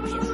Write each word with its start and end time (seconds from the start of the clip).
subscription. 0.00 0.29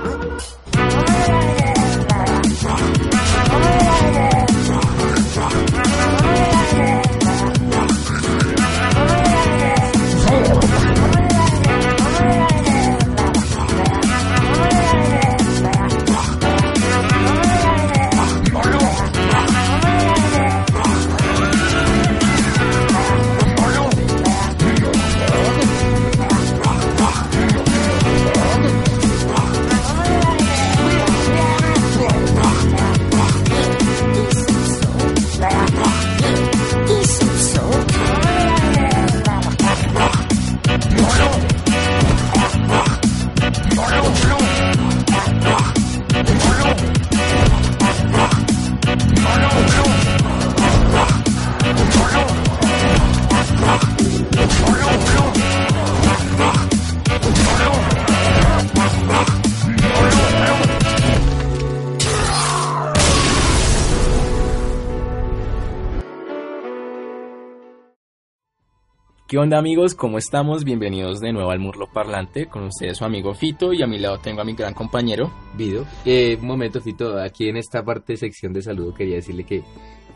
¿Qué 69.37 69.41
onda 69.41 69.59
amigos? 69.59 69.95
¿Cómo 69.95 70.17
estamos? 70.17 70.65
Bienvenidos 70.65 71.21
de 71.21 71.31
nuevo 71.31 71.51
al 71.51 71.59
Murlo 71.59 71.89
Parlante. 71.89 72.47
Con 72.47 72.63
ustedes 72.63 72.97
su 72.97 73.05
amigo 73.05 73.35
Fito 73.35 73.75
y 73.75 73.83
a 73.83 73.87
mi 73.87 73.99
lado 73.99 74.19
tengo 74.19 74.41
a 74.41 74.45
mi 74.47 74.55
gran 74.55 74.73
compañero. 74.73 75.31
Vido. 75.55 75.85
Eh, 76.07 76.39
un 76.41 76.47
momento 76.47 76.81
Fito, 76.81 77.21
aquí 77.21 77.51
en 77.51 77.59
esta 77.59 77.85
parte 77.85 78.15
de 78.15 78.17
sección 78.17 78.55
de 78.55 78.63
saludo 78.63 78.95
quería 78.95 79.17
decirle 79.17 79.45
que 79.45 79.63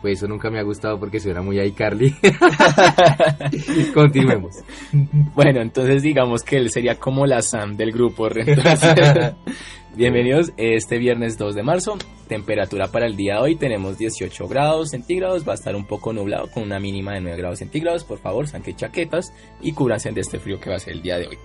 pues 0.01 0.17
eso 0.17 0.27
nunca 0.27 0.49
me 0.49 0.59
ha 0.59 0.63
gustado 0.63 0.99
porque 0.99 1.21
suena 1.21 1.43
muy 1.43 1.61
iCarly. 1.61 2.15
Continuemos. 3.95 4.57
Bueno, 5.35 5.61
entonces 5.61 6.03
digamos 6.03 6.43
que 6.43 6.57
él 6.57 6.71
sería 6.71 6.95
como 6.95 7.27
la 7.27 7.43
Sam 7.43 7.77
del 7.77 7.93
grupo. 7.93 8.27
Bienvenidos 9.97 10.53
este 10.57 10.99
viernes 10.99 11.37
2 11.37 11.57
de 11.57 11.65
marzo. 11.65 11.99
Temperatura 12.29 12.87
para 12.93 13.07
el 13.07 13.17
día 13.17 13.35
de 13.35 13.41
hoy 13.41 13.57
tenemos 13.57 13.99
18 13.99 14.47
grados 14.47 14.91
centígrados. 14.91 15.47
Va 15.47 15.51
a 15.51 15.57
estar 15.57 15.75
un 15.75 15.85
poco 15.85 16.13
nublado 16.13 16.49
con 16.49 16.63
una 16.63 16.79
mínima 16.79 17.15
de 17.15 17.21
9 17.21 17.37
grados 17.37 17.59
centígrados. 17.59 18.05
Por 18.05 18.19
favor, 18.19 18.47
sanque 18.47 18.77
chaquetas 18.77 19.33
y 19.61 19.73
cúbranse 19.73 20.13
de 20.13 20.21
este 20.21 20.39
frío 20.39 20.61
que 20.61 20.71
va 20.71 20.77
a 20.77 20.79
ser 20.79 20.95
el 20.95 21.03
día 21.03 21.19
de 21.19 21.27
hoy. 21.27 21.39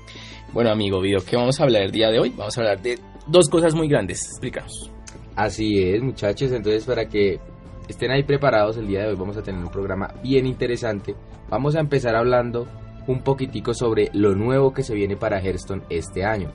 Bueno, 0.54 0.70
amigo 0.70 1.02
Vido, 1.02 1.22
¿qué 1.28 1.36
vamos 1.36 1.60
a 1.60 1.64
hablar 1.64 1.82
el 1.82 1.92
día 1.92 2.12
de 2.12 2.20
hoy? 2.20 2.34
Vamos 2.38 2.56
a 2.56 2.62
hablar 2.62 2.84
de 2.84 3.00
dos 3.26 3.50
cosas 3.50 3.74
muy 3.74 3.88
grandes. 3.88 4.22
Explícanos. 4.30 4.92
Así 5.36 5.80
es, 5.80 6.04
muchachos. 6.04 6.52
Entonces, 6.52 6.86
para 6.86 7.10
que 7.10 7.40
estén 7.88 8.12
ahí 8.12 8.22
preparados, 8.22 8.78
el 8.78 8.86
día 8.86 9.02
de 9.02 9.08
hoy 9.08 9.16
vamos 9.16 9.38
a 9.38 9.42
tener 9.42 9.60
un 9.60 9.72
programa 9.72 10.14
bien 10.22 10.46
interesante. 10.46 11.16
Vamos 11.50 11.76
a 11.76 11.80
empezar 11.80 12.16
hablando 12.16 12.68
un 13.08 13.24
poquitico 13.24 13.74
sobre 13.74 14.12
lo 14.14 14.36
nuevo 14.36 14.72
que 14.72 14.84
se 14.84 14.94
viene 14.94 15.18
para 15.18 15.42
Hearthstone 15.42 15.82
este 15.90 16.24
año. 16.24 16.52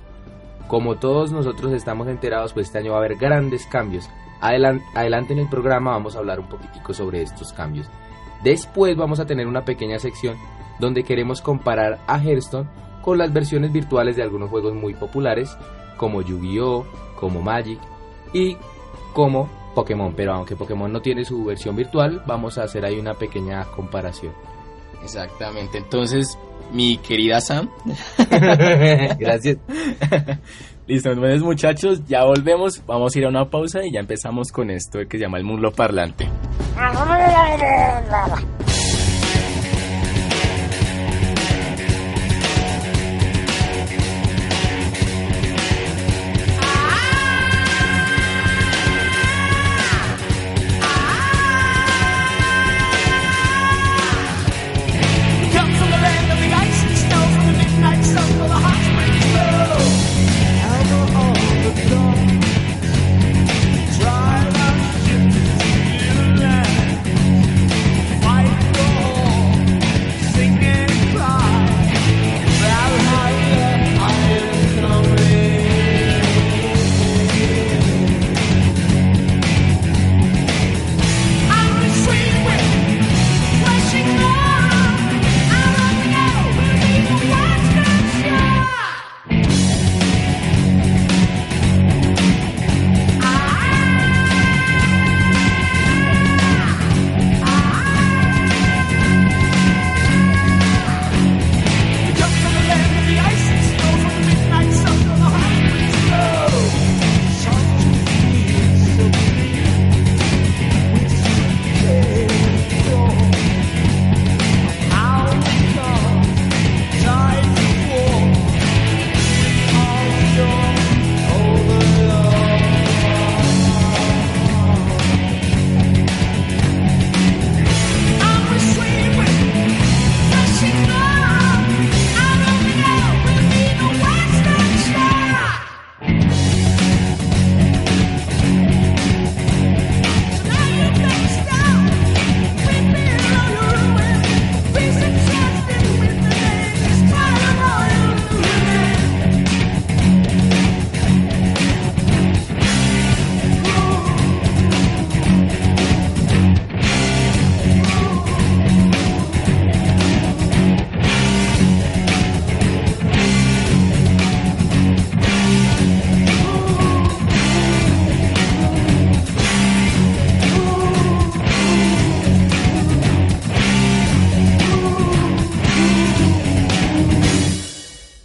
Como 0.71 0.99
todos 0.99 1.33
nosotros 1.33 1.73
estamos 1.73 2.07
enterados, 2.07 2.53
pues 2.53 2.69
este 2.69 2.79
año 2.79 2.93
va 2.93 2.99
a 2.99 3.01
haber 3.01 3.17
grandes 3.17 3.67
cambios. 3.67 4.09
Adelante, 4.41 5.33
en 5.33 5.41
el 5.41 5.49
programa 5.49 5.91
vamos 5.91 6.15
a 6.15 6.21
hablar 6.21 6.39
un 6.39 6.47
poquitico 6.47 6.95
sobre 6.95 7.23
estos 7.23 7.53
cambios. 7.53 7.89
Después 8.45 8.97
vamos 8.97 9.19
a 9.19 9.27
tener 9.27 9.49
una 9.49 9.65
pequeña 9.65 9.99
sección 9.99 10.37
donde 10.79 11.03
queremos 11.03 11.43
comparar 11.43 11.99
a 12.07 12.23
Hearthstone 12.23 12.69
con 13.03 13.19
las 13.19 13.33
versiones 13.33 13.73
virtuales 13.73 14.15
de 14.15 14.23
algunos 14.23 14.49
juegos 14.49 14.73
muy 14.75 14.95
populares 14.95 15.59
como 15.97 16.23
Yu-Gi-Oh, 16.23 16.87
como 17.17 17.43
Magic 17.43 17.81
y 18.33 18.57
como 19.13 19.51
Pokémon. 19.75 20.15
Pero 20.15 20.35
aunque 20.35 20.55
Pokémon 20.55 20.93
no 20.93 21.03
tiene 21.03 21.25
su 21.25 21.45
versión 21.47 21.75
virtual, 21.75 22.23
vamos 22.27 22.59
a 22.59 22.63
hacer 22.63 22.85
ahí 22.85 22.97
una 22.97 23.15
pequeña 23.15 23.65
comparación. 23.65 24.33
Exactamente, 25.03 25.79
entonces 25.79 26.39
mi 26.73 26.99
querida 26.99 27.41
Sam. 27.41 27.71
Gracias. 29.19 29.59
Listo, 30.87 31.13
entonces 31.13 31.43
muchachos, 31.43 32.05
ya 32.09 32.25
volvemos, 32.25 32.85
vamos 32.85 33.15
a 33.15 33.19
ir 33.19 33.25
a 33.25 33.29
una 33.29 33.49
pausa 33.49 33.85
y 33.85 33.93
ya 33.93 34.01
empezamos 34.01 34.51
con 34.51 34.71
esto 34.71 34.99
que 35.09 35.19
se 35.19 35.25
llama 35.25 35.39
el 35.39 35.45
mundo 35.45 35.71
parlante. 35.71 36.29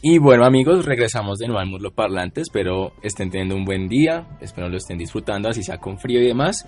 Y 0.07 0.19
bueno 0.19 0.45
amigos, 0.45 0.85
regresamos 0.85 1.39
de 1.39 1.47
nuevo 1.47 1.61
al 1.61 1.67
Murlo 1.67 1.89
Parlante, 1.89 2.41
espero 2.41 2.93
estén 3.01 3.31
teniendo 3.31 3.55
un 3.55 3.65
buen 3.65 3.87
día, 3.89 4.37
espero 4.39 4.69
lo 4.69 4.77
estén 4.77 4.99
disfrutando, 4.99 5.49
así 5.49 5.63
sea 5.63 5.79
con 5.79 5.97
frío 5.97 6.21
y 6.21 6.27
demás. 6.27 6.63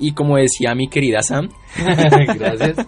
Y 0.00 0.10
como 0.12 0.36
decía 0.36 0.74
mi 0.74 0.88
querida 0.88 1.22
Sam, 1.22 1.50
Gracias. 1.78 2.84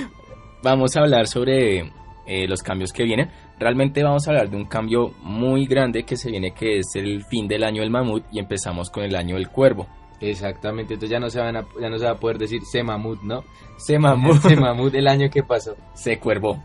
vamos 0.62 0.96
a 0.96 1.00
hablar 1.00 1.26
sobre 1.26 1.80
eh, 2.26 2.48
los 2.48 2.62
cambios 2.62 2.94
que 2.94 3.04
vienen. 3.04 3.28
Realmente 3.58 4.02
vamos 4.02 4.26
a 4.26 4.30
hablar 4.30 4.48
de 4.48 4.56
un 4.56 4.64
cambio 4.64 5.12
muy 5.20 5.66
grande 5.66 6.04
que 6.04 6.16
se 6.16 6.30
viene, 6.30 6.54
que 6.54 6.78
es 6.78 6.86
el 6.94 7.22
fin 7.22 7.46
del 7.46 7.64
año 7.64 7.82
del 7.82 7.90
mamut 7.90 8.24
y 8.32 8.38
empezamos 8.38 8.88
con 8.88 9.04
el 9.04 9.14
año 9.14 9.34
del 9.34 9.50
cuervo. 9.50 9.86
Exactamente, 10.18 10.94
entonces 10.94 11.10
ya 11.10 11.20
no 11.20 11.28
se 11.28 11.40
van 11.40 11.56
a, 11.56 11.66
ya 11.78 11.90
no 11.90 11.98
se 11.98 12.06
va 12.06 12.12
a 12.12 12.18
poder 12.18 12.38
decir 12.38 12.62
se 12.62 12.82
mamut, 12.82 13.20
¿no? 13.22 13.44
Se 13.76 13.98
mamut, 13.98 14.40
Se 14.48 14.56
mamut 14.56 14.94
el 14.94 15.08
año 15.08 15.28
que 15.28 15.42
pasó. 15.42 15.76
se 15.92 16.18
cuervó. 16.18 16.62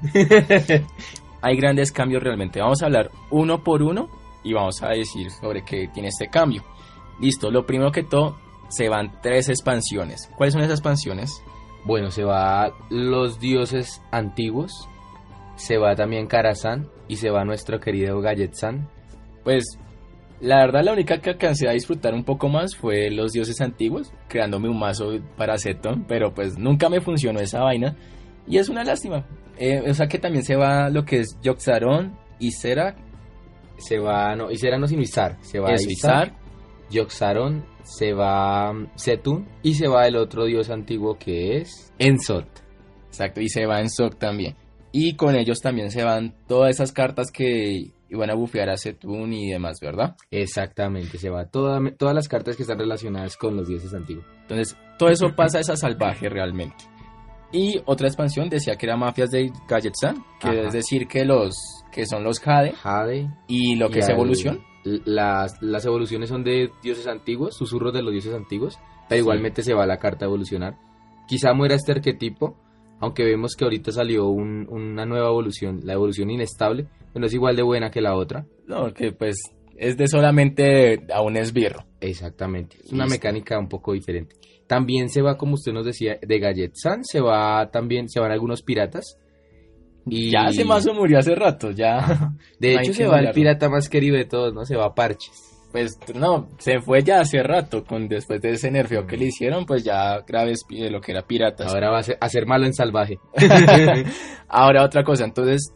Hay 1.42 1.56
grandes 1.56 1.92
cambios 1.92 2.24
realmente. 2.24 2.60
Vamos 2.60 2.81
a 2.81 2.86
hablar 2.86 3.12
uno 3.30 3.63
por 3.63 3.84
uno 3.84 4.10
y 4.44 4.54
vamos 4.54 4.81
a 4.81 4.89
decir 4.89 5.30
sobre 5.31 5.63
qué 5.63 5.89
tiene 5.94 6.10
este 6.10 6.30
cambio. 6.30 6.63
Listo, 7.19 7.51
lo 7.51 7.66
primero 7.66 7.92
que 7.92 8.04
todo, 8.04 8.38
se 8.69 8.89
van 8.89 9.19
tres 9.22 9.50
expansiones. 9.50 10.30
¿Cuáles 10.36 10.54
son 10.54 10.62
esas 10.62 10.80
expansiones? 10.80 11.42
Bueno, 11.86 12.12
se 12.12 12.24
va 12.24 12.74
los 12.89 13.39
dioses 13.39 14.01
antiguos, 14.12 14.88
se 15.56 15.78
va 15.78 15.95
también 15.95 16.28
Karazhan 16.28 16.88
y 17.07 17.16
se 17.16 17.30
va 17.30 17.45
nuestro 17.45 17.80
querido 17.80 18.19
Galletsan. 18.19 18.90
Pues 19.44 19.80
la 20.40 20.57
verdad 20.57 20.83
la 20.83 20.94
única 20.94 21.19
que 21.19 21.31
alcancé 21.31 21.68
a 21.68 21.72
disfrutar 21.72 22.13
un 22.13 22.24
poco 22.24 22.50
más 22.50 22.75
fue 22.75 23.10
los 23.10 23.31
dioses 23.31 23.62
antiguos, 23.62 24.12
creándome 24.28 24.69
un 24.69 24.78
mazo 24.78 25.13
para 25.38 25.57
Zeton, 25.57 26.06
pero 26.07 26.33
pues 26.33 26.57
nunca 26.57 26.90
me 26.90 27.01
funcionó 27.01 27.40
esa 27.40 27.62
vaina 27.62 27.95
y 28.48 28.57
es 28.57 28.69
una 28.69 28.83
lástima. 28.83 29.25
Eh, 29.59 29.89
o 29.89 29.94
sea 29.94 30.07
que 30.07 30.19
también 30.19 30.44
se 30.44 30.56
va 30.56 30.89
lo 30.89 31.04
que 31.04 31.19
es 31.19 31.38
Yoxaron 31.42 32.18
y 32.39 32.51
Sera, 32.51 32.95
Se 33.80 34.00
va, 34.00 34.36
no, 34.36 34.51
Isera 34.51 34.77
no 34.77 34.88
sino 34.88 35.01
Izar, 35.01 35.38
se 35.42 35.59
va 35.59 35.74
eso, 35.74 35.89
Izar, 35.89 36.33
Yoxaron, 36.89 37.65
se 37.83 38.13
va 38.13 38.74
mm, 38.74 38.89
Setun 38.95 39.48
y 39.63 39.75
se 39.75 39.88
va 39.88 40.07
el 40.07 40.15
otro 40.15 40.45
dios 40.45 40.69
antiguo 40.69 41.18
que 41.18 41.57
es 41.57 41.94
Ensot. 42.00 42.48
exacto, 43.07 43.42
y 43.42 43.50
se 43.50 43.65
va 43.65 43.80
en 43.80 43.89
Sok 43.89 44.18
también. 44.18 44.56
Y 44.92 45.15
con 45.15 45.36
ellos 45.36 45.59
también 45.59 45.92
se 45.92 46.04
van 46.04 46.33
todas 46.48 46.71
esas 46.71 46.92
cartas 46.92 47.30
que 47.31 47.92
iban 48.09 48.30
a 48.30 48.36
bufear 48.36 48.69
a 48.69 48.77
Setun 48.77 49.33
y 49.33 49.51
demás, 49.51 49.80
¿verdad? 49.81 50.15
Exactamente, 50.31 51.18
se 51.18 51.30
va 51.30 51.45
toda, 51.45 51.80
todas 51.98 52.15
las 52.15 52.27
cartas 52.27 52.56
que 52.56 52.63
están 52.63 52.80
relacionadas 52.80 53.38
con 53.38 53.56
los 53.57 53.68
dioses 53.68 53.94
antiguos. 53.94 54.25
Entonces, 54.42 54.77
todo 54.98 55.09
eso 55.09 55.36
pasa 55.36 55.57
a 55.57 55.62
esa 55.62 55.75
salvaje 55.75 56.30
realmente. 56.30 56.86
Y 57.51 57.79
otra 57.85 58.07
expansión 58.07 58.49
decía 58.49 58.75
que 58.75 58.85
era 58.85 58.97
Mafias 58.97 59.29
de 59.31 59.51
Gadgetsan, 59.67 60.23
que 60.39 60.47
Ajá. 60.49 60.61
es 60.67 60.73
decir 60.73 61.07
que 61.07 61.23
los 61.25 61.55
que 61.91 62.05
son 62.05 62.23
los 62.23 62.39
Jade 62.39 62.73
Jade. 62.73 63.29
y 63.47 63.75
lo 63.75 63.89
que 63.89 63.99
y 63.99 64.01
es 64.01 64.09
evolución. 64.09 64.61
Las, 64.83 65.61
las 65.61 65.85
evoluciones 65.85 66.29
son 66.29 66.44
de 66.44 66.69
dioses 66.83 67.07
antiguos, 67.07 67.55
susurros 67.57 67.94
de 67.94 68.01
los 68.03 68.11
dioses 68.11 68.33
antiguos, 68.33 68.77
pero 69.09 69.19
Sí. 69.19 69.21
igualmente 69.23 69.63
se 69.63 69.73
va 69.73 69.85
la 69.85 69.97
carta 69.97 70.25
a 70.25 70.27
evolucionar. 70.27 70.77
Quizá 71.27 71.53
muera 71.53 71.75
este 71.75 71.91
arquetipo, 71.94 72.55
aunque 72.99 73.23
vemos 73.23 73.55
que 73.55 73.63
ahorita 73.65 73.91
salió 73.91 74.27
un- 74.27 74.67
una 74.69 75.05
nueva 75.05 75.27
evolución, 75.29 75.81
la 75.83 75.94
evolución 75.94 76.29
inestable, 76.29 76.88
pero 77.13 77.25
es 77.25 77.33
igual 77.33 77.55
de 77.55 77.63
buena 77.63 77.89
que 77.91 78.01
la 78.01 78.15
otra. 78.15 78.45
No, 78.65 78.94
que 78.94 79.11
pues 79.11 79.38
es 79.77 79.97
de 79.97 80.07
solamente 80.07 81.05
a 81.13 81.21
un 81.21 81.35
esbirro. 81.38 81.85
Exactamente, 81.99 82.77
es 82.83 82.91
una 82.91 83.05
Listo. 83.05 83.15
mecánica 83.17 83.57
un 83.59 83.67
poco 83.67 83.94
diferente. 83.94 84.35
También 84.68 85.10
se 85.10 85.22
va, 85.22 85.38
como 85.38 85.54
usted 85.54 85.72
nos 85.72 85.86
decía, 85.86 86.18
de 86.22 86.40
Galletsan, 86.40 87.04
se 87.04 87.22
va 87.22 87.69
también, 87.72 88.10
se 88.10 88.19
van 88.19 88.31
algunos 88.31 88.62
piratas. 88.62 89.18
Y 90.06 90.31
Ya 90.31 90.48
ese 90.48 90.66
mazo 90.66 90.94
murió 90.94 91.19
hace 91.19 91.36
rato, 91.36 91.72
ya. 91.72 92.34
De 92.60 92.75
no 92.75 92.81
hecho, 92.81 92.92
que 92.92 92.98
se 92.98 93.08
va 93.08 93.19
el 93.19 93.31
pirata 93.31 93.69
más 93.69 93.90
querido 93.90 94.16
de 94.16 94.25
todos, 94.25 94.54
¿no? 94.54 94.66
Se 94.66 94.75
va 94.75 94.94
Parches. 94.94 95.44
Pues 95.72 95.98
no, 96.16 96.48
se 96.60 96.80
fue 96.80 97.04
ya 97.04 97.19
hace 97.19 97.44
rato, 97.44 97.84
con 97.84 98.08
después 98.08 98.42
de 98.42 98.52
ese 98.52 98.72
nerfeo 98.72 99.06
que 99.06 99.18
le 99.18 99.25
hicieron, 99.25 99.66
pues 99.66 99.84
ya 99.84 100.22
graves 100.22 100.66
lo 100.69 101.02
que 101.02 101.12
era 101.12 101.28
piratas. 101.28 101.74
Ahora 101.74 101.90
va 101.90 102.00
a 102.00 102.04
ser, 102.04 102.18
a 102.19 102.30
ser 102.30 102.46
malo 102.46 102.66
en 102.66 102.74
salvaje. 102.74 103.19
Ahora 104.48 104.84
otra 104.84 105.04
cosa, 105.04 105.25
entonces 105.25 105.74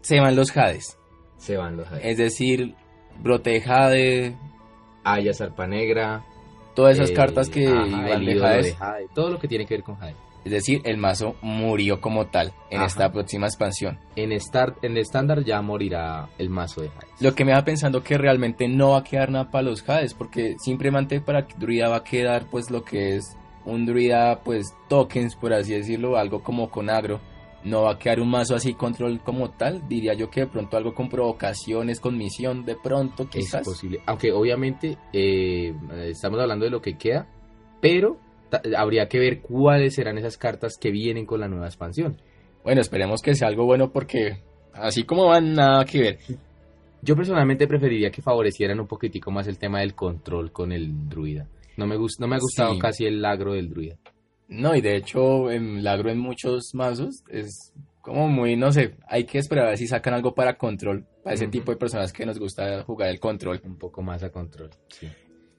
se 0.00 0.20
van 0.20 0.36
los 0.36 0.56
Hades. 0.56 0.96
Se 1.38 1.56
van 1.56 1.76
los 1.76 1.88
Es 2.02 2.18
decir, 2.18 2.74
brote 3.20 3.50
de 3.50 3.60
Jade, 3.60 4.36
Aya, 5.04 5.34
Zarpa 5.34 5.66
Negra. 5.66 6.24
Todas 6.76 6.94
esas 6.94 7.10
eh, 7.10 7.14
cartas 7.14 7.48
que 7.48 7.66
ajá, 7.66 7.86
iban 7.86 8.24
de 8.24 8.44
Hades. 8.44 8.76
Jade, 8.76 9.08
Todo 9.12 9.30
lo 9.30 9.38
que 9.40 9.48
tiene 9.48 9.66
que 9.66 9.74
ver 9.74 9.82
con 9.82 9.96
Jade. 9.96 10.14
Es 10.44 10.52
decir, 10.52 10.80
el 10.84 10.96
mazo 10.96 11.34
murió 11.42 12.00
como 12.00 12.26
tal 12.26 12.52
en 12.70 12.78
Ajá. 12.78 12.86
esta 12.86 13.10
próxima 13.10 13.48
expansión. 13.48 13.98
En, 14.14 14.30
Star, 14.30 14.76
en 14.82 14.96
estándar 14.96 15.42
ya 15.42 15.60
morirá 15.60 16.28
el 16.38 16.50
mazo 16.50 16.82
de 16.82 16.90
Jade. 16.90 17.08
Lo 17.18 17.34
que 17.34 17.44
me 17.44 17.52
va 17.52 17.64
pensando 17.64 18.04
que 18.04 18.16
realmente 18.16 18.68
no 18.68 18.90
va 18.90 18.98
a 18.98 19.02
quedar 19.02 19.32
nada 19.32 19.50
para 19.50 19.62
los 19.62 19.88
Hades, 19.88 20.14
porque 20.14 20.54
simplemente 20.62 21.20
para 21.20 21.48
druida 21.58 21.88
va 21.88 21.96
a 21.96 22.04
quedar 22.04 22.46
pues 22.48 22.70
lo 22.70 22.84
que 22.84 23.16
es 23.16 23.36
un 23.64 23.86
druida 23.86 24.38
pues 24.44 24.72
tokens, 24.88 25.34
por 25.34 25.52
así 25.52 25.72
decirlo, 25.74 26.16
algo 26.16 26.44
como 26.44 26.70
con 26.70 26.90
agro. 26.90 27.18
No 27.64 27.82
va 27.82 27.92
a 27.92 27.98
quedar 27.98 28.20
un 28.20 28.30
mazo 28.30 28.54
así 28.54 28.74
control 28.74 29.20
como 29.24 29.50
tal, 29.50 29.88
diría 29.88 30.14
yo 30.14 30.30
que 30.30 30.40
de 30.40 30.46
pronto 30.46 30.76
algo 30.76 30.94
con 30.94 31.08
provocaciones, 31.08 31.98
con 32.00 32.16
misión, 32.16 32.64
de 32.64 32.76
pronto 32.76 33.24
Es 33.24 33.28
quizás. 33.30 33.64
posible. 33.64 34.00
Aunque 34.06 34.30
obviamente 34.32 34.96
eh, 35.12 35.74
estamos 36.04 36.38
hablando 36.40 36.64
de 36.64 36.70
lo 36.70 36.80
que 36.80 36.96
queda, 36.96 37.26
pero 37.80 38.18
habría 38.76 39.08
que 39.08 39.18
ver 39.18 39.40
cuáles 39.40 39.94
serán 39.96 40.16
esas 40.18 40.36
cartas 40.38 40.76
que 40.80 40.90
vienen 40.92 41.26
con 41.26 41.40
la 41.40 41.48
nueva 41.48 41.66
expansión. 41.66 42.20
Bueno, 42.62 42.80
esperemos 42.80 43.20
que 43.20 43.34
sea 43.34 43.48
algo 43.48 43.64
bueno 43.64 43.90
porque 43.92 44.42
así 44.72 45.02
como 45.02 45.26
van 45.26 45.54
nada 45.54 45.84
que 45.84 46.00
ver. 46.00 46.18
Yo 47.02 47.14
personalmente 47.16 47.66
preferiría 47.66 48.10
que 48.10 48.22
favorecieran 48.22 48.80
un 48.80 48.86
poquitico 48.86 49.30
más 49.30 49.46
el 49.48 49.58
tema 49.58 49.80
del 49.80 49.94
control 49.94 50.52
con 50.52 50.72
el 50.72 51.08
druida. 51.08 51.46
No 51.76 51.86
me, 51.86 51.96
no 51.96 52.26
me 52.28 52.36
ha 52.36 52.38
gustado 52.38 52.72
Sí. 52.74 52.78
casi 52.78 53.04
el 53.06 53.24
agro 53.24 53.52
del 53.52 53.68
druida. 53.68 53.96
No, 54.48 54.74
y 54.74 54.80
de 54.80 54.96
hecho, 54.96 55.50
en 55.50 55.78
el 55.78 55.86
agro 55.86 56.10
en 56.10 56.18
muchos 56.18 56.74
mazos 56.74 57.24
es 57.28 57.72
como 58.00 58.28
muy, 58.28 58.56
no 58.56 58.70
sé, 58.70 58.94
hay 59.08 59.24
que 59.24 59.38
esperar 59.38 59.66
a 59.66 59.68
ver 59.70 59.78
si 59.78 59.88
sacan 59.88 60.14
algo 60.14 60.34
para 60.34 60.56
control, 60.56 61.04
para 61.24 61.34
ese 61.34 61.48
tipo 61.48 61.72
de 61.72 61.76
personas 61.76 62.12
que 62.12 62.24
nos 62.24 62.38
gusta 62.38 62.84
jugar 62.84 63.08
el 63.08 63.18
control. 63.18 63.60
Un 63.64 63.76
poco 63.76 64.02
más 64.02 64.22
a 64.22 64.30
control. 64.30 64.70
sí. 64.88 65.08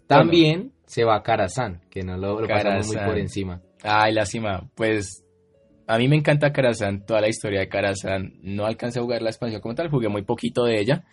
También 0.07 0.71
se 0.85 1.03
va 1.03 1.21
Karazhan, 1.21 1.81
que 1.89 2.01
no 2.01 2.15
lo, 2.17 2.39
lo 2.39 2.47
pasamos 2.47 2.87
muy 2.87 2.95
por 2.95 3.17
encima. 3.17 3.61
Ay, 3.83 4.13
lástima, 4.13 4.69
pues 4.73 5.25
a 5.85 5.97
mí 5.97 6.07
me 6.07 6.15
encanta 6.15 6.53
Karazhan, 6.53 7.05
toda 7.05 7.19
la 7.19 7.27
historia 7.27 7.59
de 7.59 7.67
Karazhan. 7.67 8.33
No 8.41 8.65
alcancé 8.65 8.99
a 8.99 9.01
jugar 9.01 9.21
la 9.21 9.29
expansión 9.29 9.61
como 9.61 9.75
tal, 9.75 9.89
jugué 9.89 10.07
muy 10.07 10.23
poquito 10.23 10.63
de 10.63 10.79
ella, 10.79 11.03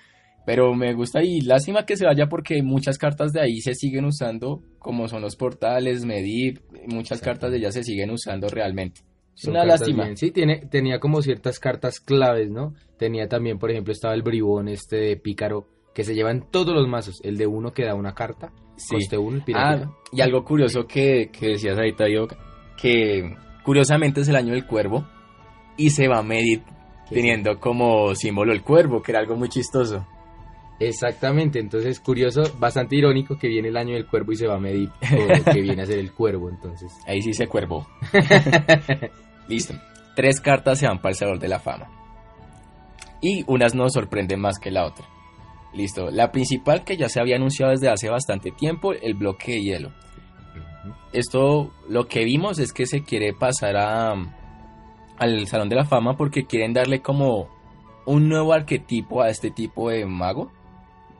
pero 0.46 0.74
me 0.74 0.92
gusta 0.94 1.22
y 1.22 1.40
lástima 1.40 1.86
que 1.86 1.96
se 1.96 2.04
vaya 2.06 2.26
porque 2.26 2.62
muchas 2.62 2.98
cartas 2.98 3.32
de 3.32 3.40
ahí 3.40 3.60
se 3.60 3.74
siguen 3.74 4.04
usando, 4.04 4.62
como 4.78 5.08
son 5.08 5.22
los 5.22 5.36
portales, 5.36 6.04
Medivh, 6.04 6.60
muchas 6.86 7.20
cartas 7.20 7.50
de 7.50 7.58
ella 7.58 7.72
se 7.72 7.82
siguen 7.82 8.10
usando 8.10 8.48
realmente. 8.48 9.00
Es 9.36 9.46
una 9.46 9.64
lástima. 9.64 10.04
bien- 10.04 10.16
Sí, 10.16 10.30
tiene, 10.30 10.66
tenía 10.70 11.00
como 11.00 11.20
ciertas 11.22 11.58
cartas 11.58 11.98
claves, 11.98 12.50
¿no? 12.50 12.74
Tenía 12.98 13.26
también, 13.28 13.58
por 13.58 13.70
ejemplo, 13.70 13.92
estaba 13.92 14.14
el 14.14 14.22
bribón 14.22 14.68
este 14.68 14.96
de 14.96 15.16
pícaro, 15.16 15.66
que 15.92 16.04
se 16.04 16.14
lleva 16.14 16.30
en 16.30 16.42
todos 16.50 16.74
los 16.74 16.86
mazos. 16.86 17.20
El 17.24 17.36
de 17.36 17.46
uno 17.46 17.72
que 17.72 17.84
da 17.84 17.94
una 17.94 18.14
carta, 18.14 18.52
Sí. 18.76 18.94
coste 18.96 19.18
uno, 19.18 19.36
el 19.38 19.42
pirata. 19.42 19.88
Ah, 19.90 19.96
y 20.12 20.20
algo 20.20 20.44
curioso 20.44 20.86
que, 20.86 21.30
que 21.32 21.48
decías 21.48 21.76
ahorita, 21.76 22.08
yo, 22.08 22.28
que 22.80 23.34
curiosamente 23.64 24.20
es 24.20 24.28
el 24.28 24.36
año 24.36 24.52
del 24.52 24.66
cuervo 24.66 25.04
y 25.76 25.90
se 25.90 26.06
va 26.06 26.18
a 26.18 26.22
medir 26.22 26.62
teniendo 27.08 27.58
como 27.58 28.14
símbolo 28.14 28.52
el 28.52 28.62
cuervo, 28.62 29.02
que 29.02 29.12
era 29.12 29.20
algo 29.20 29.36
muy 29.36 29.48
chistoso. 29.48 30.06
Exactamente, 30.88 31.58
entonces 31.58 31.98
curioso, 32.00 32.42
bastante 32.58 32.96
irónico 32.96 33.38
que 33.38 33.48
viene 33.48 33.68
el 33.68 33.76
año 33.76 33.94
del 33.94 34.06
cuervo 34.06 34.32
y 34.32 34.36
se 34.36 34.46
va 34.46 34.56
a 34.56 34.60
medir 34.60 34.90
o 34.90 35.52
que 35.52 35.60
viene 35.62 35.82
a 35.82 35.86
ser 35.86 35.98
el 35.98 36.12
cuervo, 36.12 36.50
entonces. 36.50 36.92
Ahí 37.06 37.22
sí 37.22 37.32
se 37.32 37.46
cuervo. 37.46 37.86
Listo. 39.48 39.74
Tres 40.14 40.40
cartas 40.40 40.78
se 40.78 40.86
van 40.86 40.98
para 40.98 41.10
el 41.10 41.16
Salón 41.16 41.38
de 41.38 41.48
la 41.48 41.58
Fama. 41.58 41.90
Y 43.20 43.44
unas 43.46 43.74
nos 43.74 43.94
sorprenden 43.94 44.40
más 44.40 44.58
que 44.58 44.70
la 44.70 44.84
otra. 44.84 45.06
Listo. 45.72 46.10
La 46.10 46.30
principal 46.30 46.84
que 46.84 46.96
ya 46.96 47.08
se 47.08 47.20
había 47.20 47.36
anunciado 47.36 47.72
desde 47.72 47.88
hace 47.88 48.08
bastante 48.08 48.50
tiempo, 48.50 48.92
el 48.92 49.14
bloque 49.14 49.52
de 49.52 49.62
hielo. 49.62 49.92
Esto 51.12 51.72
lo 51.88 52.06
que 52.06 52.24
vimos 52.24 52.58
es 52.58 52.72
que 52.72 52.86
se 52.86 53.02
quiere 53.02 53.32
pasar 53.32 53.76
a, 53.76 54.14
al 55.18 55.46
Salón 55.46 55.68
de 55.68 55.76
la 55.76 55.84
Fama 55.84 56.16
porque 56.16 56.44
quieren 56.44 56.72
darle 56.74 57.00
como 57.00 57.48
un 58.06 58.28
nuevo 58.28 58.52
arquetipo 58.52 59.22
a 59.22 59.30
este 59.30 59.50
tipo 59.50 59.90
de 59.90 60.04
mago. 60.06 60.52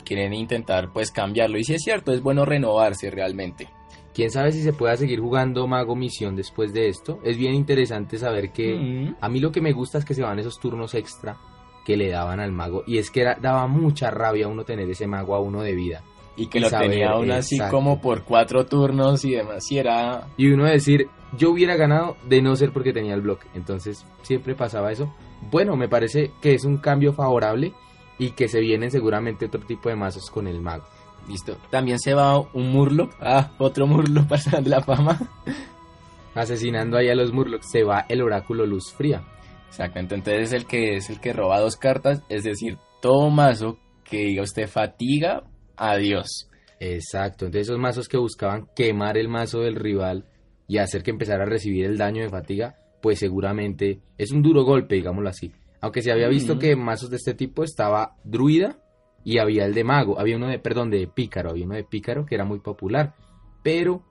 Quieren 0.05 0.33
intentar 0.35 0.93
pues 0.93 1.11
cambiarlo. 1.11 1.59
Y 1.59 1.65
si 1.65 1.75
es 1.75 1.83
cierto, 1.83 2.13
es 2.13 2.23
bueno 2.23 2.45
renovarse 2.45 3.11
realmente. 3.11 3.69
Quién 4.15 4.31
sabe 4.31 4.53
si 4.53 4.63
se 4.63 4.73
pueda 4.73 4.97
seguir 4.97 5.19
jugando 5.21 5.67
Mago 5.67 5.97
Misión 5.97 6.37
después 6.37 6.73
de 6.73 6.89
esto. 6.89 7.19
Es 7.25 7.37
bien 7.37 7.55
interesante 7.55 8.17
saber 8.19 8.53
que 8.53 8.75
Mm. 8.77 9.17
a 9.21 9.29
mí 9.29 9.41
lo 9.41 9.51
que 9.51 9.61
me 9.61 9.73
gusta 9.73 9.99
es 9.99 10.05
que 10.05 10.15
se 10.15 10.23
van 10.23 10.39
esos 10.39 10.61
turnos 10.61 10.95
extra 10.95 11.37
que 11.85 11.97
le 11.97 12.09
daban 12.11 12.41
al 12.41 12.51
mago 12.53 12.83
y 12.87 12.97
es 12.99 13.11
que 13.11 13.21
era- 13.23 13.37
daba 13.41 13.67
mucha 13.67 14.11
rabia 14.11 14.49
uno 14.49 14.65
tener 14.65 14.89
ese 14.89 15.07
mago 15.07 15.35
a 15.35 15.41
uno 15.41 15.61
de 15.63 15.75
vida 15.75 16.03
Y 16.37 16.47
que 16.47 16.59
Y 16.59 16.63
lo 16.63 16.71
tenía 16.71 17.11
aún 17.11 17.31
así 17.31 17.57
exacto. 17.57 17.77
como 17.77 18.01
por 18.01 18.23
cuatro 18.25 18.65
turnos 18.67 19.23
y 19.25 19.33
demás. 19.33 19.71
Y 19.71 19.79
era. 19.79 20.27
y 20.39 20.51
uno 20.51 20.65
decir 20.65 21.09
yo 21.37 21.51
hubiera 21.51 21.77
ganado 21.77 22.17
de 22.29 22.41
no 22.41 22.57
ser 22.57 22.73
porque 22.73 22.93
tenía 22.95 23.13
el 23.15 23.21
bloque 23.21 23.49
entonces 23.55 24.07
siempre 24.23 24.55
pasaba 24.55 24.93
eso 24.93 25.13
bueno 25.51 25.77
me 25.77 25.89
parece 25.89 26.31
que 26.41 26.55
es 26.55 26.65
un 26.65 26.79
cambio 26.79 27.13
favorable 27.13 27.75
y 28.19 28.31
que 28.31 28.49
se 28.49 28.61
vienen 28.61 28.91
seguramente 28.91 29.47
otro 29.47 29.61
tipo 29.61 29.89
de 29.89 29.97
mazos 29.97 30.31
con 30.31 30.47
el 30.47 30.61
mago. 30.61 30.85
Listo. 31.29 31.57
También 31.71 31.99
se 31.99 32.15
va 32.15 32.39
un 32.39 32.71
Murloc. 32.71 33.13
Ah, 33.21 33.53
otro 33.59 33.87
Salón 34.39 34.65
de 34.65 34.71
la 34.71 34.83
Fama. 34.83 35.19
Asesinando 36.35 36.99
ahí 36.99 37.09
a 37.09 37.15
los 37.15 37.33
Murlocs 37.33 37.71
se 37.71 37.83
va 37.83 38.05
el 38.09 38.23
oráculo 38.23 38.67
Luz 38.67 38.93
Fría. 38.93 39.23
Exactamente. 39.69 40.15
Entonces 40.15 40.49
es 40.49 40.53
el 40.53 40.67
que 40.67 40.97
es 40.97 41.11
el 41.11 41.21
que 41.21 41.33
roba 41.33 41.61
dos 41.61 41.77
cartas. 41.77 42.23
Es 42.29 42.45
decir, 42.45 42.79
todo 43.01 43.31
mazo 43.31 43.79
que 44.05 44.19
diga 44.19 44.43
usted 44.43 44.69
fatiga, 44.69 45.45
adiós. 45.77 46.49
Exacto. 46.79 47.47
Entonces 47.47 47.69
esos 47.69 47.81
mazos 47.81 48.09
que 48.09 48.19
buscaban 48.19 48.69
quemar 48.77 49.17
el 49.17 49.29
mazo 49.29 49.61
del 49.61 49.77
rival 49.77 50.27
y 50.69 50.79
hacer 50.79 51.03
que 51.03 51.11
empezara 51.11 51.45
a 51.45 51.49
recibir 51.49 51.87
el 51.87 51.97
daño 51.97 52.23
de 52.23 52.29
fatiga, 52.29 52.77
pues 53.01 53.19
seguramente 53.19 54.01
es 54.19 54.33
un 54.33 54.43
duro 54.43 54.65
golpe, 54.65 54.97
digámoslo 54.97 55.29
así. 55.29 55.53
Aunque 55.85 56.01
se 56.01 56.11
había 56.11 56.29
visto 56.29 56.53
Ujú. 56.55 56.61
que 56.63 56.71
en 56.71 56.81
mazos 56.81 57.11
de 57.11 57.17
este 57.17 57.35
tipo 57.35 57.63
estaba 57.63 58.17
druida 58.25 58.79
y 59.23 59.37
había 59.37 59.67
el 59.67 59.75
de 59.75 59.85
mago, 59.85 60.19
había 60.19 60.37
uno 60.37 60.49
de, 60.49 60.59
perdón, 60.59 60.89
de 60.89 61.07
pícaro, 61.07 61.51
había 61.51 61.67
uno 61.67 61.75
de 61.75 61.85
pícaro 61.85 62.25
que 62.25 62.35
era 62.35 62.47
muy 62.47 62.61
popular, 62.61 63.15
pero 63.63 64.03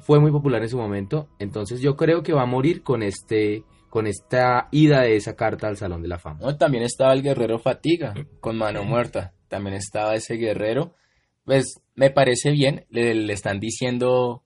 fue 0.00 0.20
muy 0.20 0.30
popular 0.30 0.60
en 0.60 0.68
su 0.68 0.76
momento, 0.76 1.30
entonces 1.38 1.80
yo 1.80 1.96
creo 1.96 2.22
que 2.22 2.34
va 2.34 2.42
a 2.42 2.46
morir 2.46 2.82
con 2.82 3.02
este 3.02 3.64
con 3.88 4.06
esta 4.06 4.68
ida 4.70 5.00
de 5.00 5.16
esa 5.16 5.34
carta 5.34 5.66
al 5.66 5.78
Salón 5.78 6.02
de 6.02 6.08
la 6.08 6.18
Fama. 6.18 6.40
No, 6.42 6.58
también 6.58 6.84
estaba 6.84 7.14
el 7.14 7.22
guerrero 7.22 7.58
fatiga 7.58 8.12
con 8.40 8.58
mano 8.58 8.84
muerta. 8.84 9.32
También 9.48 9.76
estaba 9.76 10.14
ese 10.14 10.34
guerrero. 10.34 10.92
Pues 11.46 11.80
me 11.94 12.10
parece 12.10 12.50
bien. 12.50 12.84
Le, 12.90 13.14
le 13.14 13.32
están 13.32 13.60
diciendo 13.60 14.42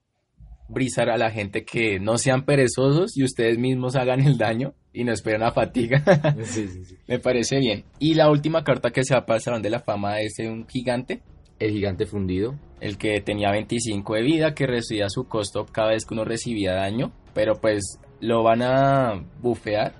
brisar 0.69 1.09
a 1.09 1.17
la 1.17 1.29
gente 1.29 1.65
que 1.65 1.99
no 1.99 2.17
sean 2.17 2.45
perezosos 2.45 3.17
y 3.17 3.25
ustedes 3.25 3.57
mismos 3.57 3.97
hagan 3.97 4.21
el 4.21 4.37
daño 4.37 4.75
y 4.93 5.03
no 5.03 5.11
esperen 5.11 5.43
a 5.43 5.51
fatiga. 5.51 6.03
Sí, 6.43 6.67
sí, 6.67 6.85
sí. 6.85 6.97
me 7.07 7.19
parece 7.19 7.57
bien. 7.57 7.83
Y 7.99 8.13
la 8.13 8.29
última 8.29 8.63
carta 8.63 8.91
que 8.91 9.03
se 9.03 9.15
va 9.15 9.25
para 9.25 9.37
el 9.37 9.43
Salón 9.43 9.61
de 9.61 9.71
la 9.71 9.79
Fama 9.79 10.19
es 10.19 10.37
un 10.39 10.67
gigante. 10.67 11.21
El 11.59 11.71
gigante 11.71 12.05
fundido. 12.05 12.55
El 12.79 12.97
que 12.97 13.19
tenía 13.21 13.51
25 13.51 14.13
de 14.13 14.21
vida, 14.21 14.53
que 14.53 14.67
recibía 14.67 15.09
su 15.09 15.27
costo 15.27 15.65
cada 15.65 15.89
vez 15.89 16.05
que 16.05 16.13
uno 16.13 16.25
recibía 16.25 16.73
daño. 16.73 17.11
Pero 17.33 17.55
pues 17.59 17.99
lo 18.19 18.43
van 18.43 18.61
a 18.61 19.23
bufear. 19.41 19.93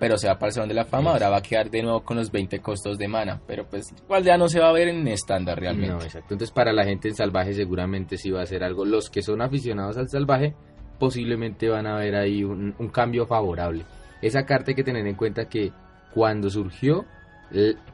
Pero 0.00 0.16
se 0.16 0.28
va 0.28 0.38
para 0.38 0.48
el 0.48 0.54
Salón 0.54 0.68
de 0.70 0.74
la 0.74 0.86
Fama. 0.86 1.12
Ahora 1.12 1.28
va 1.28 1.36
a 1.38 1.42
quedar 1.42 1.70
de 1.70 1.82
nuevo 1.82 2.02
con 2.02 2.16
los 2.16 2.32
20 2.32 2.58
costos 2.60 2.98
de 2.98 3.06
mana. 3.06 3.40
Pero 3.46 3.68
pues 3.68 3.94
igual 4.02 4.24
ya 4.24 4.36
no 4.36 4.48
se 4.48 4.58
va 4.58 4.70
a 4.70 4.72
ver 4.72 4.88
en 4.88 5.06
estándar 5.06 5.60
realmente. 5.60 5.94
No, 5.94 6.02
exacto. 6.02 6.34
Entonces, 6.34 6.50
para 6.50 6.72
la 6.72 6.84
gente 6.84 7.08
en 7.08 7.14
salvaje, 7.14 7.52
seguramente 7.52 8.16
sí 8.16 8.30
va 8.30 8.42
a 8.42 8.46
ser 8.46 8.64
algo. 8.64 8.84
Los 8.84 9.10
que 9.10 9.22
son 9.22 9.42
aficionados 9.42 9.98
al 9.98 10.08
salvaje, 10.08 10.54
posiblemente 10.98 11.68
van 11.68 11.86
a 11.86 11.98
ver 11.98 12.16
ahí 12.16 12.42
un, 12.42 12.74
un 12.78 12.88
cambio 12.88 13.26
favorable. 13.26 13.84
Esa 14.22 14.44
carta 14.44 14.70
hay 14.70 14.74
que 14.74 14.84
tener 14.84 15.06
en 15.06 15.14
cuenta 15.14 15.48
que 15.48 15.72
cuando 16.12 16.50
surgió 16.50 17.06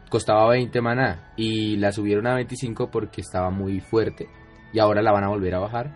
costaba 0.08 0.48
20 0.48 0.80
maná 0.80 1.32
y 1.36 1.76
la 1.76 1.92
subieron 1.92 2.26
a 2.26 2.34
25 2.34 2.90
porque 2.90 3.20
estaba 3.20 3.50
muy 3.50 3.80
fuerte. 3.80 4.28
Y 4.72 4.78
ahora 4.78 5.02
la 5.02 5.12
van 5.12 5.24
a 5.24 5.28
volver 5.28 5.54
a 5.54 5.60
bajar 5.60 5.94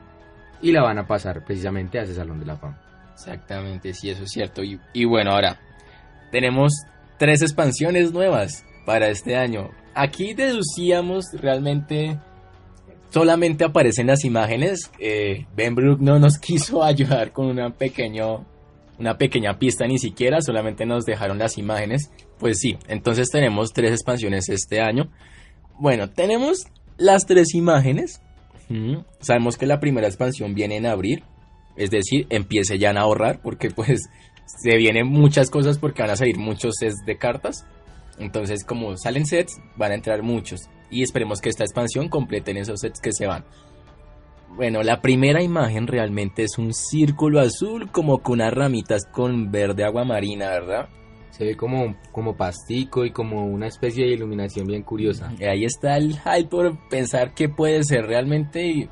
y 0.62 0.72
la 0.72 0.82
van 0.82 0.98
a 0.98 1.06
pasar 1.06 1.44
precisamente 1.44 1.98
a 1.98 2.02
ese 2.02 2.14
Salón 2.14 2.40
de 2.40 2.46
la 2.46 2.56
Fama. 2.56 2.80
Exactamente, 3.12 3.92
sí, 3.92 4.10
eso 4.10 4.24
es 4.24 4.30
cierto. 4.30 4.62
Y, 4.62 5.04
bueno, 5.04 5.32
ahora 5.32 5.60
tenemos 6.30 6.72
tres 7.18 7.42
expansiones 7.42 8.12
nuevas 8.12 8.64
para 8.86 9.08
este 9.08 9.36
año. 9.36 9.70
Aquí 9.94 10.32
deducíamos 10.32 11.26
realmente 11.34 12.18
solamente 13.10 13.64
aparecen 13.64 14.06
las 14.06 14.24
imágenes. 14.24 14.90
Eh, 14.98 15.46
ben 15.54 15.74
Brook 15.74 16.00
no 16.00 16.18
nos 16.18 16.38
quiso 16.40 16.82
ayudar 16.82 17.32
con 17.32 17.46
una 17.46 17.70
pequeño, 17.70 18.46
una 19.00 19.16
pequeña 19.16 19.58
pista 19.58 19.86
ni 19.86 19.98
siquiera, 19.98 20.42
solamente 20.42 20.84
nos 20.84 21.06
dejaron 21.06 21.38
las 21.38 21.56
imágenes. 21.56 22.12
Pues 22.38 22.58
sí, 22.58 22.76
entonces 22.86 23.30
tenemos 23.30 23.72
tres 23.72 23.92
expansiones 23.92 24.50
este 24.50 24.80
año. 24.80 25.10
Bueno, 25.78 26.10
tenemos 26.10 26.66
las 26.98 27.26
tres 27.26 27.54
imágenes. 27.54 28.20
Ujú. 28.68 29.04
Sabemos 29.20 29.56
que 29.56 29.66
la 29.66 29.80
primera 29.80 30.06
expansión 30.06 30.54
viene 30.54 30.76
en 30.76 30.86
abril. 30.86 31.24
Es 31.76 31.90
decir, 31.90 32.26
empiece 32.28 32.78
ya 32.78 32.90
a 32.90 33.00
ahorrar 33.00 33.40
porque 33.42 33.70
pues 33.70 34.10
se 34.44 34.76
vienen 34.76 35.06
muchas 35.06 35.50
cosas 35.50 35.78
porque 35.78 36.02
van 36.02 36.10
a 36.10 36.16
salir 36.16 36.36
muchos 36.38 36.74
sets 36.78 37.02
de 37.06 37.16
cartas. 37.16 37.64
Entonces 38.18 38.64
como 38.64 38.98
salen 38.98 39.24
sets 39.24 39.58
van 39.76 39.92
a 39.92 39.94
entrar 39.94 40.22
muchos 40.22 40.68
y 40.90 41.02
esperemos 41.02 41.40
que 41.40 41.48
esta 41.48 41.64
expansión 41.64 42.10
completen 42.10 42.58
esos 42.58 42.80
sets 42.80 43.00
que 43.00 43.12
se 43.12 43.26
van. 43.26 43.46
Bueno, 44.56 44.82
la 44.82 45.00
primera 45.00 45.42
imagen 45.42 45.86
realmente 45.86 46.42
es 46.42 46.58
un 46.58 46.74
círculo 46.74 47.40
azul 47.40 47.90
como 47.90 48.18
con 48.18 48.34
unas 48.34 48.52
ramitas 48.52 49.06
con 49.06 49.50
verde 49.50 49.84
agua 49.84 50.04
marina, 50.04 50.50
¿verdad? 50.50 50.88
Se 51.30 51.44
ve 51.44 51.56
como, 51.56 51.96
como 52.12 52.36
pastico 52.36 53.04
y 53.04 53.12
como 53.12 53.46
una 53.46 53.68
especie 53.68 54.04
de 54.04 54.12
iluminación 54.12 54.66
bien 54.66 54.82
curiosa. 54.82 55.32
Y 55.38 55.44
ahí 55.44 55.64
está 55.64 55.96
el 55.96 56.18
hype 56.18 56.48
por 56.50 56.88
pensar 56.88 57.32
que 57.32 57.48
puede 57.48 57.82
ser 57.84 58.06
realmente. 58.06 58.88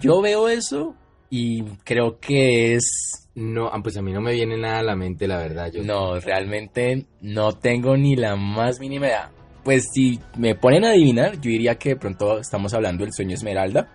Yo 0.00 0.20
veo 0.20 0.48
eso 0.48 0.94
y 1.30 1.62
creo 1.82 2.18
que 2.20 2.74
es 2.74 3.28
No, 3.34 3.66
ah, 3.66 3.80
pues 3.82 3.96
a 3.96 4.02
mí 4.02 4.12
no 4.12 4.20
me 4.20 4.32
viene 4.34 4.56
nada 4.56 4.78
a 4.78 4.82
la 4.84 4.94
mente, 4.94 5.26
la 5.26 5.38
verdad. 5.38 5.72
Yo, 5.72 5.82
No, 5.82 6.20
realmente 6.20 7.06
no 7.20 7.52
tengo 7.52 7.96
ni 7.96 8.14
la 8.14 8.36
más 8.36 8.78
mínima 8.78 9.06
idea. 9.06 9.30
Pues 9.64 9.88
si 9.92 10.20
me 10.36 10.54
ponen 10.54 10.84
a 10.84 10.90
adivinar, 10.90 11.32
yo 11.40 11.50
diría 11.50 11.76
que 11.76 11.90
de 11.90 11.96
pronto 11.96 12.38
estamos 12.38 12.74
hablando 12.74 13.02
del 13.02 13.14
sueño 13.14 13.34
Esmeralda. 13.34 13.88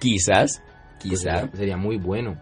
Quizás, 0.00 0.62
pues 0.62 0.98
quizás 1.20 1.40
sería, 1.40 1.56
sería 1.56 1.76
muy 1.76 1.96
bueno. 1.96 2.36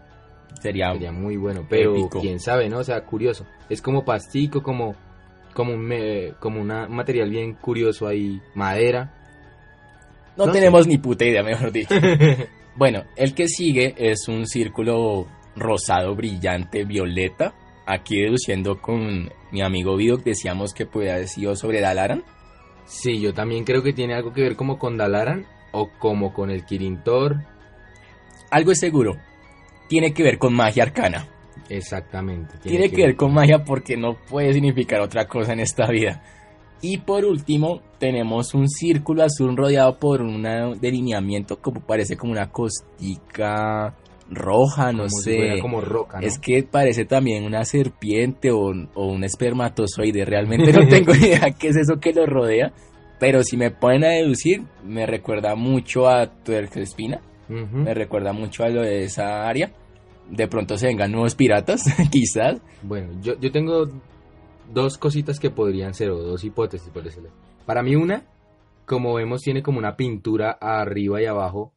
sería, 0.61 0.91
Sería 0.93 1.11
muy 1.11 1.37
bueno, 1.37 1.65
pero 1.69 1.95
Épico. 1.95 2.19
quién 2.21 2.39
sabe, 2.39 2.69
¿no? 2.69 2.79
O 2.79 2.83
sea, 2.83 3.03
curioso. 3.03 3.45
Es 3.69 3.81
como 3.81 4.03
pastico, 4.05 4.61
como 4.63 4.95
como 5.53 5.73
un, 5.73 5.91
como 6.39 6.61
una- 6.61 6.85
un 6.85 6.95
material 6.95 7.29
bien 7.31 7.53
curioso 7.55 8.05
ahí, 8.07 8.39
madera. 8.53 9.11
no, 10.37 10.45
no 10.45 10.51
tenemos 10.51 10.85
ni 10.87 10.97
puta 10.99 11.25
idea, 11.25 11.41
mejor 11.41 11.71
dicho. 11.71 11.95
bueno, 12.75 13.03
el 13.15 13.33
que 13.33 13.47
sigue 13.47 13.95
es 13.97 14.27
un 14.27 14.45
círculo 14.45 15.25
rosado, 15.55 16.15
brillante, 16.15 16.83
violeta. 16.85 17.55
Aquí 17.87 18.19
deduciendo 18.21 18.79
con 18.81 19.31
mi 19.51 19.61
amigo 19.61 19.95
Vido, 19.95 20.17
decíamos 20.17 20.73
que 20.75 20.85
puede 20.85 21.11
haber 21.11 21.27
sido 21.27 21.55
sobre 21.55 21.81
Dalaran. 21.81 22.23
Sí, 22.85 23.19
yo 23.19 23.33
también 23.33 23.63
creo 23.63 23.81
que 23.81 23.93
tiene 23.93 24.13
algo 24.13 24.33
que 24.33 24.41
ver 24.41 24.55
como 24.55 24.77
con 24.77 24.95
Dalaran 24.97 25.45
o 25.71 25.89
como 25.99 26.33
con 26.33 26.49
el 26.49 26.65
Kirintor. 26.65 27.37
Algo 28.49 28.71
es 28.71 28.79
seguro, 28.79 29.17
tiene 29.87 30.13
que 30.13 30.23
ver 30.23 30.37
con 30.37 30.53
magia 30.53 30.83
arcana. 30.83 31.27
Exactamente. 31.69 32.57
Tiene 32.59 32.89
que 32.89 33.03
ver 33.03 33.15
con 33.15 33.33
magia 33.33 33.63
porque 33.63 33.97
no 33.97 34.15
puede 34.15 34.53
significar 34.53 35.01
otra 35.01 35.27
cosa 35.27 35.53
en 35.53 35.59
esta 35.59 35.87
vida. 35.87 36.23
Y 36.81 36.99
por 36.99 37.25
último, 37.25 37.81
tenemos 37.97 38.53
un 38.53 38.69
círculo 38.69 39.23
azul 39.23 39.57
rodeado 39.57 39.97
por 39.97 40.21
un 40.21 40.43
delineamiento 40.79 41.59
como 41.59 41.81
parece 41.81 42.15
como 42.15 42.31
una 42.31 42.51
costica 42.51 43.95
roja, 44.29 44.91
no 44.91 45.05
como 45.05 45.09
si 45.09 45.31
sé. 45.31 45.37
fuera 45.37 45.61
como 45.61 45.81
roca, 45.81 46.19
¿no? 46.19 46.27
Es 46.27 46.37
que 46.37 46.61
parece 46.63 47.05
también 47.05 47.45
una 47.45 47.63
serpiente 47.65 48.51
o, 48.51 48.71
o 48.93 49.07
un 49.07 49.23
espermatozoide. 49.23 50.23
Realmente 50.25 50.71
no 50.73 50.87
tengo 50.87 51.15
idea 51.15 51.51
qué 51.57 51.69
es 51.69 51.77
eso 51.77 51.99
que 51.99 52.13
lo 52.13 52.25
rodea. 52.25 52.71
Pero 53.19 53.43
si 53.43 53.57
me 53.57 53.71
ponen 53.71 54.03
a 54.03 54.09
deducir, 54.09 54.63
me 54.83 55.05
recuerda 55.05 55.55
mucho 55.55 56.07
a 56.07 56.27
Tuercespina. 56.27 57.19
Ujú. 57.49 57.77
Me 57.77 57.93
recuerda 57.93 58.33
mucho 58.33 58.63
a 58.63 58.69
lo 58.69 58.81
de 58.81 59.03
esa 59.03 59.47
área. 59.47 59.71
De 60.29 60.47
pronto 60.47 60.77
se 60.77 60.87
vengan 60.87 61.11
nuevos 61.11 61.35
piratas, 61.35 61.83
quizás. 62.11 62.61
Bueno, 62.83 63.13
yo, 63.21 63.39
yo 63.39 63.51
tengo 63.51 63.87
dos 64.71 64.97
cositas 64.97 65.39
que 65.39 65.49
podrían 65.49 65.93
ser, 65.93 66.09
o 66.09 66.17
dos 66.17 66.43
hipótesis, 66.43 66.89
por 66.89 67.03
decirlo. 67.03 67.29
Para 67.65 67.81
mí 67.81 67.95
una, 67.95 68.23
como 68.85 69.13
vemos, 69.13 69.41
tiene 69.41 69.63
como 69.63 69.79
una 69.79 69.95
pintura 69.95 70.51
arriba 70.51 71.21
y 71.21 71.25
abajo 71.25 71.73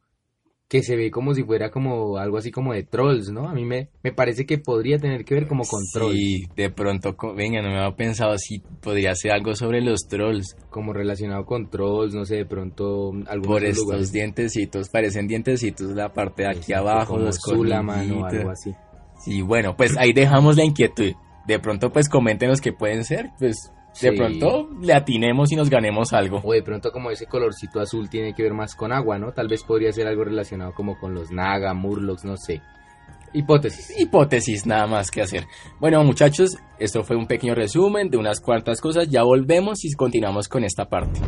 que 0.70 0.84
se 0.84 0.94
ve 0.94 1.10
como 1.10 1.34
si 1.34 1.42
fuera 1.42 1.70
como 1.72 2.16
algo 2.16 2.38
así 2.38 2.52
como 2.52 2.72
de 2.72 2.84
trolls, 2.84 3.30
¿no? 3.30 3.48
A 3.48 3.52
mí 3.54 3.64
me, 3.64 3.88
me 4.04 4.12
parece 4.12 4.46
que 4.46 4.56
podría 4.56 4.98
tener 4.98 5.24
que 5.24 5.34
ver 5.34 5.48
como 5.48 5.64
con 5.64 5.82
trolls, 5.92 6.14
Sí, 6.16 6.46
de 6.54 6.70
pronto, 6.70 7.16
venga, 7.36 7.60
no 7.60 7.70
me 7.70 7.78
había 7.78 7.96
pensado 7.96 8.38
si 8.38 8.60
podría 8.80 9.14
ser 9.16 9.32
algo 9.32 9.56
sobre 9.56 9.80
los 9.80 10.06
trolls. 10.08 10.56
como 10.70 10.92
relacionado 10.92 11.44
con 11.44 11.68
trolls, 11.68 12.14
no 12.14 12.24
sé, 12.24 12.36
de 12.36 12.46
pronto 12.46 13.10
algunos 13.26 13.46
Por 13.46 13.64
estos 13.64 13.84
lugares. 13.84 14.12
dientecitos, 14.12 14.88
parecen 14.90 15.26
dientecitos 15.26 15.90
la 15.90 16.12
parte 16.12 16.44
de 16.44 16.50
aquí 16.50 16.72
abajo, 16.72 17.14
como 17.14 17.26
los 17.26 17.36
Sulaman 17.36 17.98
o 17.98 18.14
colmillitos. 18.20 18.32
algo 18.38 18.50
así. 18.50 18.74
Sí, 19.24 19.42
bueno, 19.42 19.76
pues 19.76 19.96
ahí 19.98 20.12
dejamos 20.12 20.56
la 20.56 20.64
inquietud. 20.64 21.12
De 21.48 21.58
pronto, 21.58 21.92
pues 21.92 22.08
coméntenos 22.08 22.60
qué 22.60 22.72
pueden 22.72 23.04
ser. 23.04 23.30
Pues 23.40 23.72
de 24.00 24.10
Sí. 24.10 24.16
pronto 24.16 24.68
le 24.80 24.94
atinemos 24.94 25.50
y 25.52 25.56
nos 25.56 25.68
ganemos 25.70 26.12
algo. 26.12 26.40
O 26.44 26.52
de 26.52 26.62
pronto 26.62 26.90
como 26.92 27.10
ese 27.10 27.26
colorcito 27.26 27.80
azul 27.80 28.08
tiene 28.08 28.34
que 28.34 28.42
ver 28.42 28.54
más 28.54 28.74
con 28.74 28.92
agua, 28.92 29.18
¿no? 29.18 29.32
Tal 29.32 29.48
vez 29.48 29.62
podría 29.64 29.92
ser 29.92 30.06
algo 30.06 30.24
relacionado 30.24 30.72
como 30.74 30.98
con 30.98 31.14
los 31.14 31.30
Naga, 31.30 31.74
Murlocs, 31.74 32.24
no 32.24 32.36
sé. 32.36 32.60
Hipótesis. 33.32 33.98
Hipótesis, 34.00 34.66
nada 34.66 34.88
más 34.88 35.08
que 35.10 35.22
hacer. 35.22 35.44
Bueno, 35.78 36.02
muchachos, 36.02 36.56
esto 36.80 37.04
fue 37.04 37.14
un 37.14 37.26
pequeño 37.28 37.54
resumen 37.54 38.10
de 38.10 38.16
unas 38.16 38.40
cuantas 38.40 38.80
cosas. 38.80 39.08
Ya 39.08 39.22
volvemos 39.22 39.84
y 39.84 39.92
continuamos 39.92 40.48
con 40.48 40.64
esta 40.64 40.86
parte. 40.86 41.20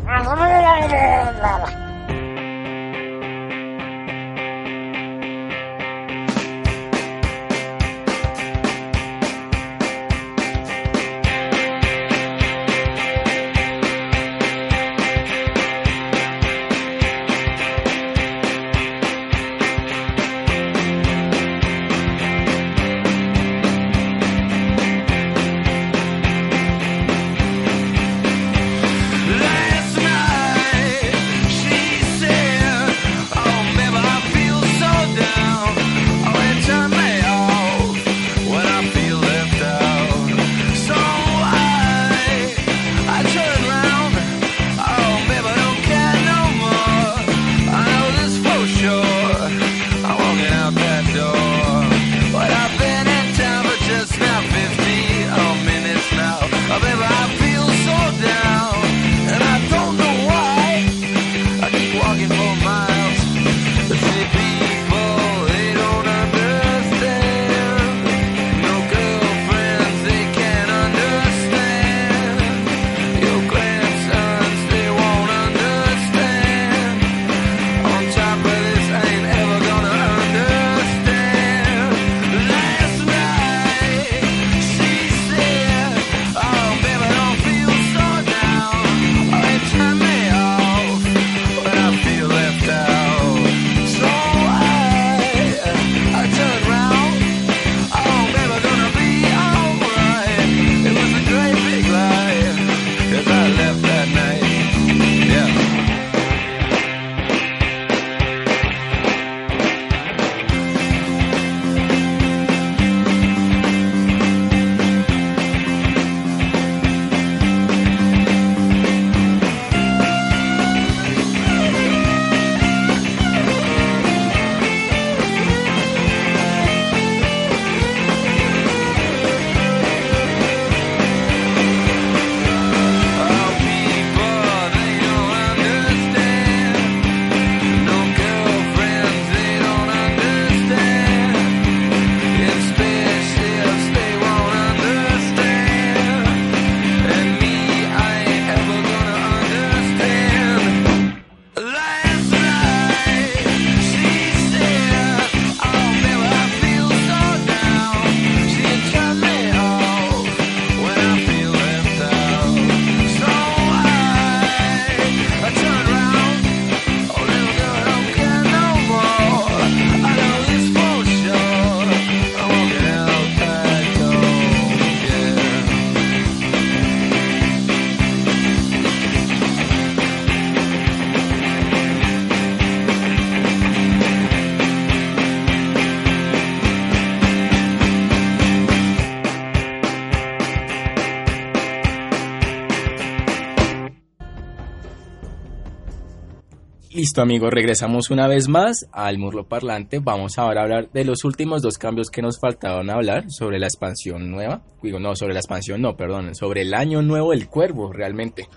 Listo 197.13 197.21
amigos, 197.21 197.53
regresamos 197.53 198.09
una 198.09 198.27
vez 198.27 198.49
más 198.49 198.87
al 198.91 199.19
Murlo 199.19 199.47
Parlante. 199.47 199.99
Vamos 199.99 200.39
ahora 200.39 200.61
a 200.61 200.63
hablar 200.63 200.89
de 200.91 201.05
los 201.05 201.23
últimos 201.25 201.61
dos 201.61 201.77
cambios 201.77 202.09
que 202.09 202.23
nos 202.23 202.39
faltaban 202.39 202.89
hablar 202.89 203.25
sobre 203.27 203.59
la 203.59 203.67
expansión 203.67 204.31
nueva. 204.31 204.63
Digo, 204.81 204.99
no, 204.99 205.15
sobre 205.15 205.33
la 205.33 205.39
expansión, 205.39 205.79
no, 205.79 205.95
perdón, 205.95 206.33
sobre 206.33 206.63
el 206.63 206.73
año 206.73 207.03
nuevo 207.03 207.29
del 207.29 207.49
cuervo, 207.49 207.93
realmente. 207.93 208.47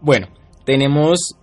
Bueno, 0.00 0.26
tenemos 0.64 1.36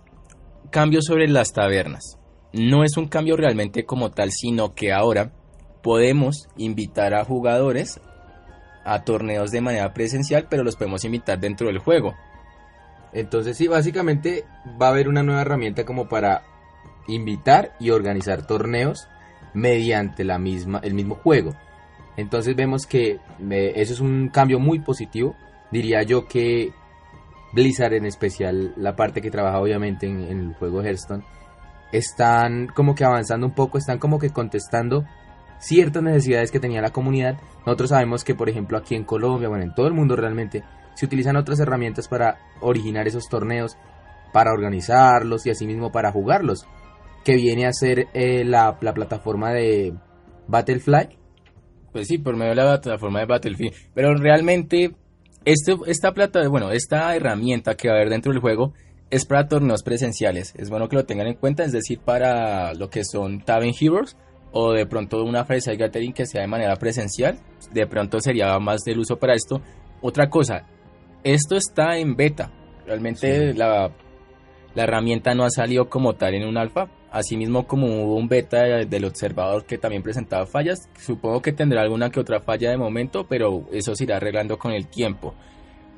cambios 0.68 1.06
sobre 1.06 1.28
las 1.28 1.54
tabernas. 1.54 2.18
No 2.52 2.84
es 2.84 2.98
un 2.98 3.08
cambio 3.08 3.38
realmente 3.38 3.86
como 3.86 4.10
tal, 4.10 4.30
sino 4.30 4.74
que 4.74 4.92
ahora 4.92 5.32
podemos 5.82 6.46
invitar 6.58 7.14
a 7.14 7.24
jugadores 7.24 8.02
a 8.84 9.02
torneos 9.04 9.50
de 9.50 9.62
manera 9.62 9.94
presencial, 9.94 10.46
pero 10.50 10.62
los 10.62 10.76
podemos 10.76 11.06
invitar 11.06 11.40
dentro 11.40 11.68
del 11.68 11.78
juego. 11.78 12.14
Entonces 13.14 13.56
sí, 13.56 13.66
básicamente 13.66 14.44
va 14.80 14.88
a 14.88 14.90
haber 14.90 15.08
una 15.08 15.22
nueva 15.22 15.40
herramienta 15.40 15.86
como 15.86 16.06
para 16.06 16.49
invitar 17.10 17.74
y 17.78 17.90
organizar 17.90 18.46
torneos 18.46 19.08
mediante 19.54 20.24
la 20.24 20.38
misma, 20.38 20.80
el 20.82 20.94
mismo 20.94 21.14
juego. 21.16 21.54
Entonces 22.16 22.54
vemos 22.56 22.86
que 22.86 23.18
eso 23.48 23.92
es 23.92 24.00
un 24.00 24.28
cambio 24.28 24.58
muy 24.58 24.80
positivo. 24.80 25.34
Diría 25.70 26.02
yo 26.02 26.26
que 26.26 26.72
Blizzard 27.52 27.94
en 27.94 28.06
especial, 28.06 28.74
la 28.76 28.96
parte 28.96 29.20
que 29.20 29.30
trabaja 29.30 29.60
obviamente 29.60 30.06
en, 30.06 30.22
en 30.24 30.40
el 30.40 30.54
juego 30.54 30.82
Hearthstone, 30.82 31.24
están 31.92 32.68
como 32.68 32.94
que 32.94 33.04
avanzando 33.04 33.46
un 33.46 33.54
poco, 33.54 33.78
están 33.78 33.98
como 33.98 34.18
que 34.18 34.30
contestando 34.30 35.04
ciertas 35.58 36.02
necesidades 36.02 36.50
que 36.50 36.60
tenía 36.60 36.80
la 36.80 36.90
comunidad. 36.90 37.38
Nosotros 37.66 37.90
sabemos 37.90 38.24
que 38.24 38.34
por 38.34 38.48
ejemplo 38.48 38.78
aquí 38.78 38.94
en 38.94 39.04
Colombia, 39.04 39.48
bueno 39.48 39.64
en 39.64 39.74
todo 39.74 39.86
el 39.86 39.94
mundo 39.94 40.16
realmente, 40.16 40.62
se 40.94 41.06
utilizan 41.06 41.36
otras 41.36 41.60
herramientas 41.60 42.08
para 42.08 42.38
originar 42.60 43.08
esos 43.08 43.28
torneos, 43.28 43.76
para 44.32 44.52
organizarlos 44.52 45.46
y 45.46 45.50
asimismo 45.50 45.90
para 45.90 46.12
jugarlos, 46.12 46.66
que 47.24 47.36
viene 47.36 47.66
a 47.66 47.72
ser 47.72 48.08
eh, 48.14 48.44
la, 48.44 48.78
la, 48.80 48.94
plataforma 48.94 49.52
de 49.52 49.94
Battlefly. 50.48 51.18
Pues 51.92 52.06
sí, 52.08 52.18
por 52.18 52.36
medio 52.36 52.50
de 52.50 52.56
la 52.56 52.80
plataforma 52.80 53.20
de 53.20 53.26
Battlefield, 53.26 53.74
pero 53.94 54.14
realmente 54.14 54.94
este, 55.44 55.74
esta 55.86 56.12
plata, 56.12 56.46
bueno, 56.48 56.70
esta 56.70 57.14
herramienta 57.16 57.74
que 57.74 57.88
va 57.88 57.94
a 57.94 57.96
haber 57.96 58.10
dentro 58.10 58.32
del 58.32 58.40
juego 58.40 58.74
es 59.10 59.24
para 59.24 59.48
torneos 59.48 59.82
presenciales. 59.82 60.54
Es 60.56 60.70
bueno 60.70 60.88
que 60.88 60.96
lo 60.96 61.04
tengan 61.04 61.26
en 61.26 61.34
cuenta, 61.34 61.64
es 61.64 61.72
decir, 61.72 61.98
para 61.98 62.74
lo 62.74 62.90
que 62.90 63.04
son 63.04 63.40
Tavern 63.40 63.74
Heroes 63.78 64.16
o 64.52 64.72
de 64.72 64.86
pronto 64.86 65.22
una 65.24 65.44
Fireside 65.44 65.76
Gathering 65.76 66.12
que 66.12 66.26
sea 66.26 66.42
de 66.42 66.46
manera 66.46 66.76
presencial. 66.76 67.38
De 67.72 67.86
pronto 67.86 68.20
sería 68.20 68.58
más 68.58 68.82
del 68.82 68.98
uso 68.98 69.18
para 69.18 69.34
esto. 69.34 69.60
Otra 70.02 70.28
cosa, 70.28 70.66
esto 71.24 71.56
está 71.56 71.96
en 71.98 72.16
beta. 72.16 72.52
Realmente 72.86 73.54
la, 73.54 73.90
la, 74.74 74.82
herramienta 74.82 75.34
no 75.34 75.44
ha 75.44 75.50
salido 75.50 75.88
como 75.88 76.14
tal 76.14 76.34
en 76.34 76.46
un 76.46 76.56
alfa. 76.56 76.88
Asimismo 77.10 77.66
como 77.66 77.86
hubo 77.86 78.16
un 78.16 78.28
beta 78.28 78.62
del 78.84 79.04
observador 79.04 79.64
que 79.64 79.78
también 79.78 80.02
presentaba 80.02 80.46
fallas. 80.46 80.88
Supongo 80.98 81.42
que 81.42 81.52
tendrá 81.52 81.82
alguna 81.82 82.10
que 82.10 82.20
otra 82.20 82.40
falla 82.40 82.70
de 82.70 82.76
momento, 82.76 83.26
pero 83.28 83.64
eso 83.72 83.94
se 83.96 84.04
irá 84.04 84.16
arreglando 84.16 84.58
con 84.58 84.72
el 84.72 84.86
tiempo. 84.86 85.34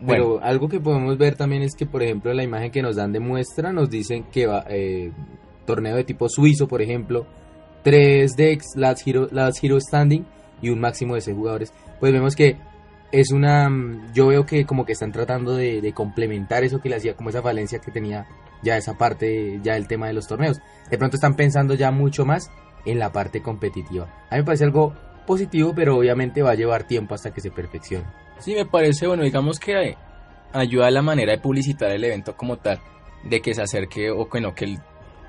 Pero 0.07 0.43
algo 0.43 0.69
que 0.69 0.81
podemos 0.81 1.17
ver 1.17 1.37
también 1.37 1.63
es 1.63 1.75
que, 1.77 1.87
por 1.87 2.03
ejemplo, 2.03 2.33
la 2.35 2.43
imagen 2.43 2.71
que 2.71 2.83
nos 2.83 2.97
dan 2.97 3.13
de 3.13 3.21
muestra 3.21 3.73
nos 3.73 3.89
dicen 3.89 4.25
que 4.33 4.47
va 4.47 4.65
eh, 4.69 5.13
torneo 5.65 5.95
de 5.97 6.05
tipo 6.05 6.29
suizo, 6.29 6.67
por 6.67 6.83
ejemplo, 6.83 7.27
3 7.85 8.35
decks, 8.37 8.77
Last 8.77 9.07
Hero, 9.07 9.29
Last 9.31 9.63
Hero 9.63 9.79
Standing 9.81 10.25
y 10.61 10.71
un 10.71 10.81
máximo 10.81 11.15
de 11.15 11.21
6 11.21 11.37
jugadores. 11.37 11.73
Pues 12.01 12.13
vemos 12.13 12.35
que 12.35 12.57
es 13.13 13.31
una. 13.31 13.69
Mm, 13.69 14.13
yo 14.15 14.29
veo 14.29 14.45
que 14.45 14.65
como 14.65 14.85
que 14.85 14.93
están 14.93 15.13
tratando 15.13 15.55
de, 15.55 15.93
complementar 15.95 16.65
eso 16.65 16.81
que 16.81 16.89
le 16.89 16.97
hacía, 16.97 17.15
como 17.15 17.31
esa 17.31 17.43
falencia 17.43 17.79
que 17.79 17.91
tenía 17.91 18.27
ya 18.63 18.77
esa 18.77 18.97
parte, 18.97 19.61
ya 19.63 19.77
el 19.77 19.87
tema 19.87 20.07
de 20.07 20.13
los 20.13 20.27
torneos. 20.27 20.61
De 20.91 20.99
pronto 20.99 21.17
están 21.17 21.35
pensando 21.35 21.75
ya 21.75 21.91
mucho 21.91 22.25
más 22.25 22.51
en 22.85 22.99
la 22.99 23.13
parte 23.13 23.43
competitiva. 23.43 24.05
A 24.31 24.35
mí 24.35 24.41
me 24.41 24.45
parece 24.45 24.65
algo 24.65 24.95
positivo, 25.27 25.73
pero 25.75 25.97
obviamente 25.97 26.43
va 26.43 26.51
a 26.51 26.55
llevar 26.55 26.85
tiempo 26.85 27.15
hasta 27.15 27.33
que 27.33 27.41
se 27.41 27.51
perfeccione. 27.51 28.07
Sí, 28.39 28.55
me 28.55 28.67
parece, 28.67 29.07
bueno, 29.07 29.23
digamos 29.23 29.61
que 29.61 29.97
ayuda 30.53 30.87
a 30.87 30.91
la 30.91 31.03
manera 31.03 31.33
de 31.33 31.39
publicitar 31.39 31.91
el 31.91 32.05
evento 32.05 32.37
como 32.37 32.59
tal, 32.59 32.81
de 33.25 33.41
que 33.41 33.55
se 33.55 33.63
acerque 33.63 34.11
o 34.11 34.27
bueno, 34.27 34.55
que 34.55 34.79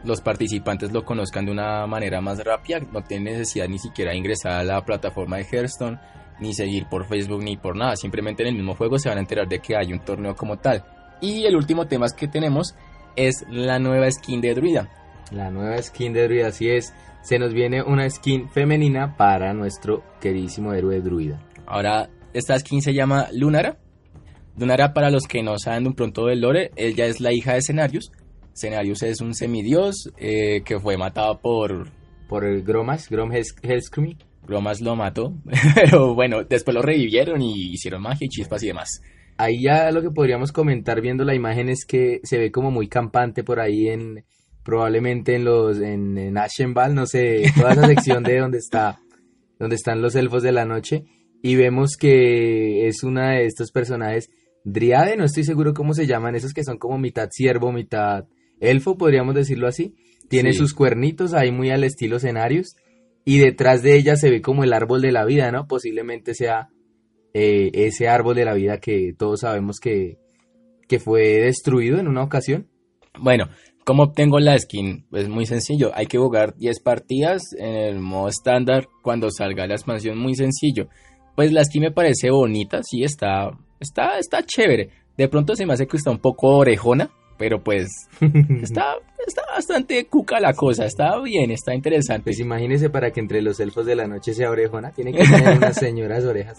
los 0.03 0.21
participantes 0.21 0.91
lo 0.91 1.05
conozcan 1.05 1.45
de 1.45 1.51
una 1.51 1.87
manera 1.87 2.21
más 2.21 2.43
rápida, 2.43 2.79
no 2.79 3.03
tienen 3.03 3.33
necesidad 3.33 3.67
ni 3.67 3.79
siquiera 3.79 4.11
de 4.11 4.17
ingresar 4.17 4.53
a 4.53 4.63
la 4.63 4.83
plataforma 4.83 5.37
de 5.37 5.45
Hearthstone 5.45 5.99
ni 6.39 6.53
seguir 6.53 6.87
por 6.87 7.05
Facebook 7.05 7.43
ni 7.43 7.57
por 7.57 7.75
nada. 7.75 7.95
Simplemente 7.95 8.43
en 8.43 8.49
el 8.49 8.55
mismo 8.55 8.75
juego 8.75 8.97
se 8.99 9.09
van 9.09 9.17
a 9.17 9.21
enterar 9.21 9.47
de 9.47 9.59
que 9.59 9.77
hay 9.77 9.93
un 9.93 9.99
torneo 9.99 10.35
como 10.35 10.57
tal. 10.57 10.83
Y 11.21 11.45
el 11.45 11.55
último 11.55 11.87
tema 11.87 12.07
que 12.17 12.27
tenemos 12.27 12.75
es 13.15 13.45
la 13.49 13.79
nueva 13.79 14.09
skin 14.11 14.41
de 14.41 14.53
Druida. 14.53 14.89
La 15.31 15.49
nueva 15.49 15.81
skin 15.81 16.13
de 16.13 16.23
Druida, 16.23 16.47
así 16.47 16.69
es. 16.69 16.93
Se 17.21 17.39
nos 17.39 17.53
viene 17.53 17.81
una 17.81 18.09
skin 18.09 18.49
femenina 18.49 19.15
para 19.15 19.53
nuestro 19.53 20.03
queridísimo 20.19 20.73
héroe 20.73 21.01
Druida. 21.01 21.39
Ahora, 21.65 22.09
esta 22.33 22.57
skin 22.59 22.81
se 22.81 22.93
llama 22.93 23.27
Lunara. 23.31 23.77
Lunara, 24.57 24.93
para 24.93 25.09
los 25.09 25.23
que 25.27 25.41
no 25.41 25.57
saben 25.57 25.83
de 25.83 25.89
un 25.89 25.95
pronto 25.95 26.25
del 26.25 26.41
lore, 26.41 26.71
ella 26.75 27.05
es 27.05 27.19
la 27.19 27.31
hija 27.31 27.53
de 27.53 27.61
Cenarius. 27.61 28.11
Cenarius 28.53 29.01
es 29.03 29.21
un 29.21 29.33
semidios 29.33 30.11
eh, 30.17 30.61
que 30.63 30.79
fue 30.79 30.97
matado 30.97 31.39
por... 31.39 31.89
Por 32.27 32.45
el 32.45 32.63
Gromas, 32.63 33.09
Grom. 33.09 33.31
Gromas 34.45 34.81
lo 34.81 34.95
mató, 34.95 35.33
pero 35.75 36.13
bueno, 36.13 36.43
después 36.43 36.75
lo 36.75 36.81
revivieron 36.81 37.41
y 37.41 37.73
hicieron 37.73 38.01
magia 38.01 38.25
y 38.25 38.29
chispas 38.29 38.63
y 38.63 38.67
demás. 38.67 39.01
Ahí 39.37 39.63
ya 39.63 39.91
lo 39.91 40.01
que 40.01 40.11
podríamos 40.11 40.51
comentar 40.51 41.01
viendo 41.01 41.23
la 41.23 41.35
imagen 41.35 41.69
es 41.69 41.85
que 41.85 42.19
se 42.23 42.37
ve 42.37 42.51
como 42.51 42.71
muy 42.71 42.87
campante 42.87 43.43
por 43.43 43.59
ahí 43.59 43.89
en 43.89 44.25
probablemente 44.63 45.35
en 45.35 45.43
los 45.43 45.79
en, 45.79 46.17
en 46.17 46.37
Ashenval, 46.37 46.95
no 46.95 47.05
sé, 47.05 47.43
toda 47.55 47.73
esa 47.73 47.87
sección 47.87 48.23
de 48.23 48.39
donde 48.39 48.59
está 48.59 48.99
donde 49.59 49.75
están 49.75 50.01
los 50.01 50.15
elfos 50.15 50.43
de 50.43 50.51
la 50.51 50.65
noche 50.65 51.05
y 51.41 51.55
vemos 51.55 51.97
que 51.97 52.87
es 52.87 53.03
una 53.03 53.31
de 53.31 53.45
estos 53.45 53.71
personajes 53.71 54.29
Driade, 54.63 55.17
no 55.17 55.25
estoy 55.25 55.43
seguro 55.43 55.73
cómo 55.73 55.93
se 55.93 56.07
llaman, 56.07 56.35
esos 56.35 56.53
que 56.53 56.63
son 56.63 56.77
como 56.77 56.97
mitad 56.97 57.29
ciervo, 57.31 57.71
mitad 57.71 58.25
elfo, 58.59 58.97
podríamos 58.97 59.35
decirlo 59.35 59.67
así. 59.67 59.95
Tiene 60.29 60.53
sus 60.53 60.73
cuernitos 60.73 61.33
ahí 61.33 61.51
muy 61.51 61.69
al 61.69 61.83
estilo 61.83 62.15
escenarios 62.15 62.75
y 63.25 63.39
detrás 63.39 63.83
de 63.83 63.95
ella 63.97 64.15
se 64.15 64.29
ve 64.29 64.41
como 64.41 64.63
el 64.63 64.73
árbol 64.73 65.01
de 65.01 65.11
la 65.11 65.25
vida, 65.25 65.51
¿no? 65.51 65.67
Posiblemente 65.67 66.33
sea 66.33 66.69
eh, 67.33 67.71
ese 67.73 68.07
árbol 68.07 68.35
de 68.35 68.45
la 68.45 68.53
vida 68.53 68.79
que 68.79 69.13
todos 69.17 69.41
sabemos 69.41 69.79
que, 69.79 70.17
que 70.87 70.99
fue 70.99 71.41
destruido 71.41 71.99
en 71.99 72.07
una 72.07 72.23
ocasión. 72.23 72.67
Bueno, 73.19 73.49
¿cómo 73.83 74.03
obtengo 74.03 74.39
la 74.39 74.57
skin? 74.57 75.05
Es 75.11 75.29
muy 75.29 75.45
sencillo, 75.45 75.91
hay 75.95 76.05
que 76.05 76.17
jugar 76.17 76.55
10 76.55 76.79
partidas 76.81 77.41
en 77.57 77.75
el 77.75 77.99
modo 77.99 78.27
estándar 78.27 78.87
cuando 79.01 79.29
salga 79.31 79.67
la 79.67 79.75
expansión, 79.75 80.17
muy 80.17 80.35
sencillo. 80.35 80.87
Pues 81.35 81.51
la 81.51 81.63
skin 81.63 81.81
me 81.81 81.91
parece 81.91 82.29
bonita, 82.29 82.81
sí, 82.83 83.03
está, 83.03 83.51
está, 83.79 84.19
está 84.19 84.43
chévere. 84.43 84.89
De 85.17 85.27
pronto 85.27 85.55
se 85.55 85.65
me 85.65 85.73
hace 85.73 85.87
que 85.87 85.97
está 85.97 86.11
un 86.11 86.19
poco 86.19 86.57
orejona, 86.57 87.09
pero 87.37 87.63
pues 87.63 87.89
está, 88.61 88.95
está 89.25 89.41
bastante 89.53 90.05
cuca 90.05 90.39
la 90.39 90.53
cosa, 90.53 90.85
está 90.85 91.19
bien, 91.21 91.51
está 91.51 91.73
interesante. 91.73 92.23
Pues 92.23 92.39
imagínese 92.39 92.89
para 92.89 93.11
que 93.11 93.19
entre 93.19 93.41
los 93.41 93.59
elfos 93.59 93.85
de 93.85 93.95
la 93.95 94.07
noche 94.07 94.33
sea 94.33 94.49
orejona, 94.49 94.91
tiene 94.91 95.11
que 95.11 95.23
tener 95.23 95.57
unas 95.57 95.75
señoras 95.79 96.23
orejas. 96.25 96.57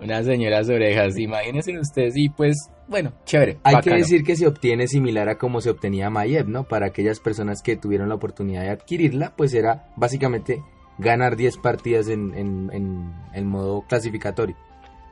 Unas 0.00 0.24
señoras 0.24 0.68
orejas, 0.68 1.18
imagínense 1.18 1.78
ustedes 1.78 2.16
y 2.16 2.30
pues, 2.30 2.56
bueno, 2.88 3.12
chévere. 3.24 3.58
Hay 3.62 3.76
que 3.82 3.94
decir 3.94 4.24
que 4.24 4.36
se 4.36 4.46
obtiene 4.46 4.88
similar 4.88 5.28
a 5.28 5.36
como 5.36 5.60
se 5.60 5.70
obtenía 5.70 6.10
Mayeb, 6.10 6.48
¿no? 6.48 6.64
Para 6.64 6.86
aquellas 6.86 7.20
personas 7.20 7.62
que 7.62 7.76
tuvieron 7.76 8.08
la 8.08 8.14
oportunidad 8.14 8.62
de 8.62 8.70
adquirirla, 8.70 9.34
pues 9.36 9.54
era 9.54 9.90
básicamente 9.96 10.62
ganar 10.98 11.36
10 11.36 11.58
partidas 11.58 12.08
en, 12.08 12.34
en, 12.34 13.12
en 13.32 13.46
modo 13.46 13.82
clasificatorio. 13.82 14.56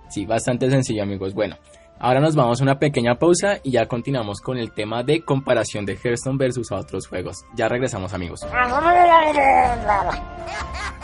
Sí, 0.09 0.25
bastante 0.25 0.71
sencillo 0.71 1.03
amigos. 1.03 1.35
Bueno, 1.35 1.57
Ahora 2.01 2.21
nos 2.21 2.37
vamos 2.37 2.61
a 2.61 2.63
una 2.63 2.79
pequeña 2.79 3.17
pausa 3.17 3.59
y 3.65 3.73
ya 3.73 3.89
continuamos 3.89 4.41
con 4.41 4.57
el 4.57 4.73
tema 4.73 5.03
de 5.03 5.25
comparación 5.25 5.85
de 5.85 5.97
Hearthstone 5.97 6.39
versus 6.39 6.71
otros 6.71 7.09
juegos. 7.09 7.45
Ya 7.57 7.69
regresamos 7.69 8.15
amigos. 8.15 8.47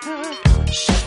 的 0.00 0.97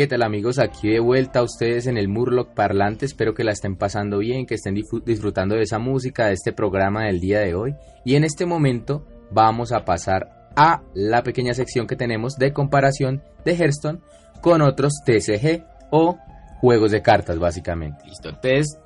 ¿Qué 0.00 0.06
tal 0.06 0.22
amigos? 0.22 0.58
Aquí 0.58 0.88
de 0.88 0.98
vuelta 0.98 1.40
a 1.40 1.42
ustedes 1.42 1.86
en 1.86 1.98
el 1.98 2.08
Murloc 2.08 2.54
Parlante. 2.54 3.04
Espero 3.04 3.34
que 3.34 3.44
la 3.44 3.52
estén 3.52 3.76
pasando 3.76 4.16
bien, 4.16 4.46
que 4.46 4.54
estén 4.54 4.74
disfrutando 5.04 5.56
de 5.56 5.64
esa 5.64 5.78
música, 5.78 6.28
de 6.28 6.32
este 6.32 6.54
programa 6.54 7.04
del 7.04 7.20
día 7.20 7.40
de 7.40 7.54
hoy. 7.54 7.74
Y 8.02 8.14
en 8.14 8.24
este 8.24 8.46
momento 8.46 9.04
vamos 9.30 9.72
a 9.72 9.84
pasar 9.84 10.48
a 10.56 10.80
la 10.94 11.22
pequeña 11.22 11.52
sección 11.52 11.86
que 11.86 11.96
tenemos 11.96 12.36
de 12.36 12.54
comparación 12.54 13.22
de 13.44 13.54
Hearthstone 13.54 13.98
con 14.40 14.62
otros 14.62 15.02
TCG 15.04 15.66
o 15.90 16.16
juegos 16.62 16.92
de 16.92 17.02
cartas 17.02 17.38
básicamente. 17.38 18.02
Listo, 18.06 18.30
entonces 18.30 18.78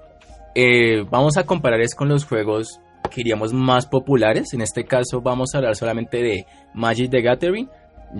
eh, 0.57 1.05
vamos 1.09 1.37
a 1.37 1.45
comparar 1.45 1.81
es 1.81 1.95
con 1.95 2.09
los 2.09 2.25
juegos 2.25 2.81
que 3.09 3.19
diríamos 3.19 3.53
más 3.53 3.87
populares. 3.87 4.53
En 4.53 4.63
este 4.63 4.85
caso 4.85 5.21
vamos 5.21 5.55
a 5.55 5.59
hablar 5.59 5.77
solamente 5.77 6.17
de 6.25 6.45
Magic 6.75 7.09
the 7.09 7.23
Gathering, 7.23 7.71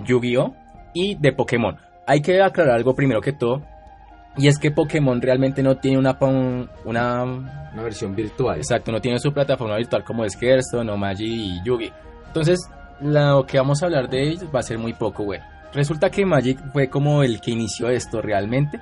Yu-Gi-Oh! 0.05 0.55
y 0.93 1.15
de 1.15 1.33
Pokémon. 1.33 1.75
Hay 2.07 2.21
que 2.21 2.41
aclarar 2.41 2.75
algo 2.75 2.95
primero 2.95 3.21
que 3.21 3.33
todo. 3.33 3.61
Y 4.37 4.47
es 4.47 4.59
que 4.59 4.71
Pokémon 4.71 5.21
realmente 5.21 5.63
no 5.63 5.77
tiene 5.77 5.97
una, 5.97 6.17
una 6.83 7.23
Una 7.23 7.83
versión 7.83 8.15
virtual. 8.15 8.57
Exacto, 8.57 8.91
no 8.91 8.99
tiene 8.99 9.19
su 9.19 9.31
plataforma 9.31 9.77
virtual 9.77 10.03
como 10.03 10.25
es 10.25 10.37
Hearthstone 10.41 10.91
o 10.91 10.97
Magic 10.97 11.27
y 11.27 11.63
Yugi. 11.63 11.91
Entonces, 12.27 12.59
lo 13.01 13.45
que 13.45 13.57
vamos 13.57 13.81
a 13.81 13.85
hablar 13.85 14.09
de 14.09 14.23
ellos 14.23 14.45
va 14.53 14.59
a 14.59 14.63
ser 14.63 14.77
muy 14.77 14.93
poco 14.93 15.23
bueno. 15.23 15.45
Resulta 15.73 16.09
que 16.09 16.25
Magic 16.25 16.59
fue 16.71 16.89
como 16.89 17.23
el 17.23 17.41
que 17.41 17.51
inició 17.51 17.89
esto 17.89 18.21
realmente. 18.21 18.79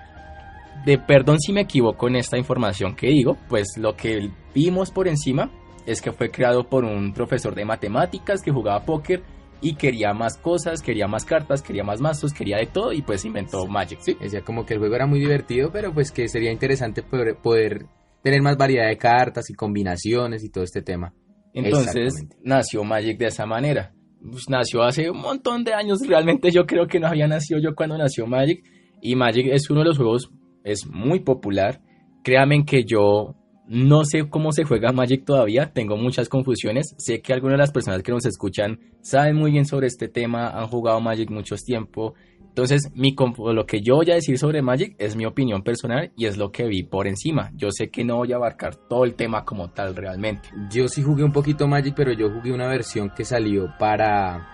De 0.86 0.98
perdón 0.98 1.40
si 1.40 1.54
me 1.54 1.62
equivoco 1.62 2.08
en 2.08 2.18
esta 2.18 2.38
información 2.38 2.96
que 2.96 3.08
digo, 3.08 3.38
pues 3.48 3.78
lo 3.78 3.96
que 3.96 4.30
vimos 4.54 4.92
por 4.92 5.08
encima 5.08 5.50
es 5.86 6.02
que 6.02 6.12
fue 6.12 6.30
creado 6.30 6.66
por 6.66 6.84
un 6.84 7.14
profesor 7.14 7.56
de 7.56 7.66
matemáticas 7.66 8.42
que 8.42 8.52
jugaba 8.52 8.86
póker 8.86 9.24
y 9.64 9.76
quería 9.76 10.14
más 10.14 10.38
cosas, 10.38 10.82
quería 10.82 11.08
más 11.08 11.24
cartas, 11.24 11.62
quería 11.62 11.86
más 11.86 12.02
mazos, 12.02 12.34
quería 12.34 12.58
de 12.58 12.66
todo 12.66 12.92
y 12.92 13.02
pues 13.02 13.24
inventó 13.24 13.66
Magic, 13.66 14.00
¿sí? 14.02 14.18
Decía 14.20 14.42
como 14.42 14.66
que 14.66 14.74
el 14.74 14.80
juego 14.80 14.96
era 14.96 15.08
muy 15.08 15.20
divertido, 15.20 15.72
pero 15.72 15.94
pues 15.94 16.12
que 16.12 16.28
sería 16.28 16.52
interesante 16.52 17.02
poder, 17.02 17.38
poder 17.42 17.86
tener 18.22 18.42
más 18.42 18.58
variedad 18.58 18.90
de 18.90 18.98
cartas 18.98 19.50
y 19.50 19.54
combinaciones 19.54 20.44
y 20.44 20.50
todo 20.50 20.66
este 20.66 20.82
tema. 20.82 21.14
Entonces 21.54 22.14
nació 22.44 22.84
Magic 22.84 23.18
de 23.18 23.28
esa 23.28 23.46
manera. 23.46 23.94
Pues, 24.22 24.50
nació 24.50 24.84
hace 24.84 25.10
un 25.10 25.22
montón 25.22 25.64
de 25.64 25.74
años, 25.74 26.06
realmente 26.06 26.52
yo 26.52 26.66
creo 26.66 26.86
que 26.86 27.00
no 27.00 27.08
había 27.08 27.28
nacido 27.28 27.62
yo 27.62 27.74
cuando 27.74 27.98
nació 27.98 28.28
Magic. 28.28 28.66
Y 29.02 29.16
Magic 29.16 29.48
es 29.50 29.70
uno 29.70 29.80
de 29.80 29.88
los 29.88 29.98
juegos, 29.98 30.30
es 30.66 30.86
muy 30.88 31.22
popular. 31.22 31.80
Créanme 32.22 32.66
que 32.66 32.84
yo 32.84 33.36
no 33.68 34.04
sé 34.04 34.30
cómo 34.30 34.52
se 34.52 34.66
juega 34.66 34.92
Magic 34.92 35.26
todavía, 35.26 35.72
tengo 35.72 35.96
muchas 35.98 36.30
confusiones. 36.30 36.96
Sé 36.98 37.22
que 37.22 37.34
algunas 37.34 37.54
de 37.54 37.60
las 37.60 37.72
personas 37.72 38.04
que 38.04 38.12
nos 38.12 38.26
escuchan 38.26 38.80
saben 39.02 39.36
muy 39.36 39.52
bien 39.52 39.66
sobre 39.66 39.88
este 39.88 40.08
tema, 40.08 40.50
han 40.50 40.68
jugado 40.68 41.00
Magic 41.00 41.30
muchos 41.30 41.64
tiempo. 41.64 42.14
Entonces, 42.54 42.92
lo 42.94 43.66
que 43.66 43.82
yo 43.82 43.96
voy 43.96 44.12
a 44.12 44.16
decir 44.16 44.38
sobre 44.38 44.62
Magic 44.62 44.96
es 45.00 45.16
mi 45.16 45.26
opinión 45.26 45.64
personal 45.64 46.12
y 46.16 46.28
es 46.28 46.38
lo 46.38 46.52
que 46.52 46.68
vi 46.68 46.84
por 46.84 47.08
encima. 47.08 47.52
Yo 47.56 47.72
sé 47.72 47.90
que 47.90 48.04
no 48.04 48.18
voy 48.18 48.32
a 48.32 48.36
abarcar 48.36 48.76
todo 48.76 49.06
el 49.06 49.16
tema 49.16 49.44
como 49.44 49.72
tal 49.72 49.96
realmente. 49.96 50.50
Yo 50.70 50.88
sí 50.88 51.02
jugué 51.02 51.24
un 51.24 51.32
poquito 51.32 51.68
Magic, 51.68 51.96
pero 51.96 52.12
yo 52.14 52.30
jugué 52.30 52.52
una 52.52 52.68
versión 52.68 53.10
que 53.10 53.26
salió 53.26 53.74
para... 53.80 54.50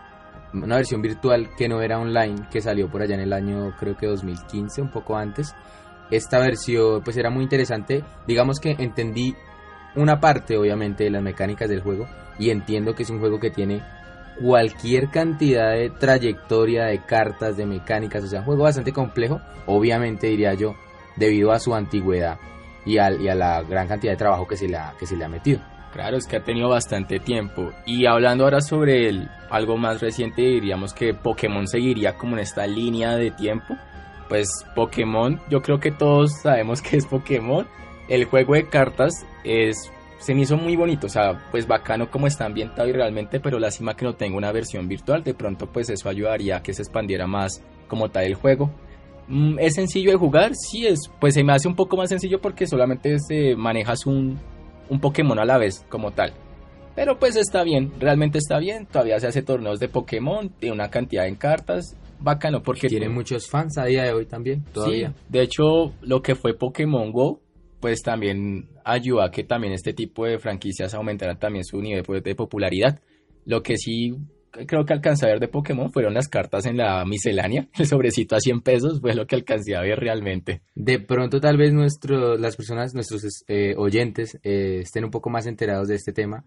Una 0.54 0.78
versión 0.78 1.02
virtual 1.02 1.50
que 1.58 1.67
no 1.67 1.82
era 1.82 2.00
online, 2.00 2.48
que 2.50 2.62
salió 2.62 2.89
por 2.89 3.02
allá 3.02 3.15
en 3.15 3.22
el 3.22 3.34
año 3.34 3.76
creo 3.78 3.98
que 3.98 4.08
2015, 4.08 4.82
un 4.82 4.89
poco 4.89 5.17
antes. 5.17 5.54
Esta 6.12 6.39
versión 6.39 7.02
pues 7.04 7.17
era 7.17 7.30
muy 7.30 7.43
interesante. 7.43 8.04
Digamos 8.28 8.60
que 8.60 8.72
entendí 8.80 9.36
una 9.95 10.19
parte 10.19 10.58
obviamente 10.58 11.04
de 11.06 11.10
las 11.12 11.22
mecánicas 11.24 11.69
del 11.69 11.82
juego 11.82 12.08
y 12.38 12.50
entiendo 12.52 12.95
que 12.95 13.04
es 13.04 13.10
un 13.10 13.19
juego 13.19 13.39
que 13.39 13.50
tiene 13.52 13.82
cualquier 14.41 15.10
cantidad 15.10 15.72
de 15.74 15.89
trayectoria 15.89 16.86
de 16.86 17.00
cartas, 17.00 17.58
de 17.58 17.65
mecánicas, 17.65 18.24
o 18.24 18.28
sea, 18.28 18.39
un 18.39 18.45
juego 18.45 18.63
bastante 18.63 18.93
complejo, 18.93 19.41
obviamente 19.65 20.28
diría 20.28 20.54
yo, 20.54 20.76
debido 21.17 21.52
a 21.52 21.60
su 21.60 21.76
antigüedad 21.76 22.38
y, 22.86 22.98
al- 23.00 23.19
y 23.22 23.28
a 23.28 23.36
la 23.36 23.62
gran 23.63 23.88
cantidad 23.88 24.13
de 24.13 24.17
trabajo 24.17 24.48
que 24.48 24.56
se 24.56 24.67
le 24.69 24.78
ha, 24.78 24.93
que 24.98 25.06
se 25.06 25.17
le 25.17 25.26
ha 25.26 25.30
metido. 25.30 25.60
Claro, 25.91 26.17
es 26.17 26.28
que 26.28 26.38
ha 26.38 26.43
tenido 26.43 26.69
bastante 26.69 27.19
tiempo. 27.19 27.72
Y 27.86 28.06
hablando 28.06 28.43
ahora 28.43 28.62
sobre 28.62 29.10
el, 29.10 29.28
algo 29.50 29.76
más 29.76 30.00
reciente, 30.02 30.43
diríamos 30.43 30.93
que 30.93 31.13
Pokémon 31.15 31.67
seguiría 31.67 32.13
como 32.15 32.36
en 32.38 32.43
esta 32.43 32.65
línea 32.67 33.15
de 33.15 33.32
tiempo. 33.32 33.76
Pues 34.30 34.48
Pokémon, 34.76 35.42
yo 35.50 35.62
creo 35.62 35.80
que 35.80 35.92
todos 35.92 36.42
sabemos 36.42 36.82
que 36.84 36.98
es 36.98 37.06
Pokémon. 37.06 37.68
El 38.08 38.26
juego 38.26 38.54
de 38.54 38.68
cartas 38.68 39.26
es 39.44 39.92
se 40.20 40.36
me 40.36 40.42
hizo 40.42 40.58
muy 40.58 40.76
bonito, 40.76 41.08
o 41.08 41.10
sea, 41.10 41.48
pues 41.50 41.65
bacano 41.65 42.12
como 42.12 42.28
está 42.28 42.46
ambientado 42.46 42.88
y 42.89 42.92
realmente, 42.92 43.39
pero 43.39 43.58
lástima 43.58 43.96
que 43.96 44.04
no 44.04 44.15
tenga 44.15 44.38
una 44.38 44.52
versión 44.52 44.88
virtual. 44.88 45.24
De 45.24 45.34
pronto, 45.34 45.68
pues 45.68 45.89
eso 45.89 46.10
ayudaría 46.10 46.58
a 46.58 46.63
que 46.63 46.74
se 46.74 46.82
expandiera 46.82 47.26
más 47.26 47.63
como 47.88 48.10
tal 48.10 48.26
el 48.26 48.36
juego. 48.36 48.70
Mm, 49.28 49.60
¿Es 49.60 49.76
sencillo 49.76 50.12
de 50.12 50.18
jugar? 50.18 50.52
Sí, 50.56 50.86
es, 50.86 51.00
pues 51.20 51.36
se 51.36 51.44
me 51.44 51.54
hace 51.54 51.68
un 51.68 51.76
poco 51.76 51.96
más 51.96 52.10
sencillo 52.10 52.42
porque 52.42 52.68
solamente 52.68 53.18
se 53.20 53.56
manejas 53.56 54.06
un, 54.06 54.38
un 54.89 55.00
Pokémon 55.00 55.39
a 55.39 55.46
la 55.46 55.58
vez 55.58 55.86
como 55.88 56.12
tal. 56.12 56.34
Pero 56.96 57.18
pues 57.18 57.38
está 57.38 57.63
bien, 57.63 57.94
realmente 58.00 58.39
está 58.39 58.60
bien. 58.60 58.86
Todavía 58.88 59.20
se 59.22 59.28
hace 59.28 59.42
torneos 59.42 59.80
de 59.80 59.88
Pokémon, 59.88 60.52
de 60.60 60.72
una 60.72 60.89
cantidad 60.89 61.24
de 61.24 61.38
cartas. 61.38 61.96
Bacano 62.19 62.62
porque 62.62 62.88
Tiene 62.88 63.10
muchos 63.10 63.47
fans 63.47 63.77
a 63.77 63.86
día 63.86 64.03
de 64.03 64.13
hoy 64.13 64.25
también, 64.25 64.63
todavía. 64.73 65.10
Sí, 65.10 65.23
de 65.29 65.41
hecho, 65.41 65.93
lo 66.01 66.21
que 66.21 66.36
fue 66.36 66.53
Pokémon 66.53 67.12
Go, 67.12 67.41
pues 67.79 68.01
también 68.01 68.69
ayuda 68.84 69.25
a 69.25 69.32
que 69.32 69.43
también 69.43 69.73
este 69.73 69.93
tipo 69.93 70.25
de 70.25 70.39
franquicias 70.39 70.93
aumentaran 70.93 71.39
también 71.39 71.63
su 71.63 71.82
nivel 71.82 72.03
de 72.23 72.36
popularidad. 72.36 72.99
Lo 73.45 73.63
que 73.63 73.77
sí 73.77 74.15
creo 74.51 74.86
que 74.86 74.93
alcancé 74.93 75.25
a 75.25 75.29
ver 75.29 75.39
de 75.39 75.47
Pokémon 75.47 75.91
fueron 75.91 76.13
las 76.13 76.27
cartas 76.27 76.65
en 76.65 76.77
la 76.77 77.05
miscelánea. 77.05 77.67
El 77.77 77.86
sobrecito 77.86 78.36
a 78.36 78.39
100 78.39 78.62
pesos 78.62 79.01
fue 79.01 79.13
lo 79.13 79.25
que 79.27 79.36
alcancé 79.36 79.75
a 79.75 79.82
ver 79.82 79.99
realmente. 79.99 80.62
De 80.75 80.99
pronto 80.99 81.39
tal 81.39 81.58
vez 81.58 81.73
nuestro, 81.73 82.38
las 82.38 82.55
personas, 82.55 82.93
nuestros 82.93 83.23
eh, 83.47 83.75
oyentes 83.77 84.38
eh, 84.43 84.79
estén 84.82 85.05
un 85.05 85.12
poco 85.12 85.29
más 85.29 85.45
enterados 85.45 85.88
de 85.88 85.95
este 85.95 86.13
tema, 86.13 86.43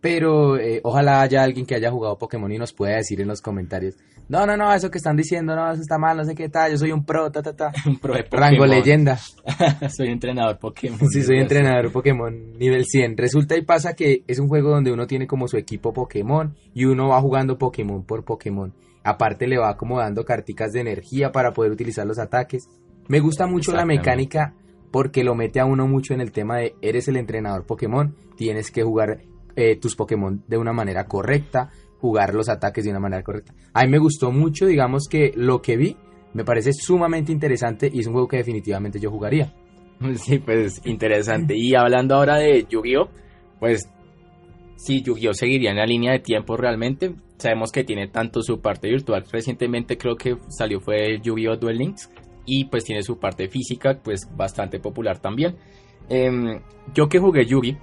pero 0.00 0.58
eh, 0.58 0.80
ojalá 0.82 1.20
haya 1.20 1.42
alguien 1.42 1.66
que 1.66 1.74
haya 1.74 1.90
jugado 1.90 2.18
Pokémon 2.18 2.50
y 2.50 2.58
nos 2.58 2.72
pueda 2.72 2.96
decir 2.96 3.20
en 3.20 3.28
los 3.28 3.40
comentarios, 3.40 3.96
no, 4.30 4.46
no, 4.46 4.56
no, 4.56 4.72
eso 4.72 4.92
que 4.92 4.98
están 4.98 5.16
diciendo, 5.16 5.56
no, 5.56 5.72
eso 5.72 5.82
está 5.82 5.98
mal, 5.98 6.16
no 6.16 6.24
sé 6.24 6.36
qué 6.36 6.48
tal, 6.48 6.70
yo 6.70 6.78
soy 6.78 6.92
un 6.92 7.04
pro, 7.04 7.32
ta, 7.32 7.42
ta, 7.42 7.52
ta. 7.52 7.72
Un 7.84 7.98
pro 7.98 8.14
de 8.14 8.24
Rango 8.30 8.64
leyenda. 8.64 9.18
soy 9.90 10.06
entrenador 10.08 10.56
Pokémon. 10.56 11.00
Sí, 11.10 11.24
soy 11.24 11.38
entrenador 11.38 11.90
Pokémon 11.90 12.56
nivel 12.56 12.84
100. 12.84 13.16
Resulta 13.16 13.56
y 13.56 13.62
pasa 13.62 13.94
que 13.94 14.22
es 14.28 14.38
un 14.38 14.46
juego 14.46 14.70
donde 14.70 14.92
uno 14.92 15.08
tiene 15.08 15.26
como 15.26 15.48
su 15.48 15.56
equipo 15.56 15.92
Pokémon 15.92 16.54
y 16.72 16.84
uno 16.84 17.08
va 17.08 17.20
jugando 17.20 17.58
Pokémon 17.58 18.04
por 18.04 18.24
Pokémon. 18.24 18.72
Aparte 19.02 19.48
le 19.48 19.58
va 19.58 19.76
como 19.76 19.98
dando 19.98 20.24
carticas 20.24 20.70
de 20.70 20.80
energía 20.82 21.32
para 21.32 21.52
poder 21.52 21.72
utilizar 21.72 22.06
los 22.06 22.20
ataques. 22.20 22.68
Me 23.08 23.18
gusta 23.18 23.48
mucho 23.48 23.72
la 23.72 23.84
mecánica 23.84 24.54
porque 24.92 25.24
lo 25.24 25.34
mete 25.34 25.58
a 25.58 25.64
uno 25.64 25.88
mucho 25.88 26.14
en 26.14 26.20
el 26.20 26.30
tema 26.30 26.58
de 26.58 26.76
eres 26.82 27.08
el 27.08 27.16
entrenador 27.16 27.66
Pokémon, 27.66 28.14
tienes 28.36 28.70
que 28.70 28.84
jugar 28.84 29.22
eh, 29.56 29.76
tus 29.76 29.96
Pokémon 29.96 30.42
de 30.46 30.58
una 30.58 30.72
manera 30.72 31.06
correcta, 31.06 31.70
jugar 32.00 32.34
los 32.34 32.48
ataques 32.48 32.84
de 32.84 32.90
una 32.90 33.00
manera 33.00 33.22
correcta. 33.22 33.54
A 33.72 33.84
mí 33.84 33.90
me 33.90 33.98
gustó 33.98 34.32
mucho, 34.32 34.66
digamos 34.66 35.06
que 35.08 35.32
lo 35.36 35.60
que 35.60 35.76
vi 35.76 35.96
me 36.32 36.44
parece 36.44 36.72
sumamente 36.72 37.32
interesante 37.32 37.90
y 37.92 38.00
es 38.00 38.06
un 38.06 38.12
juego 38.12 38.28
que 38.28 38.38
definitivamente 38.38 39.00
yo 39.00 39.10
jugaría. 39.10 39.52
Sí, 40.14 40.38
pues 40.38 40.80
interesante. 40.86 41.54
Y 41.54 41.74
hablando 41.74 42.14
ahora 42.14 42.38
de 42.38 42.66
Yu-Gi-Oh, 42.70 43.10
pues 43.58 43.86
sí, 44.76 45.02
Yu-Gi-Oh 45.02 45.34
seguiría 45.34 45.72
en 45.72 45.76
la 45.76 45.84
línea 45.84 46.12
de 46.12 46.20
tiempo 46.20 46.56
realmente. 46.56 47.14
Sabemos 47.36 47.70
que 47.70 47.84
tiene 47.84 48.08
tanto 48.08 48.42
su 48.42 48.60
parte 48.60 48.88
virtual. 48.88 49.26
Recientemente 49.30 49.98
creo 49.98 50.16
que 50.16 50.38
salió 50.48 50.80
fue 50.80 51.20
Yu-Gi-Oh 51.20 51.56
Duel 51.56 51.76
Links 51.76 52.10
y 52.46 52.64
pues 52.64 52.84
tiene 52.84 53.02
su 53.02 53.18
parte 53.18 53.48
física, 53.48 54.00
pues 54.02 54.26
bastante 54.34 54.80
popular 54.80 55.18
también. 55.18 55.56
Em, 56.08 56.60
yo 56.94 57.08
que 57.08 57.18
jugué 57.18 57.44
Yu-Gi, 57.44 57.76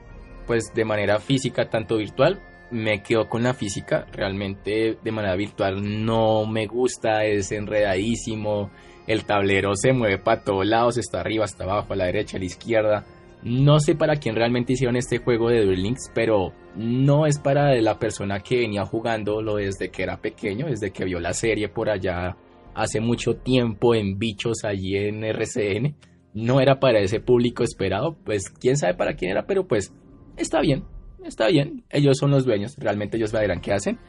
pues 0.47 0.73
de 0.73 0.85
manera 0.85 1.19
física, 1.19 1.69
tanto 1.69 1.97
virtual, 1.97 2.39
me 2.71 3.03
quedo 3.03 3.29
con 3.29 3.43
la 3.43 3.53
física. 3.53 4.07
Realmente 4.11 4.97
de 5.03 5.11
manera 5.11 5.35
virtual 5.35 6.05
no 6.05 6.45
me 6.45 6.65
gusta, 6.65 7.25
es 7.25 7.51
enredadísimo. 7.51 8.71
El 9.05 9.25
tablero 9.25 9.75
se 9.75 9.93
mueve 9.93 10.17
para 10.17 10.43
todos 10.43 10.65
lados, 10.65 10.97
está 10.97 11.21
arriba, 11.21 11.45
está 11.45 11.63
abajo, 11.63 11.93
a 11.93 11.95
la 11.95 12.05
derecha, 12.05 12.37
a 12.37 12.39
la 12.39 12.45
izquierda. 12.45 13.05
No 13.43 13.79
sé 13.79 13.95
para 13.95 14.15
quién 14.15 14.35
realmente 14.35 14.73
hicieron 14.73 14.95
este 14.95 15.19
juego 15.19 15.49
de 15.49 15.63
Duel 15.63 15.83
Links, 15.83 16.11
pero 16.13 16.53
no 16.75 17.25
es 17.25 17.39
para 17.39 17.73
la 17.75 17.99
persona 17.99 18.39
que 18.39 18.57
venía 18.57 18.85
jugándolo 18.85 19.55
desde 19.55 19.89
que 19.89 20.03
era 20.03 20.17
pequeño, 20.17 20.67
desde 20.67 20.91
que 20.91 21.05
vio 21.05 21.19
la 21.19 21.33
serie 21.33 21.69
por 21.69 21.89
allá 21.89 22.35
hace 22.73 22.99
mucho 22.99 23.35
tiempo 23.37 23.95
en 23.95 24.17
bichos 24.17 24.63
allí 24.63 24.97
en 24.97 25.23
RCN. 25.23 25.95
No 26.33 26.59
era 26.59 26.79
para 26.79 26.99
ese 26.99 27.19
público 27.19 27.63
esperado, 27.63 28.17
pues 28.23 28.49
quién 28.49 28.77
sabe 28.77 28.93
para 28.95 29.15
quién 29.15 29.31
era, 29.31 29.47
pero 29.47 29.67
pues 29.67 29.93
está 30.37 30.61
bien, 30.61 30.85
está 31.23 31.47
bien. 31.47 31.83
Ellos 31.89 32.17
son 32.17 32.31
los 32.31 32.45
dueños, 32.45 32.75
realmente 32.77 33.17
ellos 33.17 33.31
verán 33.31 33.61
qué 33.61 33.73
hacen. 33.73 33.99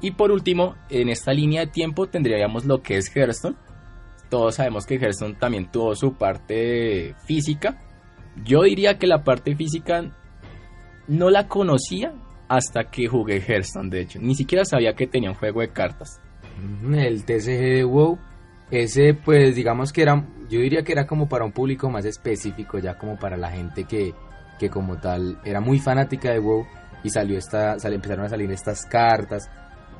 Y 0.00 0.10
por 0.12 0.30
último, 0.30 0.76
en 0.90 1.08
esta 1.08 1.32
línea 1.32 1.62
de 1.62 1.68
tiempo 1.68 2.06
tendríamos 2.06 2.66
lo 2.66 2.82
que 2.82 2.96
es 2.96 3.14
Hearthstone. 3.14 3.56
Todos 4.28 4.56
sabemos 4.56 4.84
que 4.84 4.96
Hearthstone 4.96 5.36
también 5.36 5.70
tuvo 5.70 5.94
su 5.94 6.14
parte 6.14 7.14
física. 7.26 7.82
Yo 8.44 8.62
diría 8.62 8.98
que 8.98 9.06
la 9.06 9.24
parte 9.24 9.56
física 9.56 10.12
no 11.08 11.30
la 11.30 11.48
conocía 11.48 12.12
hasta 12.48 12.90
que 12.90 13.06
jugué 13.06 13.40
Hearthstone, 13.40 13.90
de 13.90 14.02
hecho. 14.02 14.18
Ni 14.20 14.34
siquiera 14.34 14.64
sabía 14.64 14.94
que 14.94 15.06
tenía 15.06 15.30
un 15.30 15.36
juego 15.36 15.60
de 15.60 15.70
cartas. 15.70 16.20
Ujú, 16.82 16.94
El 16.94 17.24
TCG 17.24 17.60
de 17.60 17.84
WoW, 17.84 18.18
ese 18.70 19.14
pues 19.14 19.54
digamos 19.54 19.92
que 19.92 20.02
era, 20.02 20.26
yo 20.50 20.60
diría 20.60 20.82
que 20.82 20.92
era 20.92 21.06
como 21.06 21.28
para 21.28 21.44
un 21.44 21.52
público 21.52 21.90
más 21.90 22.04
específico, 22.04 22.78
ya 22.78 22.98
como 22.98 23.18
para 23.18 23.36
la 23.36 23.50
gente 23.50 23.84
que, 23.84 24.14
que 24.58 24.70
como 24.70 24.96
tal 24.98 25.38
era 25.44 25.60
muy 25.60 25.78
fanática 25.78 26.30
de 26.30 26.38
WoW 26.38 26.66
y 27.02 27.10
salió 27.10 27.38
esta, 27.38 27.78
sal- 27.78 27.92
empezaron 27.94 28.24
a 28.24 28.28
salir 28.28 28.50
estas 28.50 28.84
cartas, 28.86 29.50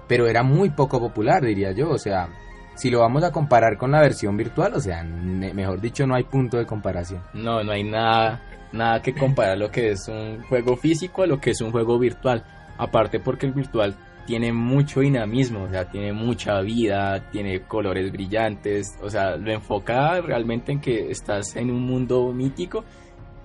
pero 0.09 0.27
era 0.27 0.42
muy 0.42 0.71
poco 0.71 0.99
popular 1.01 1.42
diría 1.45 1.73
yo, 1.73 1.90
o 1.90 1.99
sea, 1.99 2.29
si 2.75 2.90
lo 2.90 3.01
vamos 3.01 3.23
a 3.25 3.33
comparar 3.33 3.77
con 3.79 3.90
la 3.90 4.01
versión 4.01 4.37
virtual, 4.37 4.75
o 4.75 4.81
sea, 4.81 5.03
mejor 5.03 5.81
dicho 5.81 6.07
no 6.07 6.14
hay 6.14 6.25
punto 6.25 6.57
de 6.59 6.66
comparación. 6.66 7.23
No, 7.35 7.62
no 7.64 7.73
hay 7.73 7.85
nada, 7.85 8.40
nada 8.73 9.01
que 9.03 9.14
comparar 9.14 9.57
lo 9.59 9.71
que 9.71 9.90
es 9.92 10.09
un 10.09 10.42
juego 10.45 10.77
físico 10.77 11.23
a 11.23 11.27
lo 11.27 11.38
que 11.40 11.51
es 11.51 11.61
un 11.61 11.71
juego 11.73 11.99
virtual. 11.99 12.45
Aparte 12.79 13.19
porque 13.21 13.47
el 13.47 13.53
virtual 13.53 13.95
tiene 14.27 14.53
mucho 14.53 15.01
dinamismo, 15.01 15.62
o 15.62 15.71
sea, 15.71 15.88
tiene 15.88 16.12
mucha 16.12 16.61
vida, 16.61 17.31
tiene 17.31 17.62
colores 17.62 18.11
brillantes, 18.12 18.99
o 19.01 19.09
sea, 19.09 19.37
lo 19.37 19.51
enfoca 19.53 20.21
realmente 20.21 20.73
en 20.73 20.81
que 20.81 21.11
estás 21.11 21.57
en 21.57 21.71
un 21.71 21.81
mundo 21.87 22.31
mítico 22.33 22.85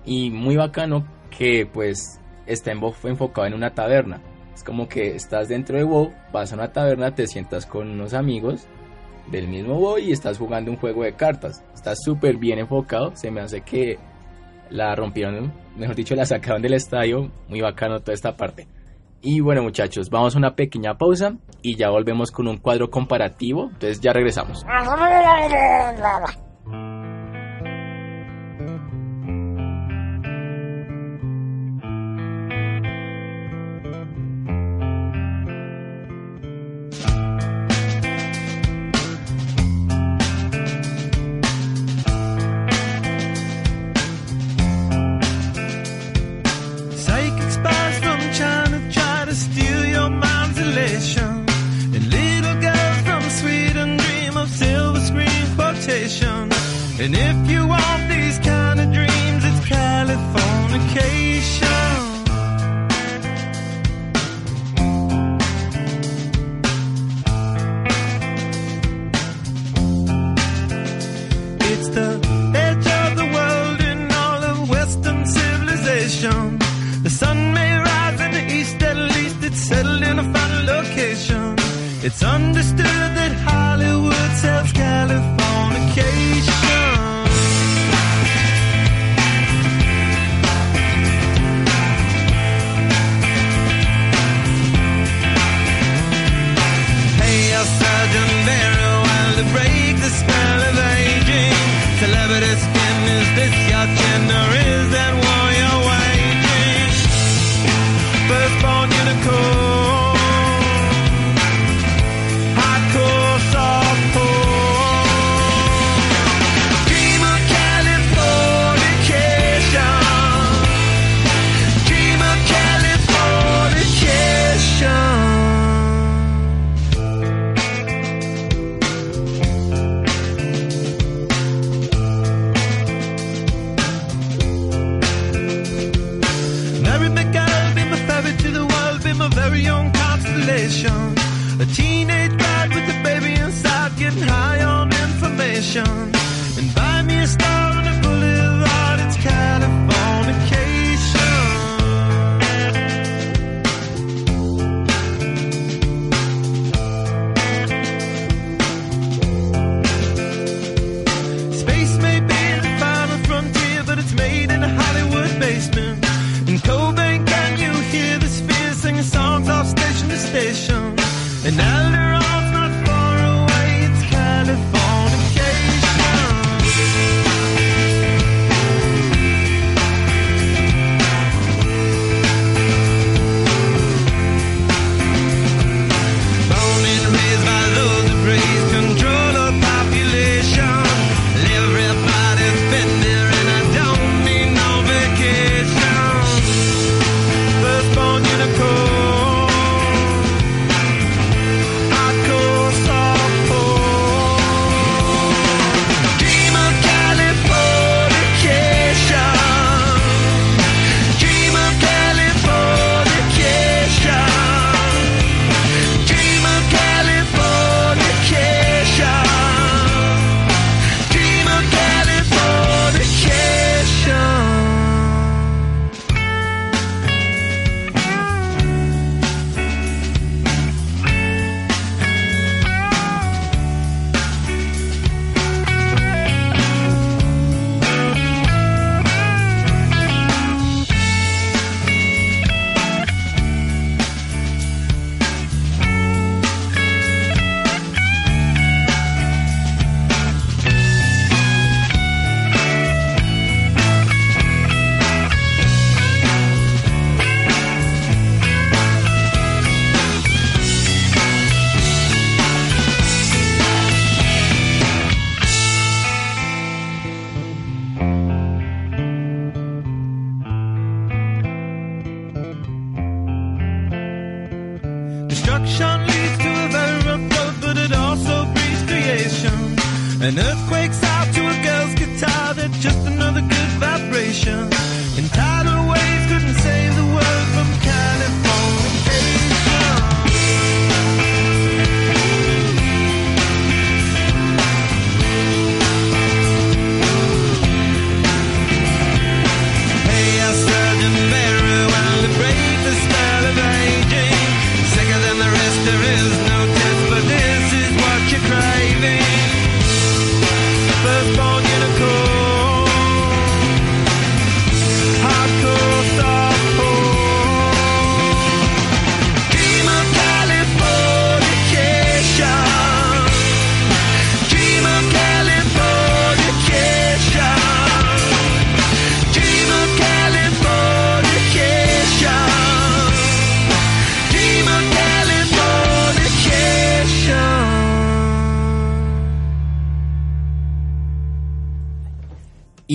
y 0.04 0.30
muy 0.30 0.56
bacano 0.56 1.06
que 1.36 1.66
pues 1.66 2.20
está 2.46 2.72
enfocado 2.72 3.46
en 3.46 3.54
una 3.54 3.74
taberna. 3.74 4.20
Es 4.54 4.62
como 4.62 4.88
que 4.88 5.14
estás 5.16 5.48
dentro 5.48 5.76
de 5.76 5.84
WoW, 5.84 6.12
vas 6.32 6.52
a 6.52 6.56
una 6.56 6.72
taberna, 6.72 7.14
te 7.14 7.26
sientas 7.26 7.66
con 7.66 7.90
unos 7.90 8.14
amigos 8.14 8.66
del 9.30 9.48
mismo 9.48 9.78
WoW 9.78 9.98
y 9.98 10.12
estás 10.12 10.38
jugando 10.38 10.70
un 10.70 10.76
juego 10.76 11.04
de 11.04 11.14
cartas. 11.14 11.64
Está 11.74 11.94
súper 11.96 12.36
bien 12.36 12.58
enfocado, 12.58 13.14
se 13.16 13.30
me 13.30 13.40
hace 13.40 13.62
que 13.62 13.98
la 14.70 14.94
rompieron, 14.94 15.52
mejor 15.76 15.94
dicho, 15.96 16.14
la 16.14 16.24
sacaron 16.24 16.62
del 16.62 16.74
estadio, 16.74 17.30
muy 17.48 17.60
bacano 17.60 18.00
toda 18.00 18.14
esta 18.14 18.36
parte. 18.36 18.68
Y 19.24 19.40
bueno 19.40 19.62
muchachos, 19.62 20.10
vamos 20.10 20.34
a 20.34 20.38
una 20.38 20.56
pequeña 20.56 20.98
pausa 20.98 21.36
y 21.62 21.76
ya 21.76 21.90
volvemos 21.90 22.32
con 22.32 22.48
un 22.48 22.56
cuadro 22.56 22.90
comparativo, 22.90 23.70
entonces 23.72 24.00
ya 24.00 24.12
regresamos. 24.12 24.64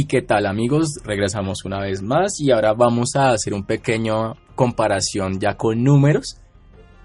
qué 0.08 0.22
tal 0.22 0.46
amigos? 0.46 1.00
Regresamos 1.04 1.66
una 1.66 1.82
vez 1.82 2.02
más 2.02 2.40
y 2.40 2.52
ahora 2.52 2.74
vamos 2.74 3.16
a 3.16 3.32
hacer 3.32 3.54
un 3.54 3.66
pequeño 3.66 4.36
comparación 4.56 5.40
ya 5.40 5.56
con 5.56 5.84
números. 5.84 6.38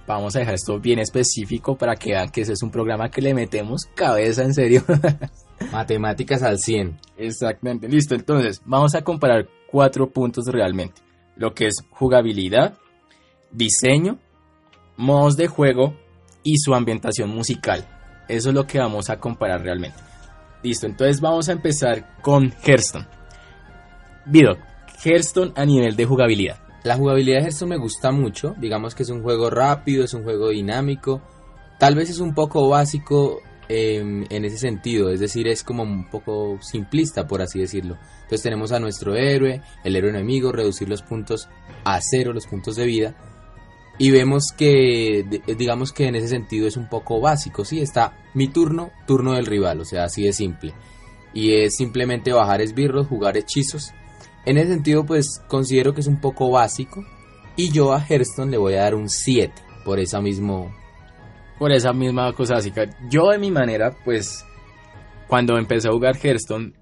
Vamos 0.06 0.34
a 0.34 0.40
dejar 0.40 0.54
esto 0.54 0.78
bien 0.78 0.98
específico 0.98 1.76
para 1.76 1.96
que 1.96 2.12
vean 2.12 2.30
que 2.30 2.42
ese 2.42 2.52
es 2.52 2.62
un 2.62 2.70
programa 2.70 3.10
que 3.10 3.20
le 3.20 3.34
metemos 3.34 3.86
cabeza 3.94 4.42
en 4.42 4.54
serio. 4.54 4.84
Matemáticas 5.72 6.42
al 6.42 6.58
100. 6.58 6.98
Exactamente, 7.16 7.88
listo. 7.88 8.14
Entonces, 8.14 8.62
vamos 8.64 8.94
a 8.94 9.02
comparar 9.02 9.48
cuatro 9.70 10.10
puntos 10.10 10.46
realmente. 10.46 11.02
Lo 11.36 11.54
que 11.54 11.66
es 11.66 11.76
jugabilidad, 11.90 12.74
diseño, 13.50 14.18
modos 14.96 15.36
de 15.36 15.48
juego 15.48 15.94
y 16.42 16.56
su 16.58 16.74
ambientación 16.74 17.30
musical. 17.30 17.86
Eso 18.28 18.48
es 18.50 18.54
lo 18.54 18.66
que 18.66 18.78
vamos 18.78 19.10
a 19.10 19.18
comparar 19.18 19.62
realmente. 19.62 20.11
Listo, 20.62 20.86
entonces 20.86 21.20
vamos 21.20 21.48
a 21.48 21.52
empezar 21.52 22.20
con 22.20 22.52
Hearthstone. 22.64 23.06
Vido, 24.26 24.56
Hearthstone 25.04 25.52
a 25.56 25.64
nivel 25.64 25.96
de 25.96 26.04
jugabilidad. 26.04 26.58
La 26.84 26.96
jugabilidad 26.96 27.38
de 27.38 27.44
Hearthstone 27.44 27.70
me 27.70 27.78
gusta 27.78 28.12
mucho. 28.12 28.54
Digamos 28.58 28.94
que 28.94 29.02
es 29.02 29.10
un 29.10 29.22
juego 29.22 29.50
rápido, 29.50 30.04
es 30.04 30.14
un 30.14 30.22
juego 30.22 30.50
dinámico. 30.50 31.20
Tal 31.78 31.96
vez 31.96 32.10
es 32.10 32.20
un 32.20 32.34
poco 32.34 32.68
básico 32.68 33.40
em, 33.68 34.24
en 34.30 34.44
ese 34.44 34.58
sentido, 34.58 35.10
es 35.10 35.18
decir, 35.18 35.48
es 35.48 35.64
como 35.64 35.82
un 35.82 36.08
poco 36.08 36.58
simplista, 36.60 37.26
por 37.26 37.42
así 37.42 37.58
decirlo. 37.58 37.98
Entonces 38.22 38.42
tenemos 38.42 38.70
a 38.70 38.78
nuestro 38.78 39.16
héroe, 39.16 39.62
el 39.82 39.96
héroe 39.96 40.10
enemigo, 40.10 40.52
reducir 40.52 40.88
los 40.88 41.02
puntos 41.02 41.48
a 41.84 42.00
cero, 42.00 42.32
los 42.32 42.46
puntos 42.46 42.76
de 42.76 42.86
vida. 42.86 43.16
Y 44.02 44.10
vemos 44.10 44.46
que, 44.58 45.24
digamos 45.56 45.92
que 45.92 46.08
en 46.08 46.16
ese 46.16 46.26
sentido 46.26 46.66
es 46.66 46.76
un 46.76 46.88
poco 46.88 47.20
básico, 47.20 47.64
¿sí? 47.64 47.80
Está 47.80 48.18
mi 48.34 48.48
turno, 48.48 48.90
turno 49.06 49.34
del 49.34 49.46
rival, 49.46 49.80
o 49.80 49.84
sea, 49.84 50.02
así 50.02 50.24
de 50.24 50.32
simple. 50.32 50.74
Y 51.32 51.52
es 51.52 51.76
simplemente 51.76 52.32
bajar 52.32 52.60
esbirros, 52.60 53.06
jugar 53.06 53.36
hechizos. 53.36 53.92
En 54.44 54.58
ese 54.58 54.72
sentido, 54.72 55.06
pues 55.06 55.40
considero 55.46 55.94
que 55.94 56.00
es 56.00 56.08
un 56.08 56.20
poco 56.20 56.50
básico. 56.50 57.04
Y 57.54 57.70
yo 57.70 57.92
a 57.92 58.04
Hearthstone 58.04 58.50
le 58.50 58.56
voy 58.56 58.74
a 58.74 58.82
dar 58.82 58.96
un 58.96 59.08
7, 59.08 59.54
por 59.84 60.00
esa 60.00 60.20
mismo... 60.20 60.74
Por 61.60 61.70
esa 61.70 61.92
misma 61.92 62.32
cosa 62.32 62.54
básica. 62.54 62.90
Yo 63.08 63.28
de 63.28 63.38
mi 63.38 63.52
manera, 63.52 63.96
pues, 64.04 64.44
cuando 65.28 65.56
empecé 65.56 65.86
a 65.86 65.92
jugar 65.92 66.16
Hearthstone, 66.16 66.72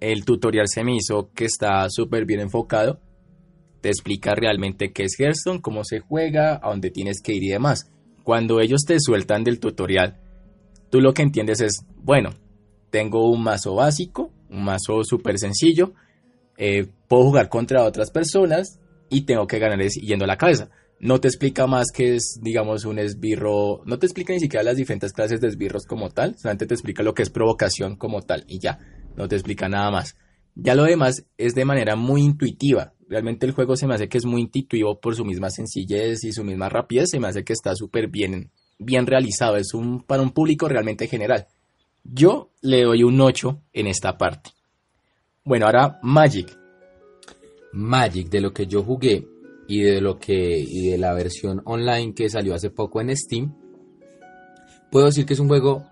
el 0.00 0.24
tutorial 0.24 0.66
se 0.66 0.82
me 0.82 0.96
hizo 0.96 1.30
que 1.32 1.44
está 1.44 1.88
súper 1.90 2.24
bien 2.24 2.40
enfocado. 2.40 2.98
Te 3.86 3.90
explica 3.90 4.34
realmente 4.34 4.90
qué 4.90 5.04
es 5.04 5.14
Hearthstone, 5.16 5.60
cómo 5.60 5.84
se 5.84 6.00
juega, 6.00 6.58
a 6.60 6.70
dónde 6.70 6.90
tienes 6.90 7.22
que 7.22 7.34
ir 7.34 7.44
y 7.44 7.50
demás. 7.50 7.88
Cuando 8.24 8.58
ellos 8.58 8.80
te 8.84 8.98
sueltan 8.98 9.44
del 9.44 9.60
tutorial, 9.60 10.18
tú 10.90 11.00
lo 11.00 11.14
que 11.14 11.22
entiendes 11.22 11.60
es, 11.60 11.84
bueno, 11.94 12.30
tengo 12.90 13.30
un 13.30 13.44
mazo 13.44 13.76
básico, 13.76 14.32
un 14.50 14.64
mazo 14.64 15.04
súper 15.04 15.38
sencillo, 15.38 15.92
eh, 16.58 16.88
puedo 17.06 17.26
jugar 17.26 17.48
contra 17.48 17.84
otras 17.84 18.10
personas 18.10 18.80
y 19.08 19.20
tengo 19.20 19.46
que 19.46 19.60
ganar 19.60 19.78
yendo 19.80 20.24
a 20.24 20.26
la 20.26 20.36
cabeza. 20.36 20.68
No 20.98 21.20
te 21.20 21.28
explica 21.28 21.68
más 21.68 21.92
que 21.94 22.16
es, 22.16 22.40
digamos, 22.42 22.86
un 22.86 22.98
esbirro, 22.98 23.82
no 23.86 24.00
te 24.00 24.06
explica 24.06 24.32
ni 24.32 24.40
siquiera 24.40 24.64
las 24.64 24.78
diferentes 24.78 25.12
clases 25.12 25.40
de 25.40 25.46
esbirros 25.46 25.86
como 25.86 26.10
tal, 26.10 26.36
solamente 26.36 26.66
te 26.66 26.74
explica 26.74 27.04
lo 27.04 27.14
que 27.14 27.22
es 27.22 27.30
provocación 27.30 27.94
como 27.94 28.22
tal 28.22 28.46
y 28.48 28.58
ya, 28.58 28.80
no 29.14 29.28
te 29.28 29.36
explica 29.36 29.68
nada 29.68 29.92
más. 29.92 30.16
Ya 30.56 30.74
lo 30.74 30.82
demás 30.82 31.24
es 31.38 31.54
de 31.54 31.64
manera 31.64 31.94
muy 31.94 32.22
intuitiva. 32.22 32.94
Realmente 33.08 33.46
el 33.46 33.52
juego 33.52 33.76
se 33.76 33.86
me 33.86 33.94
hace 33.94 34.08
que 34.08 34.18
es 34.18 34.24
muy 34.24 34.40
intuitivo 34.40 34.98
por 35.00 35.14
su 35.14 35.24
misma 35.24 35.50
sencillez 35.50 36.24
y 36.24 36.32
su 36.32 36.42
misma 36.42 36.68
rapidez. 36.68 37.10
Se 37.10 37.20
me 37.20 37.28
hace 37.28 37.44
que 37.44 37.52
está 37.52 37.74
súper 37.74 38.08
bien, 38.08 38.50
bien 38.78 39.06
realizado. 39.06 39.56
Es 39.56 39.74
un, 39.74 40.02
para 40.02 40.22
un 40.22 40.32
público 40.32 40.68
realmente 40.68 41.06
general. 41.06 41.46
Yo 42.02 42.50
le 42.62 42.82
doy 42.82 43.02
un 43.02 43.20
8 43.20 43.60
en 43.72 43.86
esta 43.86 44.18
parte. 44.18 44.50
Bueno, 45.44 45.66
ahora 45.66 45.98
Magic. 46.02 46.56
Magic, 47.72 48.28
de 48.28 48.40
lo 48.40 48.52
que 48.52 48.66
yo 48.66 48.82
jugué 48.82 49.26
y 49.68 49.82
de 49.82 50.00
lo 50.00 50.18
que 50.18 50.58
y 50.60 50.90
de 50.90 50.98
la 50.98 51.12
versión 51.12 51.62
online 51.64 52.14
que 52.14 52.28
salió 52.28 52.54
hace 52.54 52.70
poco 52.70 53.00
en 53.00 53.14
Steam, 53.16 53.54
puedo 54.90 55.06
decir 55.06 55.26
que 55.26 55.34
es 55.34 55.40
un 55.40 55.48
juego 55.48 55.84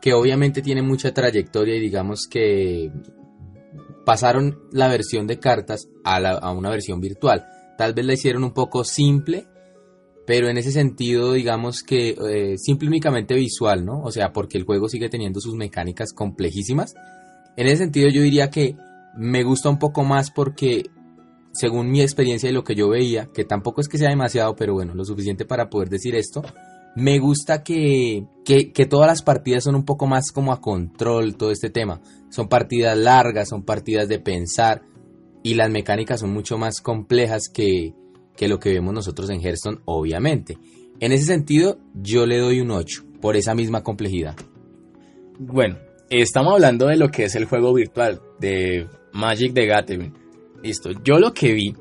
que 0.00 0.12
obviamente 0.14 0.62
tiene 0.62 0.82
mucha 0.82 1.12
trayectoria 1.12 1.76
y 1.76 1.80
digamos 1.80 2.26
que 2.28 2.90
pasaron 4.10 4.58
la 4.72 4.88
versión 4.88 5.28
de 5.28 5.38
cartas 5.38 5.88
a, 6.02 6.50
una 6.50 6.68
versión 6.68 7.00
virtual. 7.00 7.46
Tal 7.78 7.94
vez 7.94 8.04
la 8.04 8.14
hicieron 8.14 8.42
un 8.42 8.50
poco 8.50 8.82
simple, 8.82 9.46
pero 10.26 10.48
en 10.48 10.58
ese 10.58 10.72
sentido 10.72 11.34
digamos 11.34 11.84
que 11.84 12.16
eh, 12.28 12.58
simple 12.58 12.88
únicamente 12.88 13.36
visual, 13.36 13.84
¿no? 13.84 14.02
O 14.02 14.10
sea, 14.10 14.32
porque 14.32 14.58
el 14.58 14.64
juego 14.64 14.88
sigue 14.88 15.08
teniendo 15.08 15.40
sus 15.40 15.54
mecánicas 15.54 16.12
complejísimas. 16.12 16.92
En 17.56 17.68
ese 17.68 17.76
sentido 17.76 18.08
yo 18.08 18.22
diría 18.22 18.50
que 18.50 18.74
me 19.16 19.44
gusta 19.44 19.70
un 19.70 19.78
poco 19.78 20.02
más 20.02 20.32
porque 20.32 20.90
según 21.52 21.92
mi 21.92 22.02
experiencia 22.02 22.50
y 22.50 22.52
lo 22.52 22.64
que 22.64 22.74
yo 22.74 22.88
veía, 22.88 23.28
que 23.32 23.44
tampoco 23.44 23.80
es 23.80 23.86
que 23.86 23.98
sea 23.98 24.08
demasiado, 24.08 24.56
pero 24.56 24.74
bueno, 24.74 24.92
lo 24.92 25.04
suficiente 25.04 25.44
para 25.44 25.70
poder 25.70 25.88
decir 25.88 26.16
esto, 26.16 26.42
me 26.96 27.18
gusta 27.18 27.62
que, 27.62 28.26
que, 28.44 28.86
todas 28.86 29.06
las 29.06 29.22
partidas 29.22 29.64
son 29.64 29.74
un 29.74 29.84
poco 29.84 30.06
más 30.06 30.32
como 30.32 30.52
a 30.52 30.60
control, 30.60 31.36
todo 31.36 31.50
este 31.50 31.70
tema. 31.70 32.00
Son 32.30 32.48
partidas 32.48 32.96
largas, 32.96 33.48
son 33.48 33.62
partidas 33.62 34.08
de 34.08 34.18
pensar 34.18 34.82
y 35.42 35.54
las 35.54 35.70
mecánicas 35.70 36.20
son 36.20 36.32
mucho 36.32 36.58
más 36.58 36.80
complejas 36.80 37.48
que, 37.48 37.94
que 38.36 38.48
lo 38.48 38.58
que 38.58 38.72
vemos 38.72 38.92
nosotros 38.92 39.30
en 39.30 39.40
Hearthstone, 39.40 39.80
obviamente. 39.84 40.58
En 40.98 41.12
ese 41.12 41.24
sentido, 41.24 41.78
yo 41.94 42.26
le 42.26 42.38
doy 42.38 42.60
un 42.60 42.70
8 42.70 43.04
por 43.20 43.36
esa 43.36 43.54
misma 43.54 43.82
complejidad. 43.82 44.36
Bueno, 45.38 45.78
estamos 46.10 46.52
hablando 46.54 46.86
de 46.86 46.96
lo 46.96 47.08
que 47.08 47.24
es 47.24 47.34
el 47.36 47.46
juego 47.46 47.72
virtual 47.72 48.20
de 48.38 48.86
Magic 49.12 49.54
the 49.54 49.66
Gathering. 49.66 50.12
Listo, 50.62 50.90
yo 51.04 51.18
lo 51.18 51.32
que 51.32 51.52
vi, 51.52 51.74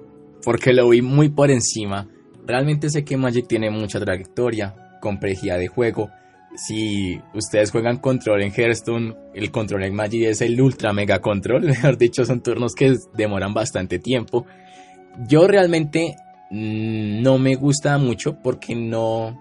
porque 0.44 0.72
lo 0.72 0.88
vi 0.90 1.02
muy 1.02 1.30
por 1.30 1.52
encima, 1.52 2.08
realmente 2.46 2.90
sé 2.90 3.04
que 3.04 3.18
Magic 3.18 3.48
tiene 3.48 3.70
mucha 3.70 4.00
trayectoria, 4.00 4.74
complejidad 5.00 5.58
de 5.58 5.68
juego. 5.68 6.10
Si 6.56 7.22
ustedes 7.34 7.72
juegan 7.72 7.98
control 7.98 8.42
en 8.42 8.52
Hearthstone, 8.52 9.16
el 9.34 9.52
control 9.52 9.84
en 9.84 9.96
Magic 9.96 10.24
es 10.24 10.42
el 10.42 10.60
ultra 10.60 10.94
mega 10.94 11.20
control. 11.20 11.62
Mejor 11.66 11.98
dicho, 11.98 12.26
son 12.26 12.42
turnos 12.42 12.74
que 12.74 12.96
demoran 13.16 13.54
bastante 13.54 14.00
tiempo. 14.00 14.46
Yo 15.28 15.48
realmente 15.48 16.16
mm, 16.50 17.22
no 17.22 17.38
me 17.38 17.56
gusta 17.56 17.98
mucho 17.98 18.38
porque 18.42 18.76
no, 18.76 19.40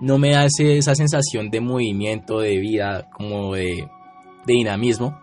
no 0.00 0.18
me 0.18 0.36
hace 0.36 0.78
esa 0.78 0.94
sensación 0.94 1.50
de 1.50 1.60
movimiento, 1.60 2.40
de 2.40 2.58
vida, 2.58 3.08
como 3.10 3.54
de, 3.54 3.88
de 4.46 4.52
dinamismo. 4.54 5.18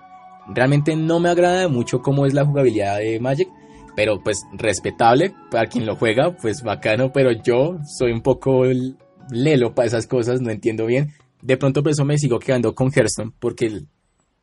Realmente 0.47 0.95
no 0.95 1.19
me 1.19 1.29
agrada 1.29 1.67
mucho 1.67 2.01
cómo 2.01 2.25
es 2.25 2.33
la 2.33 2.45
jugabilidad 2.45 2.99
de 2.99 3.19
Magic, 3.19 3.49
pero 3.95 4.21
pues 4.23 4.45
respetable 4.53 5.33
para 5.49 5.67
quien 5.67 5.85
lo 5.85 5.95
juega, 5.95 6.35
pues 6.35 6.61
bacano, 6.61 7.11
pero 7.11 7.31
yo 7.31 7.79
soy 7.83 8.11
un 8.11 8.21
poco 8.21 8.65
lelo 9.29 9.73
para 9.73 9.87
esas 9.87 10.07
cosas, 10.07 10.41
no 10.41 10.51
entiendo 10.51 10.85
bien. 10.85 11.13
De 11.41 11.57
pronto 11.57 11.83
por 11.83 11.91
eso 11.91 12.05
me 12.05 12.17
sigo 12.17 12.39
quedando 12.39 12.73
con 12.73 12.91
Hearthstone, 12.91 13.31
porque 13.39 13.81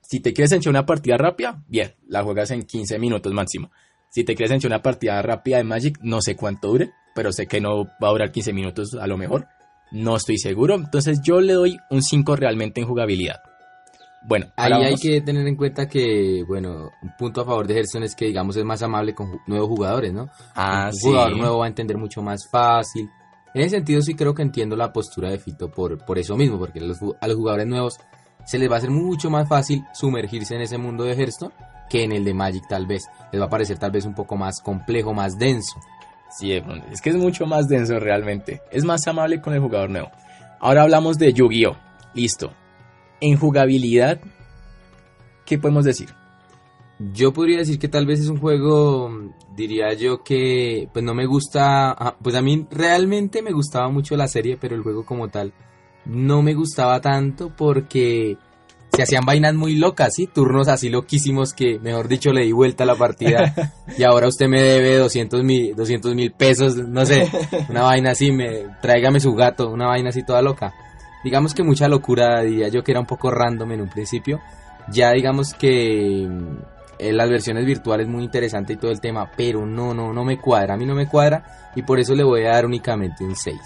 si 0.03 0.21
te 0.21 0.33
quieres 0.33 0.53
echar 0.53 0.71
una 0.71 0.87
partida 0.87 1.17
rápida, 1.17 1.63
bien, 1.69 1.95
la 2.07 2.23
juegas 2.23 2.51
en 2.51 2.63
15 2.63 2.99
minutos 2.99 3.33
máximo. 3.33 3.71
Si 4.11 4.25
te 4.25 4.35
quieres 4.35 4.55
echar 4.57 4.71
una 4.71 4.83
partida 4.83 5.21
rápida 5.23 5.57
de 5.57 5.65
Magic, 5.65 5.99
no 6.03 6.21
sé 6.21 6.37
cuánto 6.37 6.69
dure, 6.69 6.93
pero 7.15 7.33
sé 7.33 7.47
que 7.47 7.61
no 7.61 7.85
va 7.85 8.09
a 8.09 8.11
durar 8.11 8.33
15 8.33 8.53
minutos 8.53 8.95
a 8.95 9.07
lo 9.07 9.17
mejor. 9.17 9.47
No 9.91 10.17
estoy 10.17 10.39
seguro, 10.39 10.75
entonces 10.75 11.21
yo 11.23 11.41
le 11.41 11.55
doy 11.55 11.79
un 11.91 12.03
5 12.03 12.37
realmente 12.37 12.81
en 12.81 12.87
jugabilidad. 12.87 13.41
Bueno, 14.25 14.47
Ahí 14.57 14.73
hay 14.73 14.95
que 14.95 15.21
tener 15.21 15.47
en 15.47 15.57
cuenta 15.57 15.89
que, 15.89 16.45
bueno, 16.47 16.91
un 17.03 17.17
punto 17.19 17.41
a 17.41 17.45
favor 17.45 17.67
de 17.67 17.75
Hearthstone 17.75 18.07
es 18.07 18.15
que, 18.15 18.27
digamos, 18.27 18.57
es 18.57 18.65
más 18.65 18.83
amable 18.83 19.15
con 19.15 19.41
nuevos 19.47 19.69
jugadores, 19.69 20.13
¿no? 20.13 20.29
Ah, 20.55 20.87
un 20.87 20.95
sí. 20.95 21.09
jugador 21.09 21.37
nuevo 21.37 21.59
va 21.59 21.65
a 21.65 21.69
entender 21.69 21.97
mucho 21.97 22.23
más 22.23 22.49
fácil. 22.49 23.11
En 23.55 23.61
ese 23.61 23.77
sentido 23.77 24.03
sí 24.03 24.15
creo 24.15 24.35
que 24.35 24.43
entiendo 24.43 24.77
la 24.77 24.93
postura 24.93 25.31
de 25.31 25.39
Fito 25.39 25.71
por, 25.71 26.05
por 26.05 26.19
eso 26.19 26.37
mismo, 26.37 26.59
porque 26.59 26.81
los 26.81 26.99
a 27.21 27.29
los 27.29 27.37
jugadores 27.37 27.67
nuevos 27.67 27.99
se 28.45 28.59
les 28.59 28.71
va 28.71 28.77
a 28.77 28.79
hacer 28.79 28.91
mucho 28.91 29.31
más 29.31 29.49
fácil 29.49 29.85
sumergirse 29.95 30.55
en 30.55 30.63
ese 30.63 30.79
mundo 30.79 31.05
de 31.05 31.15
Hearthstone 31.15 31.55
que 31.89 32.05
en 32.05 32.13
el 32.13 32.25
de 32.25 32.33
Magic 32.33 32.67
tal 32.69 32.87
vez. 32.87 33.05
Les 33.33 33.41
va 33.41 33.47
a 33.47 33.51
parecer 33.51 33.79
tal 33.79 33.91
vez 33.91 34.07
un 34.07 34.15
poco 34.15 34.37
más 34.37 34.61
complejo, 34.61 35.13
más 35.13 35.39
denso. 35.39 35.79
Sí, 36.31 36.53
es 36.91 37.03
que 37.03 37.11
es 37.11 37.17
mucho 37.17 37.45
más 37.45 37.69
denso 37.69 37.99
realmente. 37.99 38.63
Es 38.71 38.85
más 38.85 39.07
amable 39.07 39.43
con 39.43 39.53
el 39.53 39.61
jugador 39.61 39.91
nuevo. 39.91 40.11
Ahora 40.59 40.83
hablamos 40.83 41.19
de 41.19 41.35
Yu-Gi-Oh! 41.35 41.77
Listo. 42.15 42.53
En 43.21 43.37
jugabilidad, 43.37 44.21
¿qué 45.45 45.59
podemos 45.59 45.85
decir? 45.85 46.09
Yo 47.13 47.33
podría 47.33 47.59
decir 47.59 47.79
que 47.79 47.89
tal 47.89 48.07
vez 48.07 48.21
es 48.21 48.29
un 48.29 48.39
juego, 48.39 49.11
diría 49.57 49.93
yo 49.95 50.23
que 50.23 50.89
pues 50.93 51.05
no 51.05 51.15
me 51.15 51.27
gusta, 51.27 51.91
ah, 51.91 52.17
pues 52.23 52.35
a 52.35 52.43
mí 52.43 52.67
realmente 52.71 53.43
me 53.43 53.53
gustaba 53.53 53.89
mucho 53.89 54.17
la 54.17 54.29
serie, 54.29 54.57
pero 54.61 54.75
el 54.75 54.83
juego 54.83 55.05
como 55.05 55.29
tal 55.29 55.53
no 56.05 56.43
me 56.43 56.55
gustaba 56.55 57.01
tanto 57.01 57.53
porque 57.57 58.37
se 58.93 59.03
hacían 59.03 59.25
vainas 59.25 59.55
muy 59.55 59.77
locas, 59.77 60.15
¿sí? 60.15 60.27
Turnos 60.27 60.69
así 60.69 60.91
loquísimos 60.91 61.55
que, 61.55 61.79
mejor 61.79 62.09
dicho, 62.09 62.31
le 62.33 62.45
di 62.45 62.53
vuelta 62.53 62.85
a 62.85 62.87
la 62.87 62.95
partida 62.95 63.55
y 63.97 64.03
ahora 64.03 64.29
usted 64.29 64.49
me 64.49 64.61
debe 64.61 64.99
200 64.99 65.43
mil 65.43 65.75
200 65.75 66.15
mil 66.15 66.33
pesos, 66.33 66.77
no 66.77 67.07
sé, 67.07 67.31
una 67.71 67.83
vaina 67.85 68.11
así, 68.11 68.33
me, 68.33 68.67
tráigame 68.83 69.21
su 69.21 69.35
gato, 69.35 69.71
una 69.71 69.87
vaina 69.87 70.11
así 70.11 70.23
toda 70.25 70.43
loca. 70.43 70.75
Digamos 71.25 71.55
que 71.55 71.63
mucha 71.63 71.89
locura, 71.89 72.43
diría 72.43 72.69
yo 72.69 72.83
que 72.83 72.93
era 72.93 73.01
un 73.01 73.07
poco 73.07 73.31
random 73.31 73.73
en 73.73 73.81
un 73.83 73.89
principio. 73.89 74.41
Ya 74.91 75.13
digamos 75.13 75.55
que 75.55 76.29
en 77.09 77.17
las 77.17 77.29
versiones 77.29 77.67
virtuales 77.67 78.07
muy 78.09 78.25
interesante 78.25 78.75
y 78.75 78.77
todo 78.77 78.91
el 78.91 79.01
tema, 79.01 79.31
pero 79.37 79.67
no, 79.67 79.93
no, 79.93 80.13
no 80.13 80.25
me 80.25 80.39
cuadra, 80.39 80.75
a 80.75 80.77
mí 80.77 80.87
no 80.87 80.95
me 80.95 81.09
cuadra 81.09 81.71
y 81.75 81.83
por 81.83 81.99
eso 81.99 82.15
le 82.15 82.23
voy 82.23 82.45
a 82.45 82.51
dar 82.51 82.67
únicamente 82.67 83.25
un 83.25 83.35
6. 83.35 83.57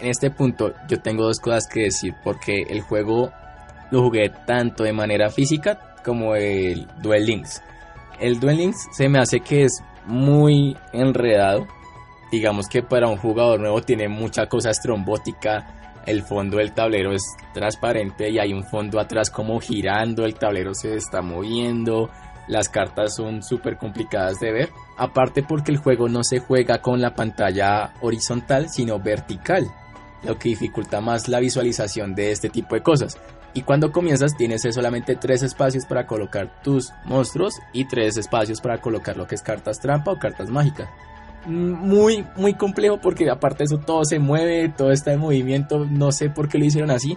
En 0.00 0.08
este 0.08 0.30
punto 0.30 0.74
yo 0.88 1.00
tengo 1.00 1.24
dos 1.24 1.40
cosas 1.40 1.66
que 1.66 1.84
decir 1.84 2.14
porque 2.22 2.62
el 2.68 2.82
juego 2.82 3.32
lo 3.90 4.02
jugué 4.02 4.30
tanto 4.46 4.84
de 4.84 4.92
manera 4.92 5.30
física 5.30 5.96
como 6.04 6.34
el 6.34 6.86
Duel 7.00 7.26
Links. 7.26 7.62
El 8.20 8.40
Duel 8.40 8.58
Links 8.58 8.88
se 8.92 9.08
me 9.08 9.18
hace 9.18 9.40
que 9.40 9.64
es 9.64 9.82
muy 10.06 10.76
enredado. 10.92 11.66
Digamos 12.30 12.68
que 12.68 12.82
para 12.82 13.08
un 13.08 13.16
jugador 13.16 13.60
nuevo 13.60 13.82
tiene 13.82 14.08
mucha 14.08 14.46
cosa 14.46 14.70
estrombótica. 14.70 15.74
El 16.06 16.22
fondo 16.22 16.56
del 16.56 16.72
tablero 16.72 17.12
es 17.12 17.22
transparente 17.52 18.30
y 18.30 18.38
hay 18.38 18.52
un 18.52 18.64
fondo 18.64 18.98
atrás 18.98 19.30
como 19.30 19.60
girando. 19.60 20.24
El 20.24 20.34
tablero 20.34 20.74
se 20.74 20.96
está 20.96 21.22
moviendo. 21.22 22.10
Las 22.48 22.68
cartas 22.68 23.14
son 23.14 23.42
súper 23.42 23.76
complicadas 23.76 24.40
de 24.40 24.52
ver. 24.52 24.70
Aparte 24.96 25.42
porque 25.42 25.70
el 25.70 25.78
juego 25.78 26.08
no 26.08 26.24
se 26.24 26.40
juega 26.40 26.80
con 26.80 27.00
la 27.00 27.14
pantalla 27.14 27.92
horizontal 28.00 28.68
sino 28.70 28.98
vertical. 28.98 29.70
Lo 30.24 30.38
que 30.38 30.48
dificulta 30.48 31.00
más 31.00 31.28
la 31.28 31.40
visualización 31.40 32.14
de 32.14 32.32
este 32.32 32.48
tipo 32.48 32.74
de 32.74 32.82
cosas. 32.82 33.18
Y 33.54 33.62
cuando 33.62 33.92
comienzas 33.92 34.36
tienes 34.36 34.62
solamente 34.70 35.16
tres 35.16 35.42
espacios 35.42 35.84
para 35.84 36.06
colocar 36.06 36.62
tus 36.62 36.92
monstruos 37.04 37.54
y 37.72 37.86
tres 37.86 38.16
espacios 38.16 38.60
para 38.60 38.80
colocar 38.80 39.16
lo 39.16 39.26
que 39.26 39.34
es 39.34 39.42
cartas 39.42 39.80
trampa 39.80 40.12
o 40.12 40.18
cartas 40.18 40.50
mágicas. 40.50 40.88
Muy, 41.46 42.26
muy 42.36 42.54
complejo 42.54 43.00
porque 43.00 43.28
aparte 43.30 43.58
de 43.58 43.64
eso 43.64 43.78
todo 43.78 44.04
se 44.04 44.18
mueve, 44.18 44.68
todo 44.68 44.92
está 44.92 45.12
en 45.12 45.20
movimiento, 45.20 45.86
no 45.86 46.12
sé 46.12 46.30
por 46.30 46.48
qué 46.48 46.58
lo 46.58 46.64
hicieron 46.66 46.90
así. 46.90 47.16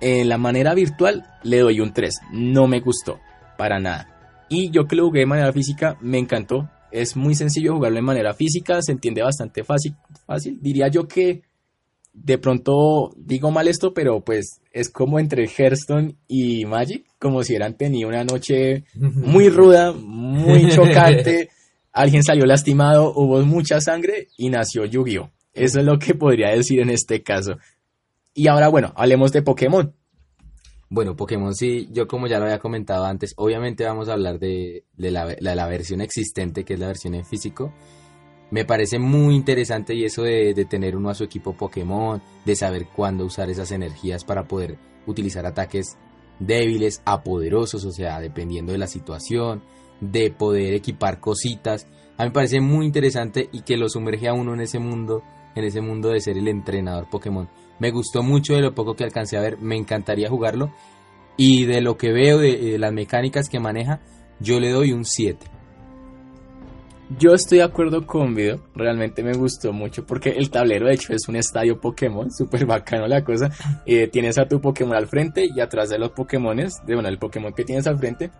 En 0.00 0.28
la 0.28 0.38
manera 0.38 0.74
virtual 0.74 1.26
le 1.42 1.60
doy 1.60 1.80
un 1.80 1.92
3, 1.92 2.20
no 2.30 2.66
me 2.66 2.80
gustó, 2.80 3.20
para 3.56 3.80
nada. 3.80 4.13
Y 4.48 4.70
yo 4.70 4.86
que 4.86 4.96
lo 4.96 5.06
jugué 5.06 5.20
de 5.20 5.26
manera 5.26 5.52
física 5.52 5.96
me 6.00 6.18
encantó, 6.18 6.68
es 6.90 7.16
muy 7.16 7.34
sencillo 7.34 7.74
jugarlo 7.74 7.96
de 7.96 8.02
manera 8.02 8.34
física, 8.34 8.80
se 8.80 8.92
entiende 8.92 9.22
bastante 9.22 9.64
fácil, 9.64 9.94
fácil. 10.26 10.58
Diría 10.60 10.88
yo 10.88 11.08
que 11.08 11.42
de 12.12 12.38
pronto 12.38 13.12
digo 13.16 13.50
mal 13.50 13.66
esto, 13.66 13.92
pero 13.92 14.20
pues 14.20 14.60
es 14.72 14.88
como 14.88 15.18
entre 15.18 15.48
Hearthstone 15.48 16.14
y 16.28 16.64
Magic, 16.64 17.04
como 17.18 17.42
si 17.42 17.52
hubieran 17.52 17.76
tenido 17.76 18.08
una 18.08 18.24
noche 18.24 18.84
muy 18.94 19.48
ruda, 19.48 19.92
muy 19.92 20.68
chocante, 20.68 21.50
alguien 21.92 22.22
salió 22.22 22.46
lastimado, 22.46 23.12
hubo 23.16 23.44
mucha 23.44 23.80
sangre 23.80 24.28
y 24.36 24.48
nació 24.50 24.84
Yu-Gi-Oh! 24.84 25.30
Eso 25.54 25.78
es 25.78 25.86
lo 25.86 25.98
que 25.98 26.14
podría 26.14 26.50
decir 26.50 26.80
en 26.80 26.90
este 26.90 27.22
caso. 27.22 27.58
Y 28.34 28.48
ahora, 28.48 28.68
bueno, 28.68 28.92
hablemos 28.96 29.32
de 29.32 29.42
Pokémon. 29.42 29.94
Bueno, 30.90 31.16
Pokémon 31.16 31.54
sí, 31.54 31.88
yo 31.92 32.06
como 32.06 32.26
ya 32.26 32.38
lo 32.38 32.44
había 32.44 32.58
comentado 32.58 33.04
antes, 33.04 33.34
obviamente 33.36 33.84
vamos 33.84 34.08
a 34.08 34.12
hablar 34.12 34.38
de, 34.38 34.84
de 34.96 35.10
la, 35.10 35.26
de 35.26 35.40
la 35.40 35.66
versión 35.66 36.00
existente, 36.00 36.64
que 36.64 36.74
es 36.74 36.80
la 36.80 36.86
versión 36.88 37.14
en 37.14 37.24
físico. 37.24 37.72
Me 38.50 38.64
parece 38.64 38.98
muy 38.98 39.34
interesante 39.34 39.94
y 39.94 40.04
eso 40.04 40.22
de, 40.22 40.54
de 40.54 40.64
tener 40.66 40.96
uno 40.96 41.08
a 41.08 41.14
su 41.14 41.24
equipo 41.24 41.56
Pokémon, 41.56 42.22
de 42.44 42.54
saber 42.54 42.86
cuándo 42.94 43.24
usar 43.24 43.50
esas 43.50 43.72
energías 43.72 44.24
para 44.24 44.46
poder 44.46 44.78
utilizar 45.06 45.46
ataques 45.46 45.96
débiles 46.38 47.02
a 47.04 47.22
poderosos, 47.22 47.84
o 47.84 47.90
sea, 47.90 48.20
dependiendo 48.20 48.72
de 48.72 48.78
la 48.78 48.86
situación, 48.86 49.62
de 50.00 50.30
poder 50.30 50.74
equipar 50.74 51.20
cositas. 51.20 51.86
A 52.16 52.22
mí 52.22 52.28
me 52.28 52.34
parece 52.34 52.60
muy 52.60 52.86
interesante 52.86 53.48
y 53.50 53.62
que 53.62 53.76
lo 53.76 53.88
sumerge 53.88 54.28
a 54.28 54.34
uno 54.34 54.54
en 54.54 54.60
ese 54.60 54.78
mundo, 54.78 55.22
en 55.54 55.64
ese 55.64 55.80
mundo 55.80 56.10
de 56.10 56.20
ser 56.20 56.36
el 56.36 56.48
entrenador 56.48 57.08
Pokémon. 57.10 57.48
Me 57.78 57.90
gustó 57.90 58.22
mucho 58.22 58.54
de 58.54 58.62
lo 58.62 58.74
poco 58.74 58.94
que 58.94 59.04
alcancé 59.04 59.36
a 59.36 59.40
ver, 59.40 59.58
me 59.58 59.76
encantaría 59.76 60.28
jugarlo. 60.28 60.72
Y 61.36 61.64
de 61.64 61.80
lo 61.80 61.96
que 61.96 62.12
veo 62.12 62.38
de, 62.38 62.78
las 62.78 62.92
mecánicas 62.92 63.48
que 63.48 63.58
maneja, 63.58 64.00
yo 64.38 64.60
le 64.60 64.70
doy 64.70 64.92
un 64.92 65.04
7. 65.04 65.46
Yo 67.18 67.34
estoy 67.34 67.58
de 67.58 67.64
acuerdo 67.64 68.06
con 68.06 68.34
Video, 68.34 68.62
realmente 68.74 69.22
me 69.22 69.34
gustó 69.34 69.72
mucho 69.72 70.06
porque 70.06 70.30
el 70.30 70.50
tablero 70.50 70.86
de 70.86 70.94
hecho 70.94 71.12
es 71.12 71.28
un 71.28 71.36
estadio 71.36 71.78
Pokémon, 71.78 72.30
súper 72.36 72.66
bacano 72.66 73.06
la 73.06 73.24
cosa. 73.24 73.50
Eh, 73.84 74.08
tienes 74.08 74.38
a 74.38 74.46
tu 74.46 74.60
Pokémon 74.60 74.96
al 74.96 75.06
frente 75.06 75.46
y 75.54 75.60
atrás 75.60 75.90
de 75.90 75.98
los 75.98 76.12
Pokémones, 76.12 76.80
de 76.86 76.94
bueno, 76.94 77.08
el 77.08 77.18
Pokémon 77.18 77.52
que 77.52 77.64
tienes 77.64 77.86
al 77.86 77.98
frente, 77.98 78.30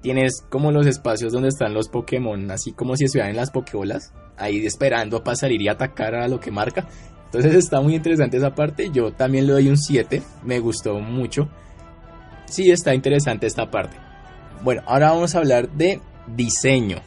tienes 0.00 0.42
como 0.48 0.72
los 0.72 0.86
espacios 0.86 1.32
donde 1.32 1.48
están 1.48 1.74
los 1.74 1.88
Pokémon, 1.88 2.50
así 2.50 2.72
como 2.72 2.96
si 2.96 3.04
estuvieran 3.04 3.30
en 3.30 3.36
las 3.36 3.50
Pokébolas, 3.50 4.12
ahí 4.36 4.64
esperando 4.64 5.22
para 5.22 5.36
salir 5.36 5.60
y 5.60 5.68
atacar 5.68 6.14
a 6.14 6.28
lo 6.28 6.40
que 6.40 6.50
marca. 6.50 6.86
Entonces 7.26 7.54
está 7.54 7.80
muy 7.80 7.94
interesante 7.94 8.38
esa 8.38 8.54
parte, 8.54 8.90
yo 8.90 9.12
también 9.12 9.46
le 9.46 9.52
doy 9.52 9.68
un 9.68 9.76
7, 9.76 10.22
me 10.44 10.58
gustó 10.58 10.98
mucho. 10.98 11.48
Sí, 12.46 12.70
está 12.70 12.94
interesante 12.94 13.46
esta 13.46 13.70
parte. 13.70 13.96
Bueno, 14.62 14.82
ahora 14.86 15.12
vamos 15.12 15.34
a 15.34 15.38
hablar 15.38 15.70
de 15.70 16.00
diseño. 16.26 16.98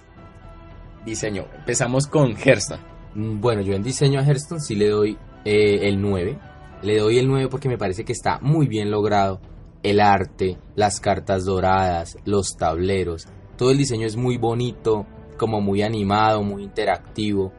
Diseño. 1.05 1.45
Empezamos 1.57 2.07
con 2.07 2.37
Hearthstone. 2.37 2.81
Mm, 3.15 3.41
Bueno, 3.41 3.61
yo 3.61 3.73
en 3.73 3.83
diseño 3.83 4.19
a 4.19 4.23
Hearthstone 4.23 4.61
sí 4.61 4.75
le 4.75 4.87
doy 4.89 5.17
eh, 5.43 5.79
el 5.83 6.01
9. 6.01 6.37
Le 6.81 6.97
doy 6.97 7.19
el 7.19 7.27
9 7.27 7.49
porque 7.49 7.67
me 7.67 7.77
parece 7.77 8.05
que 8.05 8.13
está 8.13 8.39
muy 8.39 8.67
bien 8.67 8.89
logrado. 8.89 9.41
El 9.83 9.99
arte, 9.99 10.57
las 10.75 10.99
cartas 10.99 11.45
doradas, 11.45 12.17
los 12.25 12.55
tableros. 12.57 13.27
Todo 13.57 13.71
el 13.71 13.77
diseño 13.77 14.07
es 14.07 14.15
muy 14.15 14.37
bonito, 14.37 15.05
como 15.37 15.61
muy 15.61 15.81
animado, 15.81 16.41
muy 16.41 16.63
interactivo. 16.63 17.51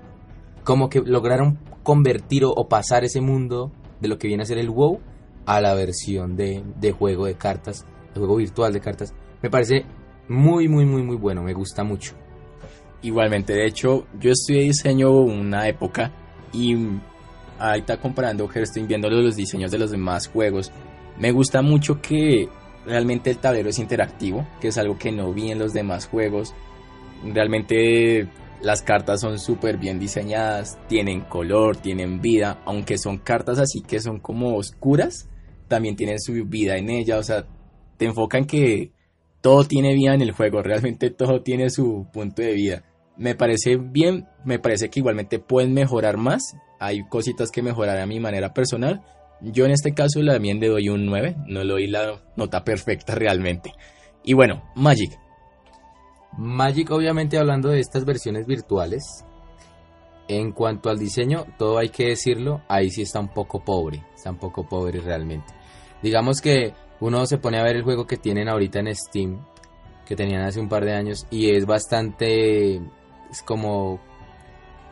Como 0.64 0.88
que 0.88 1.00
lograron 1.00 1.58
convertir 1.82 2.44
o, 2.44 2.68
pasar 2.68 3.04
ese 3.04 3.20
mundo 3.20 3.70
de 4.00 4.08
lo 4.08 4.18
que 4.18 4.26
viene 4.26 4.42
a 4.42 4.46
ser 4.46 4.58
el 4.58 4.70
WoW 4.70 5.00
a 5.46 5.60
la 5.60 5.74
versión 5.74 6.36
de, 6.36 6.64
de 6.80 6.92
juego 6.92 7.26
de 7.26 7.34
cartas, 7.34 7.84
de 8.14 8.18
juego 8.18 8.36
virtual 8.36 8.72
de 8.72 8.80
cartas. 8.80 9.14
Me 9.42 9.50
parece 9.50 9.84
muy, 10.28 10.68
muy, 10.68 10.86
muy, 10.86 11.02
muy 11.02 11.16
bueno. 11.16 11.42
Me 11.42 11.52
gusta 11.52 11.84
mucho. 11.84 12.14
Igualmente, 13.02 13.52
de 13.52 13.66
hecho, 13.66 14.06
yo 14.18 14.30
estudié 14.30 14.62
diseño 14.62 15.10
una 15.10 15.68
época 15.68 16.10
y 16.54 16.74
ahorita 17.58 17.98
comparando 17.98 18.48
Hearthstone, 18.48 18.86
viendo 18.86 19.10
los 19.10 19.36
diseños 19.36 19.70
de 19.70 19.78
los 19.78 19.90
demás 19.90 20.28
juegos, 20.28 20.72
me 21.18 21.30
gusta 21.30 21.62
mucho 21.62 22.00
que 22.00 22.48
realmente 22.86 23.30
el 23.30 23.38
tablero 23.38 23.68
es 23.68 23.78
interactivo, 23.78 24.46
que 24.60 24.68
es 24.68 24.78
algo 24.78 24.98
que 24.98 25.12
no 25.12 25.32
vi 25.32 25.50
en 25.50 25.58
los 25.58 25.72
demás 25.72 26.06
juegos. 26.06 26.54
Realmente 27.24 28.28
las 28.60 28.82
cartas 28.82 29.20
son 29.20 29.38
súper 29.38 29.76
bien 29.76 29.98
diseñadas, 29.98 30.78
tienen 30.88 31.20
color, 31.22 31.76
tienen 31.76 32.20
vida, 32.20 32.60
aunque 32.64 32.98
son 32.98 33.18
cartas 33.18 33.58
así 33.58 33.82
que 33.82 34.00
son 34.00 34.20
como 34.20 34.56
oscuras, 34.56 35.28
también 35.68 35.96
tienen 35.96 36.20
su 36.20 36.32
vida 36.44 36.76
en 36.76 36.90
ella, 36.90 37.18
o 37.18 37.22
sea, 37.22 37.46
te 37.96 38.06
enfocan 38.06 38.46
que 38.46 38.92
todo 39.40 39.64
tiene 39.64 39.94
vida 39.94 40.14
en 40.14 40.22
el 40.22 40.32
juego, 40.32 40.62
realmente 40.62 41.10
todo 41.10 41.42
tiene 41.42 41.70
su 41.70 42.06
punto 42.12 42.42
de 42.42 42.54
vida. 42.54 42.84
Me 43.16 43.34
parece 43.34 43.76
bien, 43.76 44.26
me 44.44 44.58
parece 44.58 44.88
que 44.88 45.00
igualmente 45.00 45.38
pueden 45.38 45.74
mejorar 45.74 46.16
más, 46.16 46.56
hay 46.80 47.06
cositas 47.08 47.50
que 47.50 47.62
mejorar 47.62 47.98
a 47.98 48.06
mi 48.06 48.18
manera 48.18 48.52
personal. 48.52 49.02
Yo 49.40 49.64
en 49.64 49.72
este 49.72 49.92
caso 49.92 50.20
también 50.24 50.60
le 50.60 50.68
doy 50.68 50.88
un 50.88 51.06
9, 51.06 51.36
no 51.46 51.64
le 51.64 51.72
doy 51.72 51.86
la 51.86 52.20
nota 52.36 52.64
perfecta 52.64 53.14
realmente. 53.14 53.72
Y 54.22 54.32
bueno, 54.32 54.62
Magic, 54.74 55.18
Magic, 56.36 56.90
obviamente 56.90 57.38
hablando 57.38 57.68
de 57.68 57.80
estas 57.80 58.04
versiones 58.04 58.46
virtuales, 58.46 59.24
en 60.26 60.52
cuanto 60.52 60.88
al 60.90 60.98
diseño, 60.98 61.44
todo 61.58 61.78
hay 61.78 61.90
que 61.90 62.08
decirlo, 62.08 62.62
ahí 62.68 62.90
sí 62.90 63.02
está 63.02 63.20
un 63.20 63.28
poco 63.28 63.62
pobre, 63.62 64.02
está 64.14 64.30
un 64.30 64.38
poco 64.38 64.66
pobre 64.66 65.00
realmente. 65.00 65.52
Digamos 66.02 66.40
que 66.40 66.72
Uno 67.00 67.26
se 67.26 67.38
pone 67.38 67.58
a 67.58 67.62
ver 67.62 67.76
el 67.76 67.82
juego 67.82 68.06
que 68.06 68.16
tienen 68.16 68.48
ahorita 68.48 68.80
en 68.80 68.94
Steam, 68.94 69.44
que 70.06 70.16
tenían 70.16 70.42
hace 70.42 70.60
un 70.60 70.68
par 70.68 70.84
de 70.84 70.94
años, 70.94 71.26
y 71.30 71.50
es 71.50 71.66
bastante, 71.66 72.76
es 73.30 73.42
como, 73.44 74.00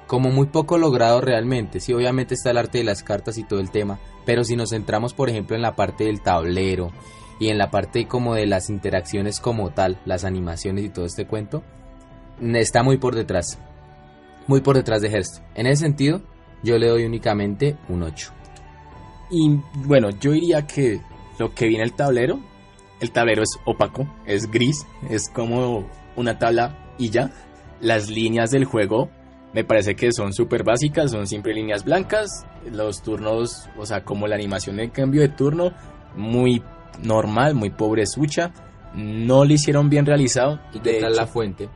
como 0.07 0.30
muy 0.30 0.47
poco 0.47 0.78
logrado 0.78 1.20
realmente. 1.20 1.80
Sí, 1.80 1.93
obviamente 1.93 2.34
está 2.34 2.51
el 2.51 2.59
arte 2.59 2.78
de 2.78 2.84
las 2.84 3.03
cartas 3.03 3.38
y 3.38 3.45
todo 3.45 3.61
el 3.61 3.70
tema, 3.70 3.99
pero 4.25 4.45
si 4.45 4.57
nos 4.57 4.70
centramos, 4.70 5.14
por 5.14 5.29
ejemplo, 5.29 5.57
en 5.57 5.62
la 5.62 5.75
parte 5.75 6.05
del 6.05 6.20
tablero 6.20 6.91
y 7.39 7.49
en 7.49 7.59
la 7.59 7.70
parte 7.70 8.07
como 8.07 8.35
de 8.35 8.47
las 8.47 8.70
interacciones 8.70 9.41
como 9.41 9.70
tal, 9.70 9.99
las 10.05 10.25
animaciones 10.25 10.85
y 10.85 10.89
todo 10.89 11.07
este 11.07 11.27
cuento, 11.27 11.62
está 12.41 12.83
muy 12.83 12.99
por 12.99 13.14
detrás, 13.14 13.59
muy 14.47 14.61
por 14.61 14.77
detrás 14.77 15.03
de 15.03 15.09
Hearthstone. 15.09 15.47
En 15.55 15.66
ese 15.66 15.83
sentido, 15.85 16.23
yo 16.62 16.79
le 16.79 16.89
doy 16.89 17.05
únicamente 17.05 17.77
un 17.89 18.03
8. 18.03 18.33
Y 19.31 19.61
bueno, 19.87 20.11
yo 20.11 20.33
diría 20.33 20.66
que 20.66 21.01
lo 21.39 21.55
que 21.55 21.66
viene 21.66 21.85
el 21.85 21.95
tablero, 21.95 22.39
el 23.01 23.11
tablero 23.11 23.43
es 23.43 23.59
opaco, 23.64 24.07
es 24.27 24.51
gris, 24.51 24.87
es 25.09 25.29
como 25.29 25.89
una 26.16 26.39
tabla 26.39 26.95
y 26.99 27.11
ya. 27.11 27.33
Las 27.81 28.09
líneas 28.09 28.51
del 28.51 28.64
juego 28.64 29.11
me 29.53 29.65
parece 29.65 29.95
que 29.95 30.13
son 30.13 30.33
súper 30.33 30.65
básicas, 30.65 31.11
son 31.11 31.27
siempre 31.27 31.55
líneas 31.55 31.85
blancas. 31.85 32.47
Los 32.71 33.03
turnos, 33.03 33.69
o 33.77 33.85
sea, 33.85 34.03
como 34.05 34.27
la 34.27 34.35
animación 34.35 34.77
de 34.77 34.91
cambio 34.91 35.21
de 35.21 35.29
turno, 35.29 35.73
muy 36.17 36.63
normal, 37.03 37.55
muy 37.55 37.71
pobre 37.71 38.07
sucha. 38.07 38.53
No 38.95 39.45
lo 39.45 39.53
hicieron 39.53 39.91
bien 39.91 40.07
realizado. 40.07 40.59
¿Y 40.73 40.81
qué 40.81 41.01
De 41.01 41.11
la 41.11 41.27
fuente? 41.27 41.69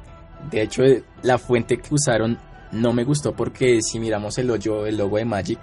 De 0.51 0.62
hecho, 0.62 0.83
la 1.22 1.39
fuente 1.39 1.79
que 1.79 1.95
usaron 1.95 2.39
no 2.72 2.93
me 2.93 3.05
gustó 3.05 3.35
porque 3.35 3.81
si 3.83 3.99
miramos 3.99 4.39
el 4.39 4.51
hoyo, 4.51 4.87
el 4.87 4.97
logo 4.97 5.16
de 5.16 5.24
Magic, 5.24 5.59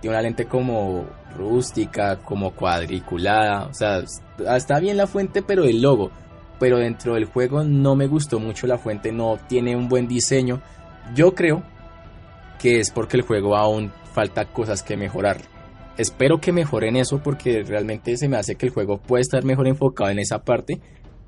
tiene 0.00 0.16
una 0.16 0.22
lente 0.22 0.46
como 0.46 1.06
rústica, 1.36 2.16
como 2.16 2.52
cuadriculada. 2.52 3.66
O 3.66 3.74
sea, 3.74 4.02
está 4.56 4.80
bien 4.80 4.96
la 4.96 5.06
fuente, 5.06 5.42
pero 5.42 5.64
el 5.64 5.82
logo. 5.82 6.10
Pero 6.58 6.78
dentro 6.78 7.14
del 7.14 7.24
juego 7.24 7.64
no 7.64 7.96
me 7.96 8.06
gustó 8.06 8.38
mucho 8.38 8.66
la 8.66 8.78
fuente, 8.78 9.12
no 9.12 9.38
tiene 9.48 9.76
un 9.76 9.88
buen 9.88 10.08
diseño. 10.08 10.60
Yo 11.14 11.34
creo 11.34 11.64
que 12.60 12.78
es 12.78 12.90
porque 12.90 13.16
el 13.16 13.22
juego 13.22 13.56
aún 13.56 13.90
falta 14.12 14.52
cosas 14.52 14.82
que 14.82 14.96
mejorar. 14.96 15.42
Espero 15.96 16.40
que 16.40 16.52
mejoren 16.52 16.96
eso 16.96 17.22
porque 17.22 17.62
realmente 17.64 18.16
se 18.16 18.28
me 18.28 18.36
hace 18.36 18.56
que 18.56 18.66
el 18.66 18.72
juego 18.72 19.00
puede 19.00 19.22
estar 19.22 19.44
mejor 19.44 19.66
enfocado 19.66 20.10
en 20.10 20.18
esa 20.18 20.44
parte. 20.44 20.80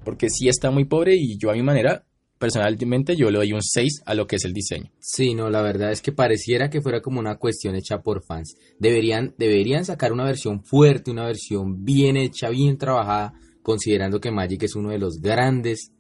Porque 0.05 0.31
sí 0.31 0.49
está 0.49 0.71
muy 0.71 0.85
pobre 0.85 1.15
y 1.17 1.37
yo 1.39 1.51
a 1.51 1.55
mi 1.55 1.63
manera, 1.63 2.05
personalmente, 2.39 3.17
yo 3.17 3.31
le 3.31 3.39
doy 3.39 3.53
un 3.53 3.63
6 3.63 4.03
a 4.05 4.15
lo 4.15 4.27
que 4.27 4.37
es 4.37 4.45
el 4.45 4.53
diseño. 4.53 4.91
Sí, 4.99 5.35
no, 5.35 5.49
la 5.49 5.63
verdad 5.63 5.93
es 5.93 6.03
que 6.03 6.13
pareciera 6.13 6.71
que 6.71 6.81
fuera 6.81 7.01
como 7.01 7.21
una 7.21 7.37
cuestión 7.37 7.77
hecha 7.77 8.03
por 8.03 8.25
fans. 8.25 8.57
Deberían, 8.79 9.35
deberían 9.39 9.85
sacar 9.85 10.13
una 10.13 10.25
versión 10.25 10.65
fuerte, 10.65 11.11
una 11.11 11.27
versión 11.27 11.85
bien 11.85 12.17
hecha, 12.17 12.49
bien 12.49 12.79
trabajada, 12.79 13.35
considerando 13.63 14.21
que 14.21 14.33
Magic 14.33 14.65
es 14.65 14.75
uno 14.75 14.91
de 14.91 14.99
los 14.99 15.21
grandes 15.21 15.93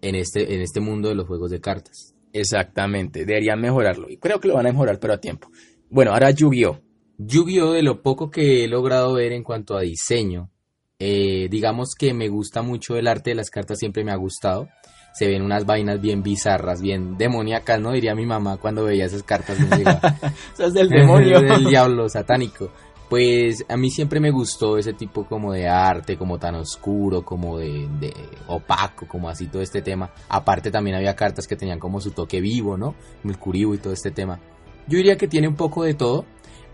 en 0.00 0.14
este, 0.14 0.54
en 0.54 0.62
este 0.62 0.80
mundo 0.80 1.08
de 1.08 1.14
los 1.14 1.26
juegos 1.26 1.50
de 1.50 1.60
cartas. 1.60 2.13
Exactamente, 2.34 3.24
deberían 3.24 3.60
mejorarlo. 3.60 4.10
Y 4.10 4.18
creo 4.18 4.40
que 4.40 4.48
lo 4.48 4.54
van 4.54 4.66
a 4.66 4.72
mejorar, 4.72 4.98
pero 4.98 5.14
a 5.14 5.18
tiempo. 5.18 5.48
Bueno, 5.88 6.12
ahora 6.12 6.32
Yu-Gi-Oh! 6.32 6.80
Yu-Gi-Oh! 7.18 7.72
de 7.72 7.82
lo 7.82 8.02
poco 8.02 8.30
que 8.30 8.64
he 8.64 8.68
logrado 8.68 9.14
ver 9.14 9.32
en 9.32 9.44
cuanto 9.44 9.76
a 9.76 9.82
diseño, 9.82 10.50
eh, 10.98 11.46
digamos 11.48 11.94
que 11.96 12.12
me 12.12 12.28
gusta 12.28 12.62
mucho 12.62 12.96
el 12.96 13.06
arte 13.06 13.30
de 13.30 13.36
las 13.36 13.50
cartas, 13.50 13.78
siempre 13.78 14.04
me 14.04 14.10
ha 14.12 14.16
gustado. 14.16 14.68
Se 15.14 15.28
ven 15.28 15.42
unas 15.42 15.64
vainas 15.64 16.00
bien 16.00 16.24
bizarras, 16.24 16.82
bien 16.82 17.16
demoníacas, 17.16 17.80
¿no? 17.80 17.92
Diría 17.92 18.16
mi 18.16 18.26
mamá 18.26 18.56
cuando 18.56 18.82
veía 18.82 19.04
esas 19.04 19.22
cartas. 19.22 19.60
me 19.60 19.76
diga, 19.76 20.00
Eso 20.54 20.66
es 20.66 20.74
del 20.74 20.88
demonio. 20.90 21.40
del 21.40 21.64
diablo 21.66 22.08
satánico. 22.08 22.72
Pues 23.08 23.64
a 23.68 23.76
mí 23.76 23.90
siempre 23.90 24.18
me 24.18 24.30
gustó 24.30 24.78
ese 24.78 24.94
tipo 24.94 25.26
como 25.26 25.52
de 25.52 25.68
arte, 25.68 26.16
como 26.16 26.38
tan 26.38 26.54
oscuro, 26.54 27.24
como 27.24 27.58
de, 27.58 27.88
de 28.00 28.14
opaco, 28.48 29.06
como 29.06 29.28
así 29.28 29.46
todo 29.46 29.62
este 29.62 29.82
tema. 29.82 30.10
Aparte 30.28 30.70
también 30.70 30.96
había 30.96 31.14
cartas 31.14 31.46
que 31.46 31.56
tenían 31.56 31.78
como 31.78 32.00
su 32.00 32.12
toque 32.12 32.40
vivo, 32.40 32.76
¿no? 32.76 32.94
El 33.22 33.38
curibo 33.38 33.74
y 33.74 33.78
todo 33.78 33.92
este 33.92 34.10
tema. 34.10 34.40
Yo 34.86 34.96
diría 34.96 35.16
que 35.16 35.28
tiene 35.28 35.48
un 35.48 35.56
poco 35.56 35.84
de 35.84 35.94
todo. 35.94 36.24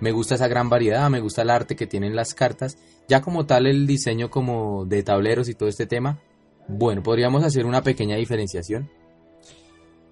Me 0.01 0.13
gusta 0.13 0.37
esa 0.37 0.49
gran 0.49 0.69
variedad, 0.69 1.11
me 1.11 1.21
gusta 1.21 1.43
el 1.43 1.51
arte 1.51 1.77
que 1.77 1.87
tienen 1.87 2.17
las 2.17 2.33
cartas. 2.33 2.79
Ya 3.09 3.21
como 3.21 3.45
tal 3.45 3.67
el 3.67 3.87
diseño 3.87 4.31
como 4.31 4.87
de 4.87 5.03
tableros 5.03 5.49
y 5.49 5.55
todo 5.55 5.69
este 5.69 5.87
tema. 5.87 6.19
Bueno, 6.69 7.03
podríamos 7.03 7.43
hacer 7.43 7.67
una 7.67 7.83
pequeña 7.83 8.17
diferenciación. 8.17 8.89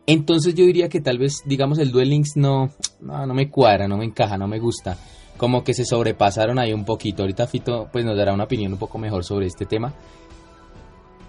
Entonces 0.06 0.54
yo 0.54 0.64
diría 0.64 0.88
que 0.88 1.00
tal 1.00 1.18
vez, 1.18 1.42
digamos, 1.44 1.78
el 1.78 1.92
Duel 1.92 2.10
Links 2.10 2.36
no, 2.36 2.70
no, 3.00 3.26
no 3.26 3.34
me 3.34 3.50
cuadra, 3.50 3.86
no 3.86 3.98
me 3.98 4.04
encaja, 4.04 4.36
no 4.36 4.48
me 4.48 4.58
gusta. 4.58 4.96
Como 5.39 5.64
que 5.64 5.72
se 5.72 5.86
sobrepasaron 5.86 6.59
ahí 6.59 6.74
un 6.74 6.84
poquito. 6.84 7.22
Ahorita 7.22 7.47
Fito 7.47 7.89
pues 7.91 8.05
nos 8.05 8.16
dará 8.18 8.34
una 8.34 8.45
opinión 8.45 8.72
un 8.74 8.78
poco 8.78 8.99
mejor 8.99 9.24
sobre 9.24 9.47
este 9.47 9.64
tema. 9.64 9.95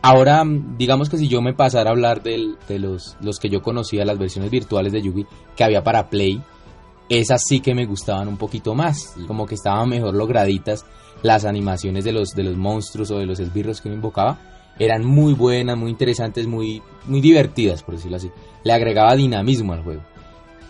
Ahora, 0.01 0.43
mm, 0.43 0.77
digamos 0.77 1.09
que 1.09 1.17
si 1.17 1.27
yo 1.27 1.41
me 1.41 1.53
pasara 1.53 1.89
a 1.89 1.93
hablar 1.93 2.23
del- 2.23 2.57
de 2.67 2.79
los, 2.79 3.17
los 3.21 3.37
que 3.39 3.49
yo 3.49 3.61
conocía, 3.61 4.05
las 4.05 4.17
versiones 4.17 4.49
virtuales 4.51 4.91
de 4.93 5.01
Yugi 5.01 5.25
que 5.55 5.63
había 5.63 5.83
para 5.83 6.09
Play, 6.09 6.41
esas 7.09 7.41
sí 7.47 7.59
que 7.59 7.75
me 7.75 7.85
gustaban 7.85 8.27
un 8.27 8.37
poquito 8.37 8.75
más. 8.75 9.15
Como 9.27 9.45
que 9.45 9.55
estaban 9.55 9.89
mejor 9.89 10.13
lograditas. 10.13 10.85
Las 11.21 11.43
animaciones 11.43 12.05
de 12.05 12.13
los, 12.13 12.29
de 12.29 12.43
los 12.43 12.55
monstruos 12.55 13.11
o 13.11 13.17
de 13.19 13.25
los 13.25 13.39
esbirros 13.41 13.81
que 13.81 13.89
uno 13.89 13.95
invocaba 13.95 14.37
eran 14.79 15.03
muy 15.05 15.33
buenas, 15.33 15.77
muy 15.77 15.91
interesantes, 15.91 16.47
muy, 16.47 16.81
muy 17.05 17.19
divertidas, 17.19 17.83
por 17.83 17.95
decirlo 17.95 18.15
así. 18.15 18.31
Le 18.63 18.71
agregaba 18.71 19.13
dinamismo 19.15 19.73
al 19.73 19.83
juego. 19.83 20.01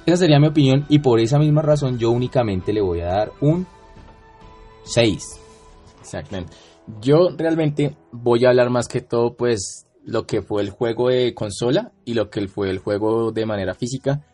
Esa 0.10 0.18
sería 0.18 0.40
mi 0.40 0.48
opinión 0.48 0.88
y 0.90 0.98
por 0.98 1.20
esa 1.20 1.38
misma 1.38 1.62
razón 1.62 2.00
yo 2.00 2.10
únicamente 2.10 2.74
le 2.74 2.82
voy 2.82 3.02
a 3.02 3.10
dar 3.10 3.32
un 3.42 3.68
6. 4.82 5.40
Exactamente. 6.02 6.52
Yo 7.00 7.30
realmente 7.38 7.96
voy 8.12 8.44
a 8.44 8.50
hablar 8.50 8.72
más 8.72 8.88
que 8.88 9.02
todo, 9.02 9.36
pues, 9.36 9.86
lo 10.04 10.26
que 10.26 10.42
fue 10.42 10.64
el 10.64 10.72
juego 10.72 11.10
de 11.10 11.36
consola 11.36 11.92
y 12.06 12.16
lo 12.16 12.32
que 12.32 12.48
fue 12.48 12.72
el 12.72 12.80
juego 12.80 13.32
de 13.32 13.46
manera 13.46 13.76
física. 13.76 14.26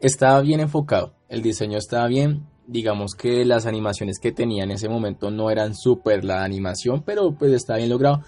Estaba 0.00 0.40
bien 0.40 0.58
enfocado, 0.58 1.14
el 1.28 1.42
diseño 1.42 1.78
estaba 1.78 2.08
bien. 2.08 2.48
Digamos 2.66 3.14
que 3.14 3.44
las 3.44 3.66
animaciones 3.66 4.18
que 4.18 4.32
tenía 4.32 4.64
en 4.64 4.72
ese 4.72 4.88
momento 4.88 5.30
no 5.30 5.48
eran 5.48 5.76
súper 5.76 6.24
la 6.24 6.42
animación, 6.42 7.04
pero 7.06 7.36
pues 7.38 7.52
está 7.52 7.76
bien 7.76 7.90
logrado. 7.90 8.22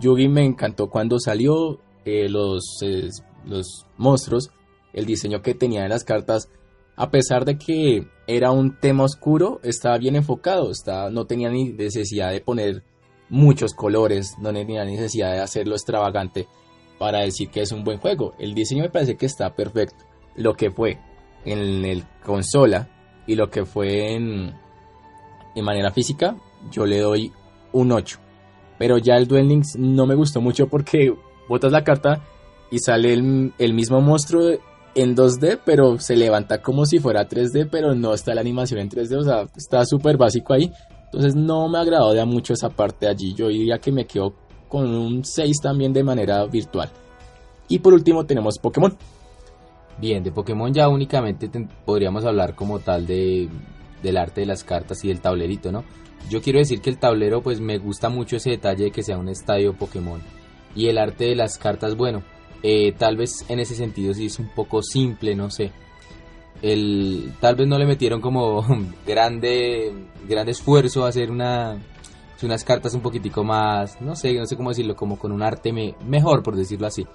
Yugi 0.00 0.26
me 0.26 0.44
encantó 0.44 0.90
cuando 0.90 1.20
salió, 1.20 1.78
eh, 2.04 2.28
los, 2.28 2.80
eh, 2.82 3.10
los 3.44 3.86
monstruos, 3.96 4.50
el 4.92 5.06
diseño 5.06 5.42
que 5.42 5.54
tenía 5.54 5.84
en 5.84 5.90
las 5.90 6.04
cartas, 6.04 6.48
a 6.96 7.10
pesar 7.10 7.44
de 7.44 7.58
que 7.58 8.08
era 8.26 8.50
un 8.50 8.78
tema 8.78 9.04
oscuro, 9.04 9.60
estaba 9.62 9.98
bien 9.98 10.16
enfocado, 10.16 10.70
estaba, 10.70 11.10
no 11.10 11.26
tenía 11.26 11.48
ni 11.50 11.70
necesidad 11.70 12.32
de 12.32 12.40
poner 12.40 12.82
muchos 13.28 13.72
colores, 13.74 14.34
no 14.40 14.52
tenía 14.52 14.84
necesidad 14.84 15.32
de 15.32 15.40
hacerlo 15.40 15.74
extravagante 15.74 16.46
para 16.98 17.20
decir 17.20 17.50
que 17.50 17.62
es 17.62 17.72
un 17.72 17.84
buen 17.84 17.98
juego. 17.98 18.34
El 18.38 18.54
diseño 18.54 18.82
me 18.82 18.90
parece 18.90 19.16
que 19.16 19.26
está 19.26 19.54
perfecto. 19.54 20.04
Lo 20.36 20.54
que 20.54 20.70
fue 20.70 20.98
en 21.44 21.84
el 21.84 22.04
consola 22.24 22.88
y 23.26 23.34
lo 23.36 23.50
que 23.50 23.64
fue 23.64 24.14
en, 24.14 24.54
en 25.54 25.64
manera 25.64 25.90
física, 25.90 26.36
yo 26.70 26.84
le 26.84 26.98
doy 26.98 27.32
un 27.72 27.92
8. 27.92 28.18
Pero 28.78 28.98
ya 28.98 29.16
el 29.16 29.26
Duel 29.26 29.48
Links 29.48 29.76
no 29.76 30.06
me 30.06 30.14
gustó 30.14 30.40
mucho 30.40 30.68
porque 30.68 31.14
botas 31.48 31.72
la 31.72 31.84
carta 31.84 32.24
y 32.70 32.78
sale 32.78 33.12
el, 33.12 33.52
el 33.58 33.74
mismo 33.74 34.00
monstruo 34.00 34.58
en 35.02 35.14
2D, 35.14 35.60
pero 35.64 35.98
se 35.98 36.16
levanta 36.16 36.60
como 36.60 36.84
si 36.84 36.98
fuera 36.98 37.28
3D, 37.28 37.68
pero 37.70 37.94
no 37.94 38.14
está 38.14 38.34
la 38.34 38.40
animación 38.40 38.80
en 38.80 38.90
3D, 38.90 39.16
o 39.16 39.22
sea, 39.22 39.46
está 39.56 39.84
súper 39.84 40.16
básico 40.16 40.54
ahí. 40.54 40.72
Entonces 41.04 41.36
no 41.36 41.68
me 41.68 41.78
agradó 41.78 42.12
de 42.12 42.20
a 42.20 42.26
mucho 42.26 42.52
esa 42.52 42.68
parte 42.68 43.06
allí. 43.06 43.32
Yo 43.32 43.48
diría 43.48 43.78
que 43.78 43.92
me 43.92 44.06
quedo 44.06 44.34
con 44.68 44.86
un 44.86 45.24
6 45.24 45.60
también 45.62 45.92
de 45.92 46.02
manera 46.02 46.44
virtual. 46.46 46.90
Y 47.68 47.78
por 47.78 47.94
último 47.94 48.26
tenemos 48.26 48.58
Pokémon. 48.58 48.96
Bien, 50.00 50.22
de 50.22 50.32
Pokémon 50.32 50.72
ya 50.74 50.88
únicamente 50.88 51.48
podríamos 51.84 52.24
hablar 52.24 52.54
como 52.54 52.80
tal 52.80 53.06
de, 53.06 53.48
del 54.02 54.16
arte 54.16 54.42
de 54.42 54.46
las 54.46 54.64
cartas 54.64 55.04
y 55.04 55.08
del 55.08 55.20
tablerito, 55.20 55.72
¿no? 55.72 55.84
Yo 56.28 56.42
quiero 56.42 56.58
decir 56.58 56.80
que 56.80 56.90
el 56.90 56.98
tablero 56.98 57.40
pues 57.40 57.60
me 57.60 57.78
gusta 57.78 58.08
mucho 58.08 58.36
ese 58.36 58.50
detalle 58.50 58.84
de 58.84 58.90
que 58.90 59.02
sea 59.02 59.16
un 59.16 59.28
estadio 59.28 59.74
Pokémon. 59.74 60.20
Y 60.74 60.88
el 60.88 60.98
arte 60.98 61.24
de 61.24 61.36
las 61.36 61.56
cartas, 61.56 61.96
bueno, 61.96 62.22
eh, 62.62 62.92
tal 62.92 63.16
vez 63.16 63.44
en 63.48 63.60
ese 63.60 63.74
sentido 63.74 64.14
sí 64.14 64.26
es 64.26 64.38
un 64.38 64.48
poco 64.48 64.82
simple, 64.82 65.34
no 65.34 65.50
sé. 65.50 65.72
El, 66.60 67.32
tal 67.40 67.54
vez 67.54 67.68
no 67.68 67.78
le 67.78 67.86
metieron 67.86 68.20
como 68.20 68.64
grande, 69.06 69.92
grande 70.28 70.52
esfuerzo 70.52 71.04
a 71.04 71.08
hacer 71.08 71.30
una, 71.30 71.78
unas 72.42 72.64
cartas 72.64 72.94
un 72.94 73.00
poquitico 73.00 73.44
más, 73.44 74.00
no 74.00 74.16
sé, 74.16 74.34
no 74.34 74.46
sé 74.46 74.56
cómo 74.56 74.70
decirlo, 74.70 74.96
como 74.96 75.18
con 75.18 75.30
un 75.32 75.42
arte 75.42 75.72
me- 75.72 75.94
mejor, 76.04 76.42
por 76.42 76.56
decirlo 76.56 76.86
así. 76.88 77.06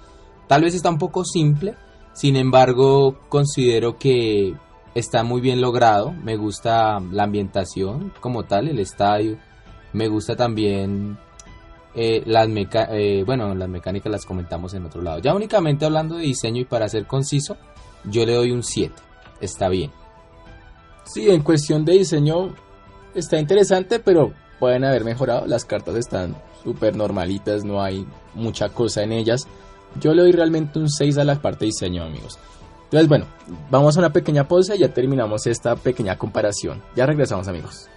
Tal 0.48 0.62
vez 0.62 0.74
está 0.74 0.88
un 0.90 0.98
poco 0.98 1.24
simple, 1.24 1.74
sin 2.14 2.36
embargo, 2.36 3.18
considero 3.28 3.98
que 3.98 4.54
está 4.94 5.24
muy 5.24 5.40
bien 5.40 5.60
logrado. 5.60 6.12
Me 6.12 6.36
gusta 6.36 7.00
la 7.00 7.24
ambientación 7.24 8.12
como 8.20 8.44
tal, 8.44 8.68
el 8.68 8.78
estadio. 8.78 9.36
Me 9.92 10.08
gusta 10.08 10.36
también 10.36 11.18
eh, 11.94 12.22
las 12.26 12.48
meca 12.48 12.88
eh, 12.90 13.22
bueno, 13.24 13.54
las 13.54 13.68
mecánicas 13.68 14.10
las 14.10 14.26
comentamos 14.26 14.74
en 14.74 14.84
otro 14.84 15.02
lado. 15.02 15.18
Ya 15.18 15.34
únicamente 15.34 15.84
hablando 15.84 16.16
de 16.16 16.24
diseño 16.24 16.62
y 16.62 16.64
para 16.64 16.88
ser 16.88 17.06
conciso, 17.06 17.56
yo 18.04 18.26
le 18.26 18.34
doy 18.34 18.50
un 18.50 18.62
7. 18.62 18.94
Está 19.40 19.68
bien. 19.68 19.90
Sí, 21.04 21.30
en 21.30 21.42
cuestión 21.42 21.84
de 21.84 21.92
diseño 21.92 22.54
está 23.14 23.38
interesante, 23.38 23.98
pero 24.00 24.32
pueden 24.58 24.84
haber 24.84 25.04
mejorado. 25.04 25.46
Las 25.46 25.64
cartas 25.64 25.96
están 25.96 26.36
súper 26.62 26.96
normalitas, 26.96 27.64
no 27.64 27.82
hay 27.82 28.06
mucha 28.34 28.70
cosa 28.70 29.02
en 29.02 29.12
ellas. 29.12 29.46
Yo 30.00 30.12
le 30.14 30.22
doy 30.22 30.32
realmente 30.32 30.78
un 30.78 30.88
6 30.88 31.18
a 31.18 31.24
la 31.24 31.36
parte 31.36 31.60
de 31.60 31.66
diseño, 31.66 32.02
amigos. 32.02 32.38
Entonces, 32.84 33.08
bueno, 33.08 33.26
vamos 33.70 33.96
a 33.96 34.00
una 34.00 34.12
pequeña 34.12 34.46
pausa 34.46 34.74
y 34.74 34.78
ya 34.78 34.88
terminamos 34.88 35.46
esta 35.46 35.76
pequeña 35.76 36.16
comparación. 36.16 36.82
Ya 36.96 37.06
regresamos, 37.06 37.48
amigos. 37.48 37.88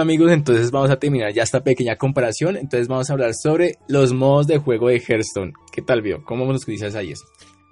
Amigos, 0.00 0.30
entonces 0.32 0.70
vamos 0.70 0.90
a 0.90 0.98
terminar 0.98 1.32
ya 1.32 1.42
esta 1.42 1.62
pequeña 1.62 1.96
comparación. 1.96 2.56
Entonces 2.56 2.88
vamos 2.88 3.08
a 3.10 3.12
hablar 3.12 3.32
sobre 3.34 3.74
los 3.88 4.12
modos 4.12 4.46
de 4.46 4.58
juego 4.58 4.88
de 4.88 5.00
Hearthstone. 5.00 5.52
¿Qué 5.72 5.82
tal 5.82 6.02
vio? 6.02 6.24
¿Cómo 6.24 6.44
nos 6.46 6.64
dices 6.66 6.94
ahí 6.94 7.12
eso? 7.12 7.24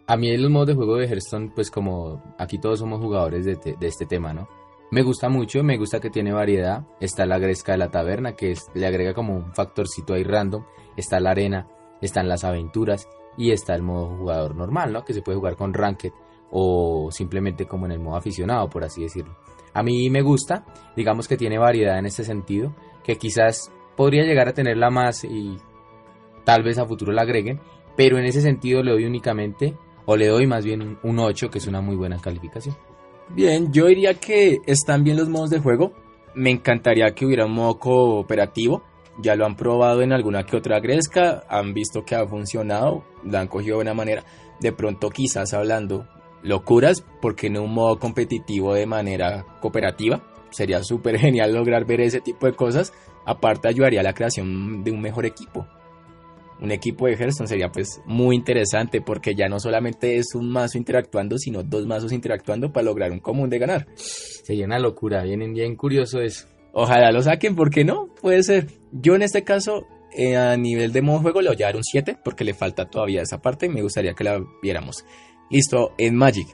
A 0.07 0.17
mí 0.17 0.37
los 0.37 0.51
modos 0.51 0.69
de 0.69 0.75
juego 0.75 0.97
de 0.97 1.07
Hearthstone, 1.07 1.51
pues 1.55 1.71
como 1.71 2.23
aquí 2.39 2.59
todos 2.59 2.79
somos 2.79 3.01
jugadores 3.01 3.45
de, 3.45 3.57
te- 3.57 3.77
de 3.79 3.87
este 3.89 4.07
tema, 4.07 4.33
¿no? 4.33 4.49
Me 4.93 5.03
gusta 5.03 5.29
mucho, 5.29 5.65
me 5.65 5.77
gusta 5.79 5.99
que 6.01 6.11
tiene 6.11 6.33
variedad. 6.33 6.87
Está 7.01 7.27
la 7.27 7.39
gresca 7.39 7.73
de 7.73 7.79
la 7.79 7.91
taberna, 7.91 8.35
que 8.37 8.55
le 8.75 8.87
agrega 8.87 9.15
como 9.15 9.35
un 9.35 9.53
factorcito 9.55 10.15
ahí 10.15 10.23
random. 10.23 10.65
Está 10.97 11.19
la 11.19 11.31
arena, 11.33 11.67
están 12.01 12.29
las 12.29 12.45
aventuras 12.45 13.09
y 13.37 13.51
está 13.51 13.75
el 13.75 13.83
modo 13.83 14.17
jugador 14.17 14.55
normal, 14.55 14.93
¿no? 14.93 15.05
Que 15.05 15.13
se 15.13 15.23
puede 15.23 15.39
jugar 15.39 15.57
con 15.57 15.75
Ranked 15.75 16.13
o 16.53 17.11
simplemente 17.11 17.67
como 17.67 17.87
en 17.87 17.93
el 17.93 17.99
modo 17.99 18.17
aficionado, 18.17 18.71
por 18.71 18.85
así 18.85 19.03
decirlo. 19.03 19.37
A 19.77 19.83
mí 19.83 20.09
me 20.09 20.23
gusta, 20.23 20.65
digamos 20.97 21.29
que 21.29 21.37
tiene 21.37 21.59
variedad 21.59 21.99
en 21.99 22.07
este 22.07 22.25
sentido, 22.25 22.75
que 23.05 23.19
quizás 23.19 23.71
podría 23.95 24.23
llegar 24.23 24.49
a 24.49 24.55
tenerla 24.55 24.89
más 24.89 25.23
y 25.23 25.59
tal 26.45 26.63
vez 26.63 26.79
a 26.79 26.87
futuro 26.87 27.13
la 27.13 27.21
agreguen, 27.21 27.61
pero 27.95 28.19
en 28.19 28.25
ese 28.25 28.41
sentido 28.41 28.83
le 28.83 28.93
doy 28.93 29.05
únicamente, 29.05 29.77
o 30.07 30.17
le 30.17 30.29
doy 30.29 30.47
más 30.47 30.65
bien 30.65 30.81
un, 30.81 30.99
un 31.03 31.19
8, 31.19 31.51
que 31.51 31.59
es 31.59 31.67
una 31.67 31.83
muy 31.83 31.95
buena 31.95 32.19
calificación. 32.19 32.75
Bien, 33.29 33.71
yo 33.71 33.85
diría 33.89 34.15
que 34.15 34.61
están 34.65 35.05
bien 35.05 35.19
los 35.19 35.29
modos 35.29 35.51
de 35.51 35.59
juego. 35.59 35.93
Me 36.35 36.51
encantaría 36.51 37.15
que 37.15 37.27
hubiera 37.27 37.45
un 37.45 37.53
modo 37.53 37.79
cooperativo. 37.79 38.83
Ya 39.21 39.37
lo 39.37 39.45
han 39.45 39.57
probado 39.57 40.01
en 40.01 40.15
alguna 40.15 40.47
que 40.47 40.57
otra 40.57 40.81
gresca, 40.81 41.45
han 41.51 41.75
visto 41.75 42.03
que 42.03 42.15
ha 42.15 42.27
funcionado, 42.27 43.05
la 43.25 43.41
han 43.41 43.49
cogido 43.49 43.73
de 43.73 43.85
buena 43.85 43.95
manera. 43.95 44.25
De 44.59 44.73
pronto 44.73 45.11
quizás 45.11 45.53
hablando 45.53 46.07
locuras, 46.47 47.05
porque 47.21 47.51
no 47.51 47.63
un 47.63 47.75
modo 47.75 47.99
competitivo 47.99 48.75
de 48.75 48.87
manera 48.87 49.45
cooperativa. 49.61 50.23
Sería 50.51 50.83
súper 50.83 51.19
genial 51.21 51.53
lograr 51.53 51.85
ver 51.85 52.01
ese 52.01 52.21
tipo 52.21 52.47
de 52.47 52.55
cosas. 52.55 52.93
Aparte 53.25 53.69
ayudaría 53.69 54.01
a 54.01 54.05
la 54.05 54.15
creación 54.15 54.85
de 54.85 54.93
un 54.93 55.01
mejor 55.01 55.27
equipo. 55.27 55.67
un 56.61 56.71
equipo 56.71 57.07
de 57.07 57.15
Hearthstone 57.15 57.49
sería 57.49 57.71
pues 57.71 58.01
muy 58.07 58.37
interesante 58.37 59.03
porque 59.03 59.35
ya 59.35 59.49
no 59.49 59.59
solamente 59.59 60.17
es 60.17 60.35
un 60.35 60.51
mazo 60.51 60.79
interactuando, 60.79 61.37
sino 61.37 61.63
dos 61.63 61.87
mazos 61.87 62.13
interactuando 62.13 62.73
para 62.73 62.85
lograr 62.85 63.11
un 63.11 63.21
común 63.21 63.51
de 63.51 63.59
ganar. 63.59 63.87
Sería 63.97 64.65
una 64.65 64.79
locura, 64.79 65.23
bien, 65.25 65.53
bien 65.53 65.77
curioso 65.77 66.21
eso. 66.21 66.47
Ojalá 66.73 67.11
lo 67.11 67.23
saquen, 67.23 67.57
¿por 67.57 67.71
qué 67.71 67.85
no? 67.85 68.09
Puede 68.21 68.43
ser. 68.43 68.67
Yo 68.93 69.17
en 69.17 69.23
este 69.23 69.43
caso, 69.43 69.87
eh, 70.13 70.37
a 70.37 70.57
nivel 70.57 70.93
de 70.93 71.03
modo 71.03 71.21
juego, 71.21 71.41
le 71.41 71.49
voy 71.49 71.63
a 71.63 71.67
dar 71.67 71.77
un 71.77 71.83
7 71.83 72.19
porque 72.23 72.45
le 72.45 72.55
falta 72.55 72.85
todavía 72.85 73.23
esa 73.23 73.41
parte 73.41 73.67
y 73.67 73.71
me 73.71 73.83
gustaría 73.83 74.15
que 74.15 74.25
la 74.25 74.41
viéramos. 74.63 75.05
Listo, 75.51 75.93
en 75.99 76.17
Magic. 76.17 76.49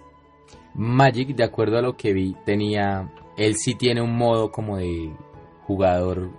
Magic, 0.74 1.34
de 1.34 1.45
acuerdo 1.45 1.78
a 1.78 1.82
lo 1.82 1.97
que 1.97 2.12
vi, 2.12 2.36
tenía. 2.45 3.11
Él 3.36 3.57
sí 3.57 3.74
tiene 3.74 4.03
un 4.03 4.16
modo 4.16 4.51
como 4.53 4.76
de 4.76 5.12
jugador, 5.66 6.30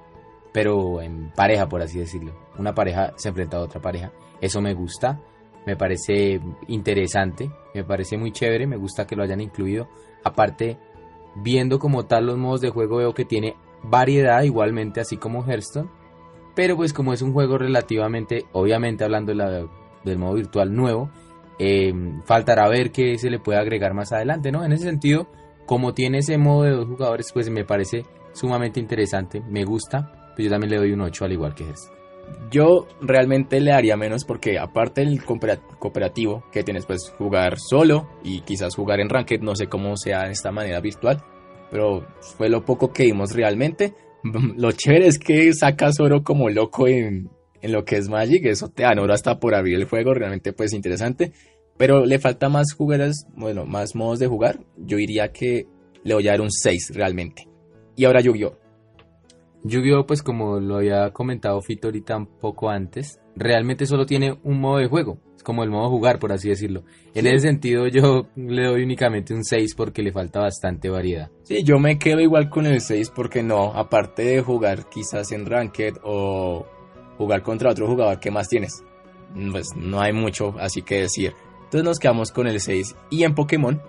pero 0.51 1.01
en 1.01 1.31
pareja, 1.35 1.67
por 1.67 1.81
así 1.81 1.99
decirlo. 1.99 2.33
Una 2.57 2.73
pareja 2.73 3.13
se 3.15 3.29
enfrenta 3.29 3.57
a 3.57 3.61
otra 3.61 3.81
pareja. 3.81 4.11
Eso 4.41 4.61
me 4.61 4.73
gusta, 4.73 5.19
me 5.65 5.75
parece 5.75 6.39
interesante, 6.67 7.51
me 7.73 7.83
parece 7.83 8.17
muy 8.17 8.31
chévere, 8.31 8.67
me 8.67 8.77
gusta 8.77 9.07
que 9.07 9.15
lo 9.15 9.23
hayan 9.23 9.41
incluido. 9.41 9.87
Aparte, 10.23 10.77
viendo 11.35 11.79
como 11.79 12.05
tal 12.05 12.27
los 12.27 12.37
modos 12.37 12.61
de 12.61 12.69
juego, 12.69 12.97
veo 12.97 13.13
que 13.13 13.25
tiene 13.25 13.55
variedad 13.81 14.43
igualmente, 14.43 15.01
así 15.01 15.17
como 15.17 15.43
Hearthstone. 15.45 15.89
Pero 16.55 16.75
pues 16.75 16.93
como 16.93 17.13
es 17.13 17.21
un 17.23 17.33
juego 17.33 17.57
relativamente, 17.57 18.45
obviamente 18.51 19.03
hablando 19.03 19.31
de 19.31 19.35
la- 19.37 19.67
del 20.03 20.19
modo 20.19 20.35
virtual 20.35 20.75
nuevo, 20.75 21.09
eh, 21.59 21.93
faltará 22.25 22.67
ver 22.67 22.91
qué 22.91 23.17
se 23.17 23.29
le 23.29 23.39
puede 23.39 23.59
agregar 23.59 23.93
más 23.93 24.11
adelante, 24.11 24.51
¿no? 24.51 24.63
En 24.63 24.71
ese 24.71 24.85
sentido, 24.85 25.27
como 25.65 25.93
tiene 25.93 26.19
ese 26.19 26.37
modo 26.37 26.63
de 26.63 26.71
dos 26.71 26.87
jugadores, 26.87 27.31
pues 27.33 27.49
me 27.49 27.63
parece 27.65 28.03
sumamente 28.33 28.79
interesante, 28.79 29.41
me 29.49 29.63
gusta, 29.63 30.31
pues 30.35 30.45
yo 30.45 30.49
también 30.49 30.71
le 30.71 30.77
doy 30.77 30.91
un 30.91 31.01
8 31.01 31.25
al 31.25 31.31
igual 31.33 31.53
que 31.55 31.69
es. 31.69 31.91
Yo 32.49 32.87
realmente 33.01 33.59
le 33.59 33.71
daría 33.71 33.97
menos 33.97 34.23
porque 34.25 34.57
aparte 34.57 35.01
del 35.01 35.23
coopera- 35.23 35.59
cooperativo 35.77 36.43
que 36.51 36.63
tienes 36.63 36.85
pues 36.85 37.13
jugar 37.17 37.57
solo 37.59 38.09
y 38.23 38.41
quizás 38.41 38.75
jugar 38.75 38.99
en 39.01 39.09
ranked, 39.09 39.41
no 39.41 39.55
sé 39.55 39.67
cómo 39.67 39.95
sea 39.97 40.23
de 40.23 40.31
esta 40.31 40.51
manera 40.51 40.79
virtual, 40.79 41.21
pero 41.69 42.05
fue 42.37 42.49
lo 42.49 42.63
poco 42.63 42.91
que 42.93 43.03
vimos 43.03 43.35
realmente. 43.35 43.93
Lo 44.55 44.71
chévere 44.71 45.07
es 45.07 45.19
que 45.19 45.51
sacas 45.53 45.99
oro 45.99 46.23
como 46.23 46.49
loco 46.49 46.87
en, 46.87 47.29
en 47.63 47.71
lo 47.71 47.85
que 47.85 47.95
es 47.95 48.09
Magic, 48.09 48.45
eso 48.45 48.67
te 48.67 48.83
dan 48.83 48.99
oro 48.99 49.13
hasta 49.13 49.39
por 49.39 49.55
abrir 49.55 49.75
el 49.75 49.85
juego, 49.85 50.13
realmente 50.13 50.51
pues 50.51 50.73
interesante, 50.73 51.31
pero 51.77 52.05
le 52.05 52.19
falta 52.19 52.49
más 52.49 52.73
jugadas, 52.73 53.25
bueno, 53.35 53.65
más 53.65 53.95
modos 53.95 54.19
de 54.19 54.27
jugar, 54.27 54.59
yo 54.77 54.97
diría 54.97 55.31
que 55.31 55.65
le 56.03 56.13
voy 56.13 56.27
a 56.27 56.31
dar 56.31 56.41
un 56.41 56.51
6 56.51 56.91
realmente. 56.93 57.47
Y 57.95 58.03
ahora 58.03 58.19
Yu-Gi-Oh! 58.19 58.57
Yu-Gi-Oh, 59.63 60.05
pues 60.05 60.21
como 60.21 60.59
lo 60.59 60.75
había 60.75 61.11
comentado 61.11 61.61
Fito 61.61 61.87
ahorita 61.87 62.17
un 62.17 62.25
poco 62.25 62.69
antes, 62.69 63.21
realmente 63.33 63.85
solo 63.85 64.05
tiene 64.05 64.37
un 64.43 64.59
modo 64.59 64.79
de 64.79 64.87
juego, 64.87 65.19
es 65.37 65.43
como 65.43 65.63
el 65.63 65.69
modo 65.69 65.89
jugar, 65.89 66.19
por 66.19 66.33
así 66.33 66.49
decirlo. 66.49 66.83
En 67.13 67.27
ese 67.27 67.47
sentido 67.47 67.87
yo 67.89 68.27
le 68.35 68.65
doy 68.65 68.83
únicamente 68.83 69.33
un 69.33 69.45
6 69.45 69.73
porque 69.75 70.03
le 70.03 70.11
falta 70.11 70.41
bastante 70.41 70.89
variedad. 70.89 71.31
Sí, 71.43 71.63
yo 71.63 71.79
me 71.79 71.97
quedo 71.97 72.19
igual 72.19 72.49
con 72.49 72.65
el 72.65 72.81
6 72.81 73.09
porque 73.15 73.41
no, 73.41 73.73
aparte 73.73 74.23
de 74.23 74.41
jugar 74.41 74.89
quizás 74.89 75.31
en 75.31 75.45
Ranked 75.45 75.93
o 76.03 76.65
jugar 77.17 77.41
contra 77.41 77.71
otro 77.71 77.87
jugador, 77.87 78.19
¿qué 78.19 78.31
más 78.31 78.47
tienes? 78.47 78.83
Pues 79.51 79.69
no 79.75 80.01
hay 80.01 80.13
mucho 80.13 80.55
así 80.59 80.81
que 80.81 81.01
decir. 81.01 81.33
Entonces 81.63 81.83
nos 81.83 81.99
quedamos 81.99 82.31
con 82.31 82.47
el 82.47 82.59
6. 82.59 82.95
Y 83.09 83.23
en 83.23 83.33
Pokémon, 83.33 83.81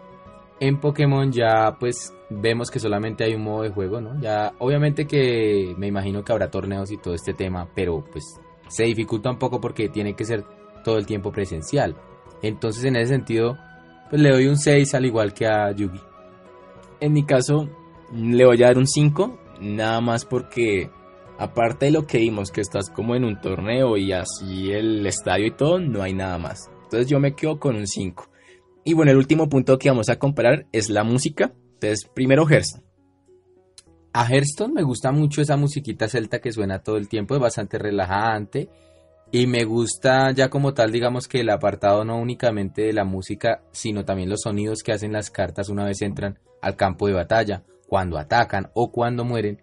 En 0.61 0.81
Pokémon 0.81 1.33
ya 1.33 1.77
pues 1.79 2.15
vemos 2.31 2.71
que 2.71 2.79
solamente 2.79 3.25
hay 3.25 3.35
un 3.35 3.43
modo 3.43 3.63
de 3.65 3.71
juego, 3.71 4.01
¿no? 4.01 4.19
Ya 4.21 4.53
obviamente 4.59 5.07
que 5.07 5.75
me 5.77 5.89
imagino 5.89 6.23
que 6.23 6.33
habrá 6.33 6.51
torneos 6.51 6.91
y 6.91 6.97
todo 6.97 7.15
este 7.15 7.35
tema, 7.35 7.69
pero 7.75 8.05
pues 8.11 8.25
se 8.69 8.85
dificulta 8.85 9.31
un 9.31 9.39
poco 9.39 9.61
porque 9.61 9.89
tiene 9.89 10.15
que 10.15 10.25
ser 10.25 10.45
todo 10.85 10.97
el 10.97 11.07
tiempo 11.07 11.33
presencial. 11.33 11.97
Entonces 12.41 12.85
en 12.85 12.97
ese 12.97 13.09
sentido 13.15 13.59
pues 14.09 14.23
le 14.23 14.31
doy 14.31 14.47
un 14.47 14.57
6 14.57 14.95
al 14.95 15.07
igual 15.07 15.35
que 15.35 15.47
a 15.47 15.73
Yugi. 15.73 16.01
en 17.01 17.13
mi 17.13 17.25
caso, 17.25 17.69
le 18.13 18.47
voy 18.47 18.63
a 18.63 18.67
dar 18.69 18.79
un 18.79 18.87
5. 18.87 19.39
Nada 19.61 20.01
más 20.01 20.25
porque, 20.25 20.91
aparte 21.39 21.87
de 21.87 21.93
lo 21.93 22.07
que 22.07 22.19
vimos, 22.19 22.51
que 22.51 22.61
estás 22.61 22.91
como 22.91 23.15
en 23.15 23.25
un 23.25 23.41
torneo 23.41 23.97
y 23.97 24.13
así 24.13 24.73
el 24.73 25.07
estadio 25.07 25.47
y 25.47 25.51
todo, 25.51 25.79
no 25.79 26.03
hay 26.03 26.15
nada 26.15 26.39
más. 26.39 26.71
Entonces 26.85 27.09
yo 27.09 27.19
me 27.21 27.35
quedo 27.35 27.59
con 27.59 27.77
un 27.77 27.87
5. 27.87 28.31
Y 28.85 28.93
bueno, 28.93 29.11
el 29.11 29.17
último 29.17 29.49
punto 29.49 29.79
que 29.79 29.89
vamos 29.89 30.09
a 30.11 30.19
comparar 30.19 30.67
es 30.73 30.91
la 30.91 31.05
música. 31.05 31.53
Entonces, 31.75 32.09
primero 32.15 32.47
Hearthstone. 32.49 32.85
A 34.13 34.29
Hearthstone 34.29 34.75
me 34.75 34.83
gusta 34.83 35.11
mucho 35.11 35.43
esa 35.43 35.57
musiquita 35.57 36.07
celta 36.07 36.41
que 36.41 36.53
suena 36.53 36.83
todo 36.83 36.99
el 36.99 37.09
tiempo, 37.09 37.35
es 37.35 37.41
bastante 37.41 37.79
relajante. 37.79 38.69
Y 39.33 39.49
me 39.49 39.65
gusta 39.65 40.31
ya 40.31 40.49
como 40.49 40.75
tal, 40.75 40.93
digamos 40.93 41.27
que 41.27 41.41
el 41.41 41.51
apartado 41.51 42.05
no 42.05 42.19
únicamente 42.19 42.83
de 42.83 42.93
la 42.93 43.05
música, 43.05 43.63
sino 43.73 44.05
también 44.05 44.29
los 44.29 44.43
sonidos 44.43 44.85
que 44.85 44.93
hacen 44.93 45.13
las 45.13 45.31
cartas 45.31 45.69
una 45.69 45.85
vez 45.85 46.01
entran 46.03 46.39
al 46.63 46.77
campo 46.77 47.09
de 47.09 47.15
batalla, 47.15 47.65
cuando 47.89 48.19
atacan 48.19 48.71
o 48.75 48.93
cuando 48.93 49.25
mueren. 49.25 49.61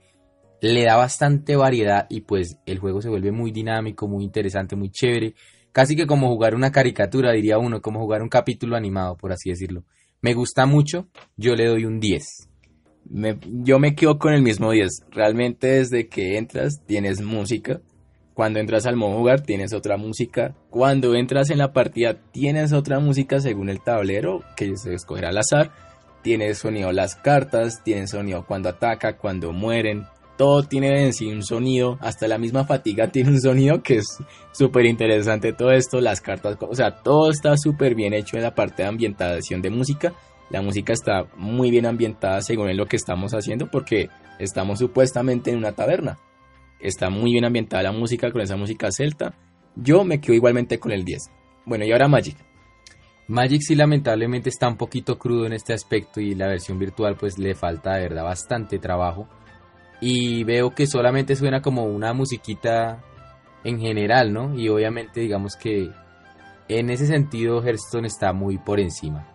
Le 0.62 0.84
da 0.84 0.96
bastante 0.96 1.56
variedad 1.56 2.06
y 2.10 2.22
pues 2.22 2.58
el 2.66 2.78
juego 2.80 3.02
se 3.02 3.10
vuelve 3.10 3.32
muy 3.32 3.52
dinámico, 3.52 4.08
muy 4.08 4.24
interesante, 4.24 4.76
muy 4.76 4.90
chévere. 4.92 5.34
Casi 5.72 5.96
que 5.96 6.06
como 6.06 6.28
jugar 6.30 6.54
una 6.54 6.72
caricatura, 6.72 7.32
diría 7.32 7.58
uno, 7.58 7.82
como 7.82 8.00
jugar 8.00 8.22
un 8.22 8.30
capítulo 8.30 8.76
animado, 8.76 9.18
por 9.18 9.32
así 9.32 9.50
decirlo. 9.50 9.84
Me 10.22 10.34
gusta 10.36 10.66
mucho, 10.68 11.08
yo 11.36 11.56
le 11.56 11.66
doy 11.66 11.86
un 11.86 12.00
10. 12.00 12.48
Me- 13.10 13.40
yo 13.64 13.80
me 13.80 13.96
quedo 13.96 14.20
con 14.20 14.34
el 14.34 14.44
mismo 14.44 14.72
10. 14.72 15.04
Realmente 15.10 15.68
desde 15.68 16.08
que 16.08 16.38
entras 16.38 16.82
tienes 16.86 17.22
música. 17.22 17.82
Cuando 18.36 18.60
entras 18.60 18.86
al 18.86 18.96
modo 18.96 19.18
jugar 19.18 19.42
tienes 19.42 19.74
otra 19.74 19.98
música. 19.98 20.56
Cuando 20.70 21.16
entras 21.16 21.50
en 21.50 21.58
la 21.58 21.74
partida 21.74 22.22
tienes 22.32 22.72
otra 22.72 23.00
música 23.00 23.40
según 23.40 23.70
el 23.70 23.82
tablero 23.82 24.44
que 24.56 24.78
se 24.78 24.94
escogerá 24.94 25.30
al 25.30 25.40
azar. 25.40 25.72
Tienes 26.22 26.60
sonido 26.60 26.92
las 26.92 27.16
cartas, 27.16 27.84
tienes 27.84 28.12
sonido 28.12 28.46
cuando 28.46 28.70
ataca, 28.70 29.18
cuando 29.18 29.52
mueren. 29.54 30.06
Todo 30.42 30.64
tiene 30.64 31.06
en 31.06 31.14
sí 31.14 31.28
un 31.28 31.44
sonido. 31.44 32.00
Hasta 32.02 32.28
la 32.28 32.40
misma 32.40 32.66
fatiga 32.66 33.12
tiene 33.12 33.30
un 33.30 33.40
sonido 33.40 33.84
que 33.84 33.98
es 33.98 34.08
súper 34.52 34.88
interesante 34.88 35.54
todo 35.54 35.70
esto. 35.70 36.02
Las 36.02 36.20
cartas, 36.20 36.58
o 36.60 36.74
sea, 36.74 37.04
todo 37.04 37.30
está 37.30 37.56
súper 37.58 37.94
bien 37.94 38.16
hecho 38.16 38.38
en 38.38 38.42
la 38.42 38.56
parte 38.56 38.82
de 38.82 38.90
ambientación 38.90 39.62
de 39.62 39.70
música. 39.70 40.14
La 40.50 40.64
música 40.64 40.94
está 40.94 41.28
muy 41.38 41.70
bien 41.70 41.86
ambientada 41.86 42.42
según 42.42 42.70
en 42.70 42.78
lo 42.78 42.88
que 42.88 42.96
estamos 42.96 43.36
haciendo 43.36 43.68
porque 43.68 44.10
estamos 44.40 44.80
supuestamente 44.80 45.52
en 45.52 45.58
una 45.58 45.74
taberna. 45.74 46.18
Está 46.80 47.12
muy 47.12 47.34
bien 47.34 47.46
ambientada 47.46 47.84
la 47.84 47.92
música 47.92 48.32
con 48.32 48.42
esa 48.42 48.58
música 48.58 48.92
celta. 48.92 49.36
Yo 49.76 50.04
me 50.04 50.20
quedo 50.20 50.34
igualmente 50.34 50.80
con 50.80 50.92
el 50.92 51.06
10. 51.06 51.22
Bueno, 51.68 51.86
y 51.86 51.92
ahora 51.92 52.08
Magic. 52.08 52.38
Magic 53.28 53.62
sí 53.62 53.76
lamentablemente 53.76 54.50
está 54.50 54.68
un 54.68 54.78
poquito 54.78 55.20
crudo 55.20 55.46
en 55.46 55.54
este 55.54 55.74
aspecto 55.74 56.20
y 56.20 56.34
la 56.34 56.48
versión 56.48 56.80
virtual 56.80 57.16
pues 57.16 57.38
le 57.38 57.54
falta 57.54 57.94
de 57.94 58.02
verdad 58.02 58.24
bastante 58.24 58.80
trabajo. 58.80 59.28
Y 60.02 60.44
veo 60.44 60.72
que 60.72 60.88
solamente 60.88 61.36
suena 61.36 61.62
como 61.62 61.86
una 61.86 62.12
musiquita 62.14 63.02
en 63.64 63.80
general, 63.80 64.34
¿no? 64.34 64.54
Y 64.58 64.68
obviamente 64.68 65.22
digamos 65.22 65.56
que 65.56 65.92
en 66.68 66.90
ese 66.90 67.06
sentido 67.06 67.62
Hearthstone 67.64 68.08
está 68.08 68.34
muy 68.34 68.58
por 68.58 68.80
encima. 68.80 69.28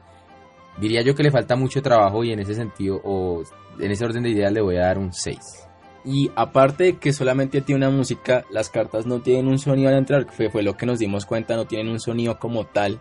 Diría 0.78 1.02
yo 1.02 1.14
que 1.14 1.22
le 1.22 1.30
falta 1.30 1.56
mucho 1.56 1.80
trabajo 1.80 2.24
y 2.24 2.32
en 2.32 2.40
ese 2.40 2.54
sentido 2.54 3.00
o 3.04 3.42
en 3.78 3.90
ese 3.90 4.04
orden 4.04 4.22
de 4.22 4.30
ideas 4.30 4.52
le 4.52 4.60
voy 4.60 4.76
a 4.76 4.86
dar 4.86 4.98
un 4.98 5.12
6. 5.12 5.38
Y 6.04 6.30
aparte 6.36 6.84
de 6.84 6.96
que 6.98 7.12
solamente 7.12 7.60
tiene 7.60 7.86
una 7.86 7.96
música, 7.96 8.44
las 8.50 8.68
cartas 8.68 9.06
no 9.06 9.20
tienen 9.20 9.48
un 9.48 9.58
sonido 9.58 9.88
al 9.88 9.96
entrar, 9.96 10.26
que 10.26 10.50
fue 10.50 10.62
lo 10.62 10.76
que 10.76 10.86
nos 10.86 10.98
dimos 10.98 11.26
cuenta, 11.26 11.56
no 11.56 11.64
tienen 11.64 11.88
un 11.88 11.98
sonido 11.98 12.38
como 12.38 12.64
tal, 12.64 13.00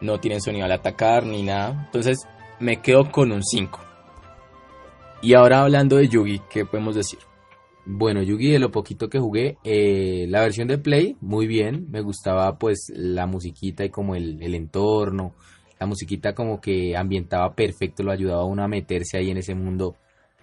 no 0.00 0.18
tienen 0.18 0.40
sonido 0.40 0.64
al 0.64 0.72
atacar 0.72 1.26
ni 1.26 1.42
nada. 1.42 1.84
Entonces 1.86 2.26
me 2.58 2.80
quedo 2.80 3.10
con 3.10 3.32
un 3.32 3.42
5. 3.42 3.87
Y 5.20 5.34
ahora 5.34 5.62
hablando 5.62 5.96
de 5.96 6.08
Yugi, 6.08 6.40
¿qué 6.48 6.64
podemos 6.64 6.94
decir? 6.94 7.18
Bueno, 7.84 8.22
Yugi 8.22 8.52
de 8.52 8.58
lo 8.58 8.70
poquito 8.70 9.08
que 9.08 9.18
jugué, 9.18 9.56
eh, 9.64 10.26
la 10.28 10.42
versión 10.42 10.68
de 10.68 10.78
Play, 10.78 11.16
muy 11.20 11.46
bien, 11.46 11.86
me 11.90 12.02
gustaba 12.02 12.56
pues 12.56 12.92
la 12.94 13.26
musiquita 13.26 13.84
y 13.84 13.90
como 13.90 14.14
el, 14.14 14.54
entorno, 14.54 15.34
la 15.80 15.86
musiquita 15.86 16.34
como 16.34 16.60
que 16.60 16.96
ambientaba 16.96 17.54
perfecto, 17.54 18.02
lo 18.02 18.12
ayudaba 18.12 18.42
a 18.42 18.44
uno 18.44 18.62
a 18.62 18.68
meterse 18.68 19.18
ahí 19.18 19.30
en 19.30 19.38
ese 19.38 19.54
mundo 19.54 19.96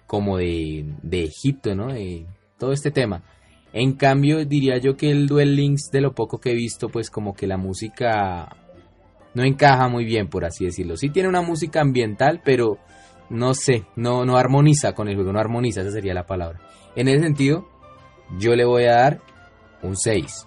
como 0.06 0.36
de, 0.36 0.84
de 1.02 1.24
Egipto, 1.24 1.74
¿no? 1.74 1.92
De 1.92 2.26
todo 2.58 2.72
este 2.72 2.90
tema. 2.90 3.22
En 3.72 3.92
cambio, 3.92 4.44
diría 4.44 4.78
yo 4.78 4.96
que 4.96 5.10
el 5.10 5.26
Duel 5.26 5.56
Links, 5.56 5.90
de 5.90 6.00
lo 6.00 6.14
poco 6.14 6.38
que 6.38 6.50
he 6.50 6.54
visto, 6.54 6.88
pues 6.88 7.10
como 7.10 7.34
que 7.34 7.46
la 7.46 7.56
música 7.56 8.56
no 9.34 9.44
encaja 9.44 9.88
muy 9.88 10.04
bien, 10.04 10.28
por 10.28 10.44
así 10.44 10.64
decirlo. 10.64 10.96
Sí 10.96 11.10
tiene 11.10 11.28
una 11.28 11.42
música 11.42 11.80
ambiental, 11.80 12.40
pero 12.44 12.78
no 13.30 13.54
sé, 13.54 13.86
no, 13.96 14.24
no 14.24 14.36
armoniza 14.36 14.92
con 14.92 15.08
el 15.08 15.14
juego, 15.14 15.32
no 15.32 15.40
armoniza, 15.40 15.80
esa 15.80 15.90
sería 15.90 16.14
la 16.14 16.26
palabra. 16.26 16.60
En 16.94 17.08
ese 17.08 17.22
sentido, 17.22 17.68
yo 18.38 18.54
le 18.54 18.64
voy 18.64 18.84
a 18.84 18.96
dar 18.96 19.20
un 19.82 19.96
6. 19.96 20.46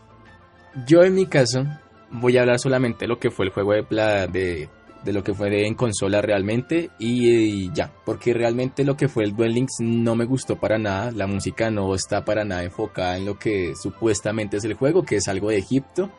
Yo 0.88 1.04
en 1.04 1.16
mi 1.16 1.26
caso 1.26 1.66
voy 2.12 2.38
a 2.38 2.42
hablar 2.42 2.60
solamente 2.60 3.06
de 3.06 3.08
lo 3.08 3.20
que 3.20 3.32
fue 3.32 3.46
el 3.46 3.52
juego 3.52 3.74
de, 3.74 3.84
de 4.32 4.70
de 5.04 5.14
lo 5.14 5.24
que 5.24 5.34
fue 5.34 5.66
en 5.66 5.76
consola 5.76 6.22
realmente 6.22 6.90
y, 7.00 7.30
y 7.30 7.72
ya, 7.74 7.92
porque 8.06 8.34
realmente 8.34 8.84
lo 8.84 8.98
que 8.98 9.08
fue 9.08 9.24
el 9.24 9.36
Duel 9.36 9.54
Links 9.54 9.78
no 9.80 10.16
me 10.16 10.26
gustó 10.26 10.58
para 10.58 10.78
nada, 10.78 11.12
la 11.12 11.28
música 11.28 11.70
no 11.72 11.94
está 11.96 12.26
para 12.26 12.44
nada 12.44 12.64
enfocada 12.64 13.18
en 13.18 13.26
lo 13.26 13.38
que 13.40 13.74
supuestamente 13.82 14.58
es 14.58 14.66
el 14.66 14.74
juego, 14.74 15.04
que 15.04 15.18
es 15.18 15.28
algo 15.28 15.50
de 15.50 15.58
Egipto, 15.58 16.10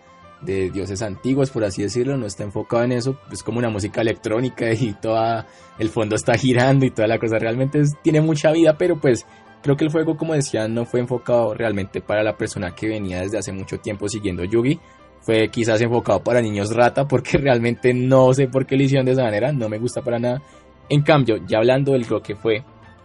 de 0.42 0.70
dioses 0.70 1.02
antiguos 1.02 1.50
por 1.50 1.64
así 1.64 1.82
decirlo, 1.82 2.16
no 2.16 2.26
está 2.26 2.44
enfocado 2.44 2.82
en 2.84 2.92
eso, 2.92 3.18
es 3.30 3.42
como 3.42 3.58
una 3.58 3.68
música 3.70 4.00
electrónica 4.00 4.72
y 4.72 4.94
toda 4.94 5.46
el 5.78 5.88
fondo 5.90 6.16
está 6.16 6.34
girando 6.34 6.86
y 6.86 6.90
toda 6.90 7.08
la 7.08 7.18
cosa, 7.18 7.38
realmente 7.38 7.80
es- 7.80 7.94
tiene 8.02 8.20
mucha 8.20 8.50
vida, 8.52 8.76
pero 8.78 8.98
pues 9.00 9.26
creo 9.62 9.76
que 9.76 9.84
el 9.84 9.90
juego 9.92 10.16
como 10.16 10.34
decía 10.34 10.66
no 10.68 10.86
fue 10.86 11.00
enfocado 11.00 11.52
realmente 11.54 12.00
para 12.00 12.22
la 12.22 12.36
persona 12.36 12.74
que 12.74 12.88
venía 12.88 13.20
desde 13.20 13.38
hace 13.38 13.52
mucho 13.52 13.78
tiempo 13.78 14.08
siguiendo 14.08 14.44
Yugi, 14.44 14.78
fue 15.20 15.48
quizás 15.48 15.80
enfocado 15.82 16.22
para 16.24 16.40
niños 16.40 16.74
rata 16.74 17.06
porque 17.06 17.36
realmente 17.38 17.92
no 17.92 18.32
sé 18.32 18.48
por 18.48 18.64
qué 18.66 18.76
lo 18.76 18.84
hicieron 18.84 19.04
de 19.06 19.12
esa 19.12 19.22
manera, 19.24 19.52
no 19.52 19.68
me 19.68 19.78
gusta 19.78 20.00
para 20.00 20.18
nada. 20.18 20.40
En 20.88 21.02
cambio, 21.02 21.36
ya 21.46 21.58
hablando 21.58 21.92
de 21.92 21.98
lo 22.00 22.22
que 22.22 22.34
fue 22.34 22.64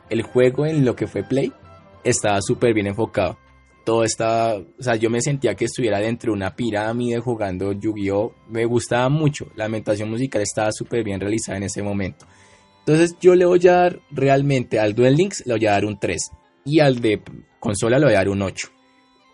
el 0.09 0.21
juego 0.23 0.65
en 0.65 0.85
lo 0.85 0.95
que 0.95 1.07
fue 1.07 1.23
Play, 1.23 1.51
estaba 2.03 2.39
súper 2.41 2.73
bien 2.73 2.87
enfocado. 2.87 3.37
Todo 3.85 4.03
estaba, 4.03 4.55
o 4.55 4.81
sea, 4.83 4.95
yo 4.95 5.09
me 5.09 5.21
sentía 5.21 5.55
que 5.55 5.65
estuviera 5.65 5.99
dentro 5.99 6.31
de 6.31 6.37
una 6.37 6.55
pirámide 6.55 7.19
jugando 7.19 7.71
Yu-Gi-Oh! 7.71 8.33
Me 8.49 8.65
gustaba 8.65 9.07
mucho, 9.09 9.47
la 9.55 9.65
ambientación 9.65 10.09
musical 10.09 10.41
estaba 10.41 10.71
súper 10.71 11.03
bien 11.03 11.19
realizada 11.19 11.57
en 11.57 11.63
ese 11.63 11.83
momento. 11.83 12.25
Entonces 12.79 13.15
yo 13.19 13.35
le 13.35 13.45
voy 13.45 13.65
a 13.67 13.73
dar 13.73 13.99
realmente 14.11 14.79
al 14.79 14.93
Duel 14.93 15.15
Links 15.15 15.43
le 15.45 15.53
voy 15.53 15.65
a 15.65 15.71
dar 15.71 15.85
un 15.85 15.99
3 15.99 16.31
y 16.65 16.79
al 16.79 16.99
de 16.99 17.21
consola 17.59 17.99
le 17.99 18.05
voy 18.05 18.15
a 18.15 18.17
dar 18.17 18.29
un 18.29 18.41
8. 18.41 18.69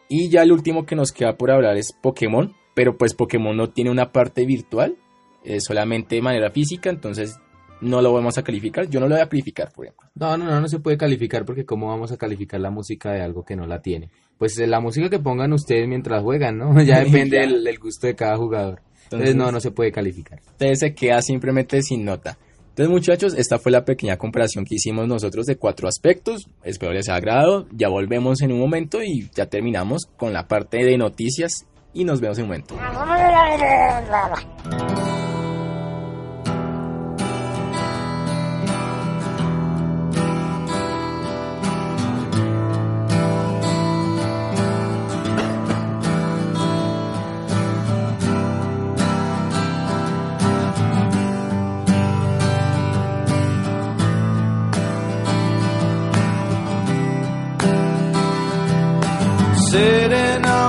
Y 0.09 0.29
ya 0.29 0.43
el 0.43 0.51
último 0.51 0.85
que 0.85 0.95
nos 0.95 1.13
queda 1.13 1.37
por 1.37 1.51
hablar 1.51 1.77
es 1.77 1.93
Pokémon, 1.93 2.53
pero 2.73 2.97
pues 2.97 3.13
Pokémon 3.13 3.55
no 3.55 3.69
tiene 3.69 3.89
una 3.89 4.11
parte 4.11 4.45
virtual, 4.45 4.97
es 5.43 5.63
solamente 5.63 6.15
de 6.15 6.21
manera 6.21 6.51
física, 6.51 6.89
entonces 6.89 7.39
no 7.81 8.01
lo 8.01 8.13
vamos 8.13 8.37
a 8.37 8.43
calificar. 8.43 8.87
Yo 8.87 8.99
no 8.99 9.07
lo 9.07 9.15
voy 9.15 9.23
a 9.23 9.27
calificar, 9.27 9.71
por 9.71 9.85
ejemplo. 9.85 10.07
No, 10.15 10.37
no, 10.37 10.45
no, 10.45 10.61
no 10.61 10.67
se 10.67 10.79
puede 10.79 10.97
calificar 10.97 11.45
porque 11.45 11.65
¿cómo 11.65 11.87
vamos 11.87 12.11
a 12.11 12.17
calificar 12.17 12.59
la 12.59 12.69
música 12.69 13.11
de 13.11 13.21
algo 13.21 13.43
que 13.43 13.55
no 13.55 13.65
la 13.65 13.81
tiene? 13.81 14.09
Pues 14.37 14.57
eh, 14.59 14.67
la 14.67 14.79
música 14.79 15.09
que 15.09 15.19
pongan 15.19 15.53
ustedes 15.53 15.87
mientras 15.87 16.23
juegan, 16.23 16.57
¿no? 16.57 16.81
Ya 16.83 17.03
depende 17.03 17.37
del 17.39 17.79
gusto 17.79 18.07
de 18.07 18.15
cada 18.15 18.37
jugador. 18.37 18.81
Entonces, 19.03 19.35
no, 19.35 19.51
no 19.51 19.59
se 19.59 19.71
puede 19.71 19.91
calificar. 19.91 20.39
Entonces 20.39 20.79
se 20.79 20.93
queda 20.95 21.21
simplemente 21.21 21.81
sin 21.81 22.05
nota. 22.05 22.37
Entonces 22.69 22.89
muchachos, 22.89 23.33
esta 23.37 23.59
fue 23.59 23.71
la 23.73 23.83
pequeña 23.83 24.17
comparación 24.17 24.63
que 24.63 24.75
hicimos 24.75 25.05
nosotros 25.05 25.45
de 25.45 25.57
cuatro 25.57 25.89
aspectos. 25.89 26.47
Espero 26.63 26.93
les 26.93 27.09
haya 27.09 27.17
agradado. 27.17 27.67
Ya 27.71 27.89
volvemos 27.89 28.41
en 28.41 28.53
un 28.53 28.59
momento 28.59 29.03
y 29.03 29.29
ya 29.35 29.47
terminamos 29.47 30.05
con 30.15 30.31
la 30.31 30.47
parte 30.47 30.77
de 30.77 30.97
noticias 30.97 31.65
y 31.93 32.05
nos 32.05 32.21
vemos 32.21 32.37
en 32.37 32.45
un 32.45 32.49
momento. 32.49 32.75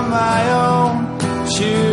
My 0.09 0.41
own, 0.51 1.47
chewing 1.49 1.92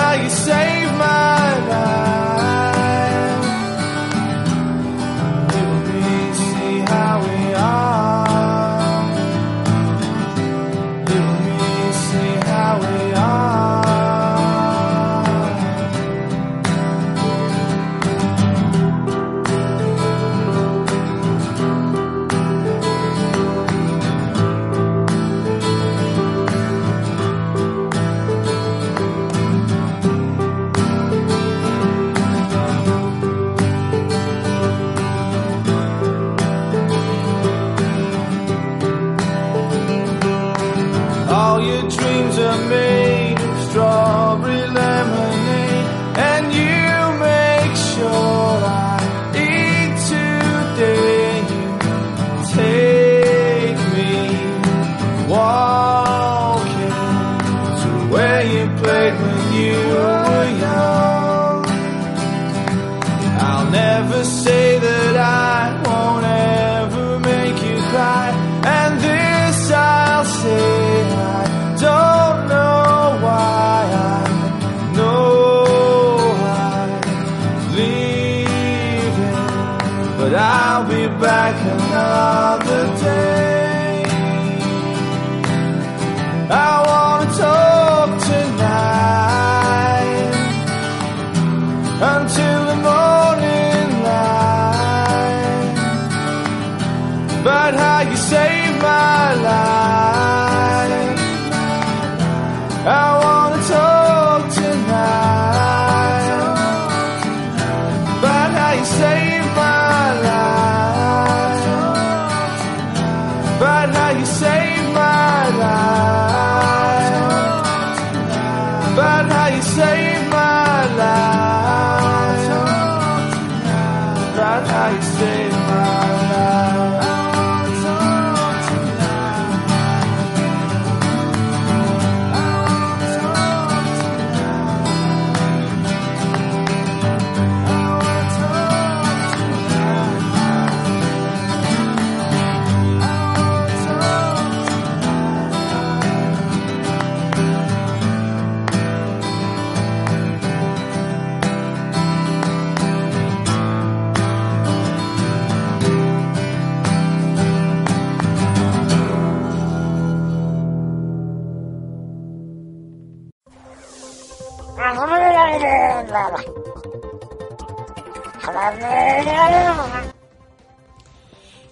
how 0.00 0.14
you 0.22 0.30
saved 0.30 0.94
my 0.96 1.68
life. 1.68 1.99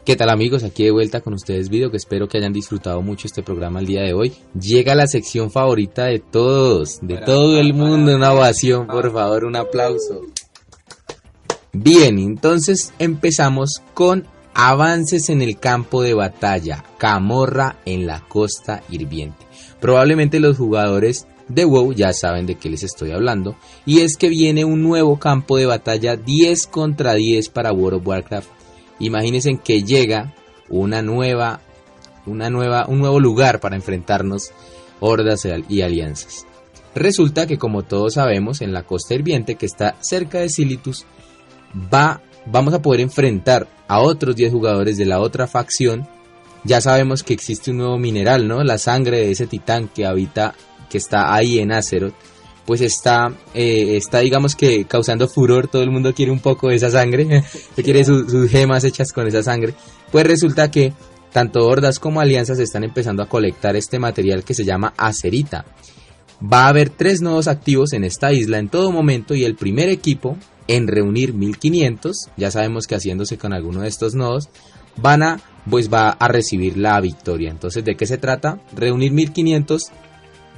¿Qué 0.09 0.17
tal 0.17 0.31
amigos? 0.31 0.65
Aquí 0.65 0.85
de 0.85 0.91
vuelta 0.91 1.21
con 1.21 1.35
ustedes 1.35 1.69
video 1.69 1.91
que 1.91 1.99
espero 1.99 2.29
que 2.29 2.39
hayan 2.39 2.55
disfrutado 2.55 3.03
mucho 3.03 3.27
este 3.27 3.43
programa 3.43 3.81
el 3.81 3.85
día 3.85 4.01
de 4.01 4.15
hoy. 4.15 4.33
Llega 4.59 4.95
la 4.95 5.07
sección 5.07 5.51
favorita 5.51 6.07
de 6.07 6.19
todos, 6.19 7.01
de 7.03 7.19
todo 7.19 7.61
el 7.61 7.75
mundo, 7.75 8.17
una 8.17 8.33
ovación, 8.33 8.87
por 8.87 9.13
favor, 9.13 9.45
un 9.45 9.57
aplauso. 9.57 10.23
Bien, 11.75 12.19
entonces 12.19 12.95
empezamos 12.99 13.83
con 13.93 14.27
avances 14.55 15.29
en 15.29 15.43
el 15.43 15.59
campo 15.59 16.01
de 16.03 16.15
batalla, 16.15 16.87
Camorra 16.97 17.77
en 17.85 18.07
la 18.07 18.21
costa 18.21 18.83
hirviente. 18.89 19.45
Probablemente 19.79 20.41
los 20.41 20.57
jugadores 20.57 21.27
de 21.49 21.67
WoW 21.67 21.93
ya 21.93 22.15
saben 22.15 22.47
de 22.47 22.55
qué 22.55 22.71
les 22.71 22.83
estoy 22.83 23.11
hablando, 23.11 23.57
y 23.85 24.01
es 24.01 24.17
que 24.17 24.31
viene 24.31 24.65
un 24.65 24.83
nuevo 24.83 25.19
campo 25.19 25.59
de 25.59 25.67
batalla 25.67 26.17
10 26.17 26.67
contra 26.69 27.13
10 27.13 27.51
para 27.51 27.73
World 27.73 28.01
of 28.01 28.07
Warcraft 28.07 28.58
imagínense 28.99 29.59
que 29.63 29.83
llega 29.83 30.35
una 30.69 31.03
nueva, 31.03 31.61
una 32.27 32.51
nueva, 32.51 32.87
un 32.87 32.99
nuevo 32.99 33.21
lugar 33.21 33.61
para 33.61 33.77
enfrentarnos 33.77 34.51
hordas 35.01 35.47
y 35.69 35.83
alianzas. 35.83 36.47
Resulta 36.95 37.47
que 37.47 37.59
como 37.59 37.83
todos 37.83 38.15
sabemos, 38.15 38.61
en 38.61 38.73
la 38.73 38.83
costa 38.83 39.15
hirviente 39.15 39.55
que 39.55 39.67
está 39.67 39.97
cerca 40.01 40.41
de 40.41 40.49
Silitus, 40.49 41.07
va, 41.93 42.23
vamos 42.47 42.75
a 42.75 42.83
poder 42.83 43.01
enfrentar 43.01 43.69
a 43.87 44.01
otros 44.01 44.35
10 44.35 44.53
jugadores 44.53 44.97
de 44.97 45.07
la 45.07 45.21
otra 45.21 45.47
facción. 45.47 46.09
Ya 46.65 46.81
sabemos 46.81 47.23
que 47.23 47.35
existe 47.35 47.71
un 47.71 47.79
nuevo 47.79 47.99
mineral, 47.99 48.49
¿no? 48.49 48.65
La 48.65 48.79
sangre 48.79 49.19
de 49.19 49.31
ese 49.31 49.47
titán 49.47 49.89
que 49.89 50.07
habita, 50.07 50.55
que 50.91 50.99
está 50.99 51.35
ahí 51.35 51.59
en 51.61 51.73
Azeroth 51.73 52.15
pues 52.69 52.83
está, 52.83 53.33
eh, 53.55 53.97
está 53.97 54.19
digamos 54.19 54.55
que 54.55 54.85
causando 54.85 55.27
furor, 55.27 55.69
todo 55.69 55.83
el 55.83 55.91
mundo 55.91 56.13
quiere 56.13 56.31
un 56.31 56.41
poco 56.41 56.69
de 56.69 56.75
esa 56.75 56.91
sangre, 56.91 57.43
se 57.75 57.83
quiere 57.83 58.05
sus 58.05 58.51
gemas 58.51 58.85
hechas 58.85 59.11
con 59.11 59.27
esa 59.27 59.43
sangre, 59.43 59.73
pues 60.13 60.27
resulta 60.27 60.71
que 60.71 60.93
tanto 61.33 61.67
hordas 61.67 61.99
como 61.99 62.21
alianzas 62.21 62.59
están 62.59 62.85
empezando 62.85 63.23
a 63.23 63.27
colectar 63.27 63.75
este 63.75 63.99
material 63.99 64.45
que 64.45 64.53
se 64.53 64.67
llama 64.67 64.93
acerita. 64.99 65.65
Va 66.43 66.67
a 66.67 66.69
haber 66.69 66.91
tres 66.91 67.23
nodos 67.23 67.49
activos 67.49 67.95
en 67.95 68.05
esta 68.05 68.35
isla 68.35 68.59
en 68.59 68.69
todo 68.69 68.93
momento 68.93 69.35
y 69.35 69.45
el 69.45 69.55
primer 69.55 69.89
equipo 69.89 70.37
en 70.67 70.89
reunir 70.89 71.33
1500, 71.33 72.29
ya 72.37 72.51
sabemos 72.51 72.87
que 72.87 72.97
haciéndose 72.97 73.39
con 73.39 73.55
alguno 73.55 73.81
de 73.81 73.89
estos 73.89 74.15
nodos, 74.15 74.51
van 74.97 75.23
a, 75.23 75.41
pues 75.71 75.91
va 75.91 76.11
a 76.11 76.29
recibir 76.29 76.77
la 76.77 77.01
victoria. 77.01 77.51
Entonces, 77.51 77.83
¿de 77.83 77.97
qué 77.97 78.05
se 78.05 78.19
trata? 78.19 78.61
Reunir 78.77 79.13
1500 79.13 79.85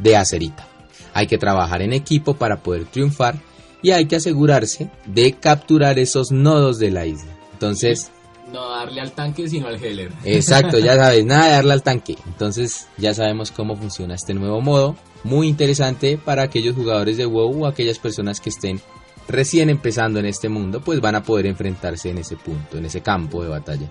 de 0.00 0.16
acerita. 0.16 0.69
Hay 1.14 1.26
que 1.26 1.38
trabajar 1.38 1.82
en 1.82 1.92
equipo 1.92 2.34
para 2.34 2.62
poder 2.62 2.84
triunfar 2.84 3.36
y 3.82 3.90
hay 3.90 4.06
que 4.06 4.16
asegurarse 4.16 4.90
de 5.06 5.32
capturar 5.32 5.98
esos 5.98 6.30
nodos 6.30 6.78
de 6.78 6.90
la 6.90 7.06
isla. 7.06 7.30
Entonces... 7.52 8.10
No 8.52 8.68
darle 8.68 9.00
al 9.00 9.12
tanque, 9.12 9.48
sino 9.48 9.68
al 9.68 9.82
healer. 9.82 10.10
Exacto, 10.24 10.78
ya 10.80 10.96
sabes, 10.96 11.24
nada 11.24 11.46
de 11.46 11.52
darle 11.52 11.72
al 11.72 11.82
tanque. 11.82 12.16
Entonces 12.26 12.88
ya 12.96 13.14
sabemos 13.14 13.52
cómo 13.52 13.76
funciona 13.76 14.14
este 14.14 14.34
nuevo 14.34 14.60
modo. 14.60 14.96
Muy 15.22 15.46
interesante 15.46 16.18
para 16.18 16.42
aquellos 16.42 16.74
jugadores 16.74 17.16
de 17.16 17.26
WoW 17.26 17.62
o 17.62 17.66
aquellas 17.66 17.98
personas 17.98 18.40
que 18.40 18.50
estén 18.50 18.80
recién 19.28 19.70
empezando 19.70 20.18
en 20.18 20.26
este 20.26 20.48
mundo, 20.48 20.80
pues 20.80 21.00
van 21.00 21.14
a 21.14 21.22
poder 21.22 21.46
enfrentarse 21.46 22.10
en 22.10 22.18
ese 22.18 22.36
punto, 22.36 22.78
en 22.78 22.86
ese 22.86 23.00
campo 23.00 23.42
de 23.42 23.48
batalla. 23.48 23.88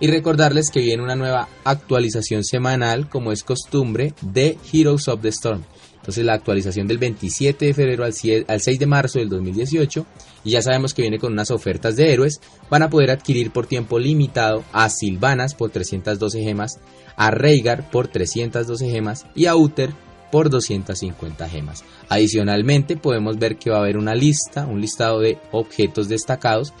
Y 0.00 0.06
recordarles 0.06 0.70
que 0.70 0.80
viene 0.80 1.02
una 1.02 1.14
nueva 1.14 1.48
actualización 1.64 2.42
semanal, 2.42 3.08
como 3.08 3.32
es 3.32 3.42
costumbre, 3.42 4.14
de 4.22 4.56
Heroes 4.72 5.08
of 5.08 5.20
the 5.20 5.28
Storm. 5.28 5.62
Entonces 6.00 6.24
la 6.24 6.32
actualización 6.32 6.88
del 6.88 6.98
27 6.98 7.66
de 7.66 7.74
febrero 7.74 8.04
al 8.04 8.14
6 8.14 8.78
de 8.78 8.86
marzo 8.86 9.18
del 9.18 9.28
2018 9.28 10.06
y 10.44 10.50
ya 10.50 10.62
sabemos 10.62 10.94
que 10.94 11.02
viene 11.02 11.18
con 11.18 11.32
unas 11.32 11.50
ofertas 11.50 11.96
de 11.96 12.12
héroes, 12.12 12.40
van 12.70 12.82
a 12.82 12.90
poder 12.90 13.10
adquirir 13.10 13.50
por 13.50 13.66
tiempo 13.66 13.98
limitado 13.98 14.64
a 14.72 14.88
Silvanas 14.88 15.54
por 15.54 15.70
312 15.70 16.42
gemas, 16.42 16.80
a 17.16 17.30
Rhaegar 17.30 17.90
por 17.90 18.08
312 18.08 18.90
gemas 18.90 19.26
y 19.34 19.46
a 19.46 19.56
Uther 19.56 19.90
por 20.32 20.48
250 20.48 21.48
gemas. 21.48 21.84
Adicionalmente 22.08 22.96
podemos 22.96 23.38
ver 23.38 23.56
que 23.56 23.70
va 23.70 23.76
a 23.76 23.80
haber 23.80 23.98
una 23.98 24.14
lista, 24.14 24.66
un 24.66 24.80
listado 24.80 25.20
de 25.20 25.38
objetos 25.52 26.08
destacados 26.08 26.72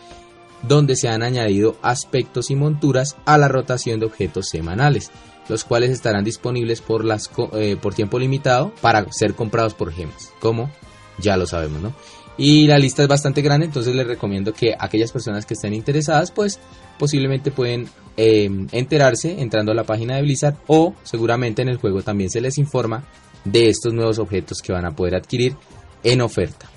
donde 0.62 0.96
se 0.96 1.08
han 1.08 1.22
añadido 1.22 1.76
aspectos 1.82 2.50
y 2.50 2.54
monturas 2.54 3.16
a 3.24 3.38
la 3.38 3.48
rotación 3.48 4.00
de 4.00 4.06
objetos 4.06 4.48
semanales 4.48 5.10
los 5.50 5.64
cuales 5.64 5.90
estarán 5.90 6.24
disponibles 6.24 6.80
por, 6.80 7.04
las, 7.04 7.28
eh, 7.54 7.76
por 7.76 7.92
tiempo 7.92 8.18
limitado 8.18 8.72
para 8.80 9.04
ser 9.12 9.34
comprados 9.34 9.74
por 9.74 9.92
gemas, 9.92 10.32
como 10.40 10.70
ya 11.18 11.36
lo 11.36 11.46
sabemos, 11.46 11.82
¿no? 11.82 11.92
Y 12.38 12.66
la 12.68 12.78
lista 12.78 13.02
es 13.02 13.08
bastante 13.08 13.42
grande, 13.42 13.66
entonces 13.66 13.94
les 13.94 14.06
recomiendo 14.06 14.54
que 14.54 14.74
aquellas 14.78 15.12
personas 15.12 15.44
que 15.44 15.54
estén 15.54 15.74
interesadas, 15.74 16.30
pues 16.30 16.58
posiblemente 16.98 17.50
pueden 17.50 17.88
em, 18.16 18.66
enterarse 18.72 19.42
entrando 19.42 19.72
a 19.72 19.74
la 19.74 19.84
página 19.84 20.16
de 20.16 20.22
Blizzard 20.22 20.56
o 20.66 20.94
seguramente 21.02 21.60
en 21.60 21.68
el 21.68 21.76
juego 21.76 22.02
también 22.02 22.30
se 22.30 22.40
les 22.40 22.56
informa 22.56 23.04
de 23.44 23.68
estos 23.68 23.92
nuevos 23.92 24.18
objetos 24.18 24.62
que 24.62 24.72
van 24.72 24.86
a 24.86 24.92
poder 24.92 25.16
adquirir 25.16 25.54
en 26.02 26.22
oferta. 26.22 26.70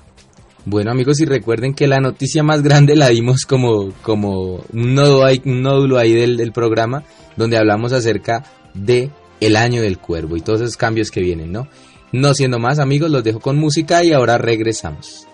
Bueno 0.65 0.91
amigos, 0.91 1.19
y 1.19 1.25
recuerden 1.25 1.73
que 1.73 1.87
la 1.87 1.99
noticia 1.99 2.41
más 2.41 2.61
grande 2.63 2.95
la 2.95 3.09
dimos 3.09 3.45
como, 3.45 3.91
como 4.01 4.63
un, 4.73 4.95
nodo 4.95 5.25
un 5.45 5.61
nódulo 5.61 5.97
ahí 5.97 6.13
del, 6.13 6.37
del 6.37 6.51
programa, 6.51 7.03
donde 7.35 7.57
hablamos 7.57 7.91
acerca 7.93 8.45
de 8.73 9.11
El 9.39 9.55
Año 9.55 9.81
del 9.81 9.99
Cuervo 9.99 10.37
y 10.37 10.41
todos 10.41 10.61
esos 10.61 10.77
cambios 10.77 11.11
que 11.11 11.21
vienen, 11.21 11.51
¿no? 11.51 11.67
No 12.11 12.33
siendo 12.33 12.59
más 12.59 12.79
amigos, 12.79 13.09
los 13.09 13.23
dejo 13.23 13.39
con 13.39 13.57
música 13.57 14.03
y 14.03 14.13
ahora 14.13 14.37
regresamos. 14.37 15.27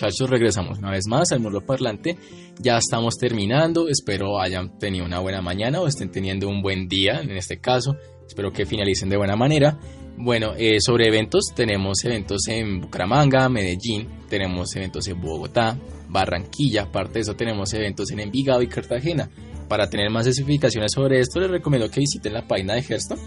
Muchachos, 0.00 0.30
regresamos 0.30 0.78
una 0.78 0.92
vez 0.92 1.06
más 1.08 1.32
al 1.32 1.40
Murlo 1.40 1.60
Parlante. 1.66 2.16
Ya 2.60 2.78
estamos 2.78 3.16
terminando, 3.16 3.88
espero 3.88 4.40
hayan 4.40 4.78
tenido 4.78 5.04
una 5.04 5.18
buena 5.18 5.42
mañana 5.42 5.80
o 5.80 5.88
estén 5.88 6.10
teniendo 6.10 6.48
un 6.48 6.62
buen 6.62 6.86
día 6.86 7.20
en 7.20 7.32
este 7.32 7.58
caso. 7.58 7.96
Espero 8.24 8.52
que 8.52 8.64
finalicen 8.64 9.08
de 9.08 9.16
buena 9.16 9.34
manera. 9.34 9.76
Bueno, 10.16 10.52
eh, 10.56 10.80
sobre 10.80 11.08
eventos, 11.08 11.46
tenemos 11.54 12.04
eventos 12.04 12.46
en 12.46 12.80
Bucaramanga, 12.80 13.48
Medellín, 13.48 14.08
tenemos 14.28 14.74
eventos 14.76 15.08
en 15.08 15.20
Bogotá, 15.20 15.76
Barranquilla, 16.08 16.82
aparte 16.84 17.14
de 17.14 17.20
eso 17.20 17.34
tenemos 17.34 17.72
eventos 17.74 18.10
en 18.12 18.20
Envigado 18.20 18.62
y 18.62 18.68
Cartagena. 18.68 19.28
Para 19.68 19.90
tener 19.90 20.10
más 20.10 20.26
especificaciones 20.28 20.92
sobre 20.94 21.18
esto, 21.18 21.40
les 21.40 21.50
recomiendo 21.50 21.90
que 21.90 22.00
visiten 22.00 22.34
la 22.34 22.46
página 22.46 22.74
de 22.74 22.82
Hearthstone. 22.82 23.20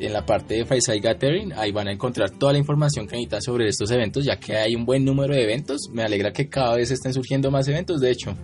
En 0.00 0.14
la 0.14 0.24
parte 0.24 0.54
de 0.54 0.64
Fireside 0.64 1.00
Gathering, 1.00 1.52
ahí 1.52 1.72
van 1.72 1.88
a 1.88 1.92
encontrar 1.92 2.30
toda 2.30 2.54
la 2.54 2.58
información 2.58 3.06
que 3.06 3.16
necesitan 3.16 3.42
sobre 3.42 3.68
estos 3.68 3.90
eventos, 3.90 4.24
ya 4.24 4.36
que 4.36 4.56
hay 4.56 4.74
un 4.74 4.86
buen 4.86 5.04
número 5.04 5.34
de 5.34 5.42
eventos. 5.42 5.90
Me 5.92 6.02
alegra 6.02 6.32
que 6.32 6.48
cada 6.48 6.76
vez 6.76 6.90
estén 6.90 7.12
surgiendo 7.12 7.50
más 7.50 7.68
eventos, 7.68 8.00
de 8.00 8.10
hecho. 8.10 8.34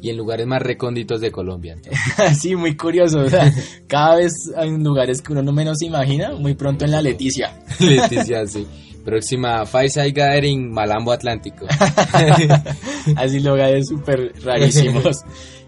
Y 0.00 0.08
en 0.08 0.16
lugares 0.16 0.46
más 0.46 0.62
recónditos 0.62 1.20
de 1.20 1.30
Colombia. 1.30 1.76
sí, 2.40 2.56
muy 2.56 2.76
curioso. 2.76 3.20
o 3.20 3.28
sea, 3.28 3.52
cada 3.86 4.16
vez 4.16 4.32
hay 4.56 4.70
lugares 4.70 5.20
que 5.20 5.32
uno 5.32 5.42
no 5.42 5.52
menos 5.52 5.82
imagina. 5.82 6.32
Muy 6.32 6.54
pronto 6.54 6.86
en 6.86 6.92
la 6.92 7.02
Leticia. 7.02 7.60
Leticia, 7.78 8.46
sí. 8.46 8.66
Próxima 9.04 9.66
Fireside 9.66 10.12
Gathering, 10.12 10.72
Malambo 10.72 11.12
Atlántico. 11.12 11.66
Así 13.16 13.40
lugares 13.40 13.88
súper 13.88 14.32
rarísimos. 14.42 15.24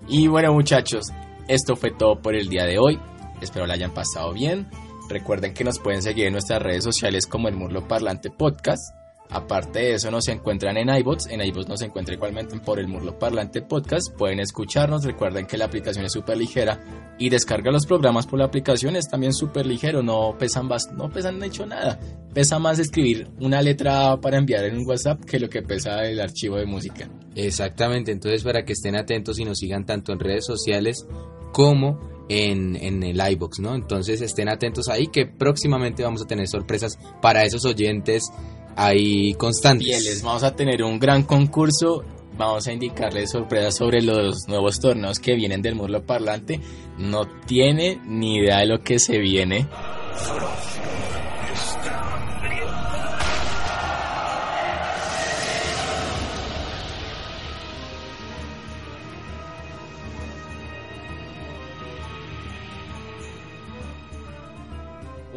Y 0.09 0.27
bueno, 0.27 0.55
muchachos, 0.55 1.09
esto 1.49 1.77
fue 1.77 1.91
todo 1.91 2.23
por 2.23 2.35
el 2.35 2.49
día 2.49 2.65
de 2.65 2.79
hoy. 2.79 2.99
Espero 3.43 3.67
la 3.67 3.75
hayan 3.75 3.93
pasado 3.93 4.33
bien. 4.33 4.67
Recuerden 5.09 5.55
que 5.55 5.65
nos 5.65 5.79
pueden 5.79 6.03
seguir 6.03 6.27
en 6.27 6.33
nuestras 6.33 6.63
redes 6.63 6.85
sociales 6.85 7.27
como 7.27 7.49
el 7.49 7.55
Murlo 7.57 7.87
Parlante 7.87 8.31
Podcast. 8.31 8.95
Aparte 9.31 9.79
de 9.81 9.95
eso, 9.95 10.11
nos 10.11 10.29
encuentran 10.29 10.77
en 10.77 10.89
iBots. 10.91 11.27
En 11.29 11.41
iBots 11.41 11.67
nos 11.69 11.83
encuentran 11.83 12.17
igualmente 12.17 12.59
por 12.61 12.79
el 12.79 12.87
Murlo 12.89 13.19
Parlante 13.19 13.63
Podcast. 13.63 14.15
Pueden 14.17 14.39
escucharnos. 14.39 15.03
Recuerden 15.05 15.47
que 15.47 15.57
la 15.57 15.65
aplicación 15.65 16.05
es 16.05 16.13
súper 16.13 16.37
ligera 16.37 16.79
y 17.19 17.31
descarga 17.31 17.71
los 17.73 17.87
programas 17.87 18.27
por 18.27 18.39
la 18.39 18.45
aplicación. 18.45 18.97
Es 18.97 19.09
también 19.09 19.33
súper 19.33 19.67
ligero. 19.67 20.03
No 20.03 20.37
pesan, 20.39 20.69
bas- 20.69 20.93
no 20.93 21.11
pesan 21.11 21.43
hecho 21.43 21.65
nada. 21.67 21.99
Pesa 22.35 22.59
más 22.59 22.79
escribir 22.79 23.29
una 23.41 23.63
letra 23.63 24.19
para 24.21 24.37
enviar 24.37 24.65
en 24.67 24.77
un 24.79 24.87
WhatsApp 24.87 25.25
que 25.25 25.41
lo 25.41 25.49
que 25.49 25.63
pesa 25.63 26.05
el 26.05 26.21
archivo 26.21 26.57
de 26.57 26.67
música. 26.67 27.09
Exactamente, 27.35 28.13
entonces 28.13 28.45
para 28.45 28.65
que 28.65 28.75
estén 28.75 28.95
atentos 28.95 29.39
y 29.39 29.45
nos 29.45 29.59
sigan 29.59 29.85
tanto 29.87 30.13
en 30.13 30.21
redes 30.21 30.45
sociales 30.45 31.07
como 31.53 31.99
en, 32.29 32.77
en 32.77 33.03
el 33.03 33.21
iBox, 33.33 33.61
¿no? 33.61 33.75
Entonces 33.75 34.21
estén 34.21 34.49
atentos 34.49 34.89
ahí 34.89 35.09
que 35.09 35.27
próximamente 35.27 36.03
vamos 36.03 36.23
a 36.23 36.27
tener 36.27 36.49
sorpresas 36.49 36.99
para 37.21 37.45
esos 37.45 37.65
oyentes 37.65 38.31
ahí 38.77 39.35
constantes. 39.35 39.87
Fieles, 39.87 40.23
vamos 40.23 40.43
a 40.43 40.55
tener 40.55 40.83
un 40.83 40.99
gran 40.99 41.23
concurso. 41.23 42.05
Vamos 42.37 42.67
a 42.67 42.73
indicarles 42.73 43.31
sorpresas 43.31 43.77
sobre 43.77 44.03
los 44.03 44.49
nuevos 44.49 44.81
torneos 44.81 45.21
que 45.21 45.37
vienen 45.37 45.63
del 45.63 45.77
Murlo 45.77 46.05
Parlante. 46.05 46.61
No 46.99 47.27
tiene 47.47 48.01
ni 48.05 48.39
idea 48.39 48.59
de 48.59 48.67
lo 48.67 48.83
que 48.83 48.99
se 48.99 49.19
viene. 49.19 49.69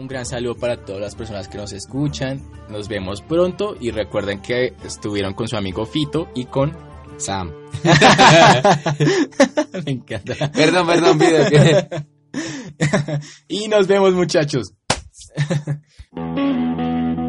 Un 0.08 0.12
gran 0.12 0.26
saludo 0.26 0.56
para 0.56 0.78
todas 0.78 1.02
las 1.02 1.16
personas 1.16 1.50
que 1.50 1.58
nos 1.58 1.74
escuchan. 1.74 2.42
Nos 2.70 2.88
vemos 2.88 3.22
pronto 3.22 3.76
y 3.78 3.92
recuerden 3.92 4.42
que 4.42 4.74
estuvieron 4.86 5.34
con 5.34 5.50
su 5.50 5.58
amigo 5.58 5.86
Fito 5.86 6.30
y 6.34 6.46
con 6.46 6.72
Sam. 7.18 7.52
Me 9.86 9.92
encanta. 9.92 10.50
Perdón, 10.54 10.88
perdón, 10.88 11.20
video. 11.20 11.50
que- 11.50 12.06
y 13.50 13.68
nos 13.68 13.86
vemos 13.88 14.14
muchachos. 14.14 14.72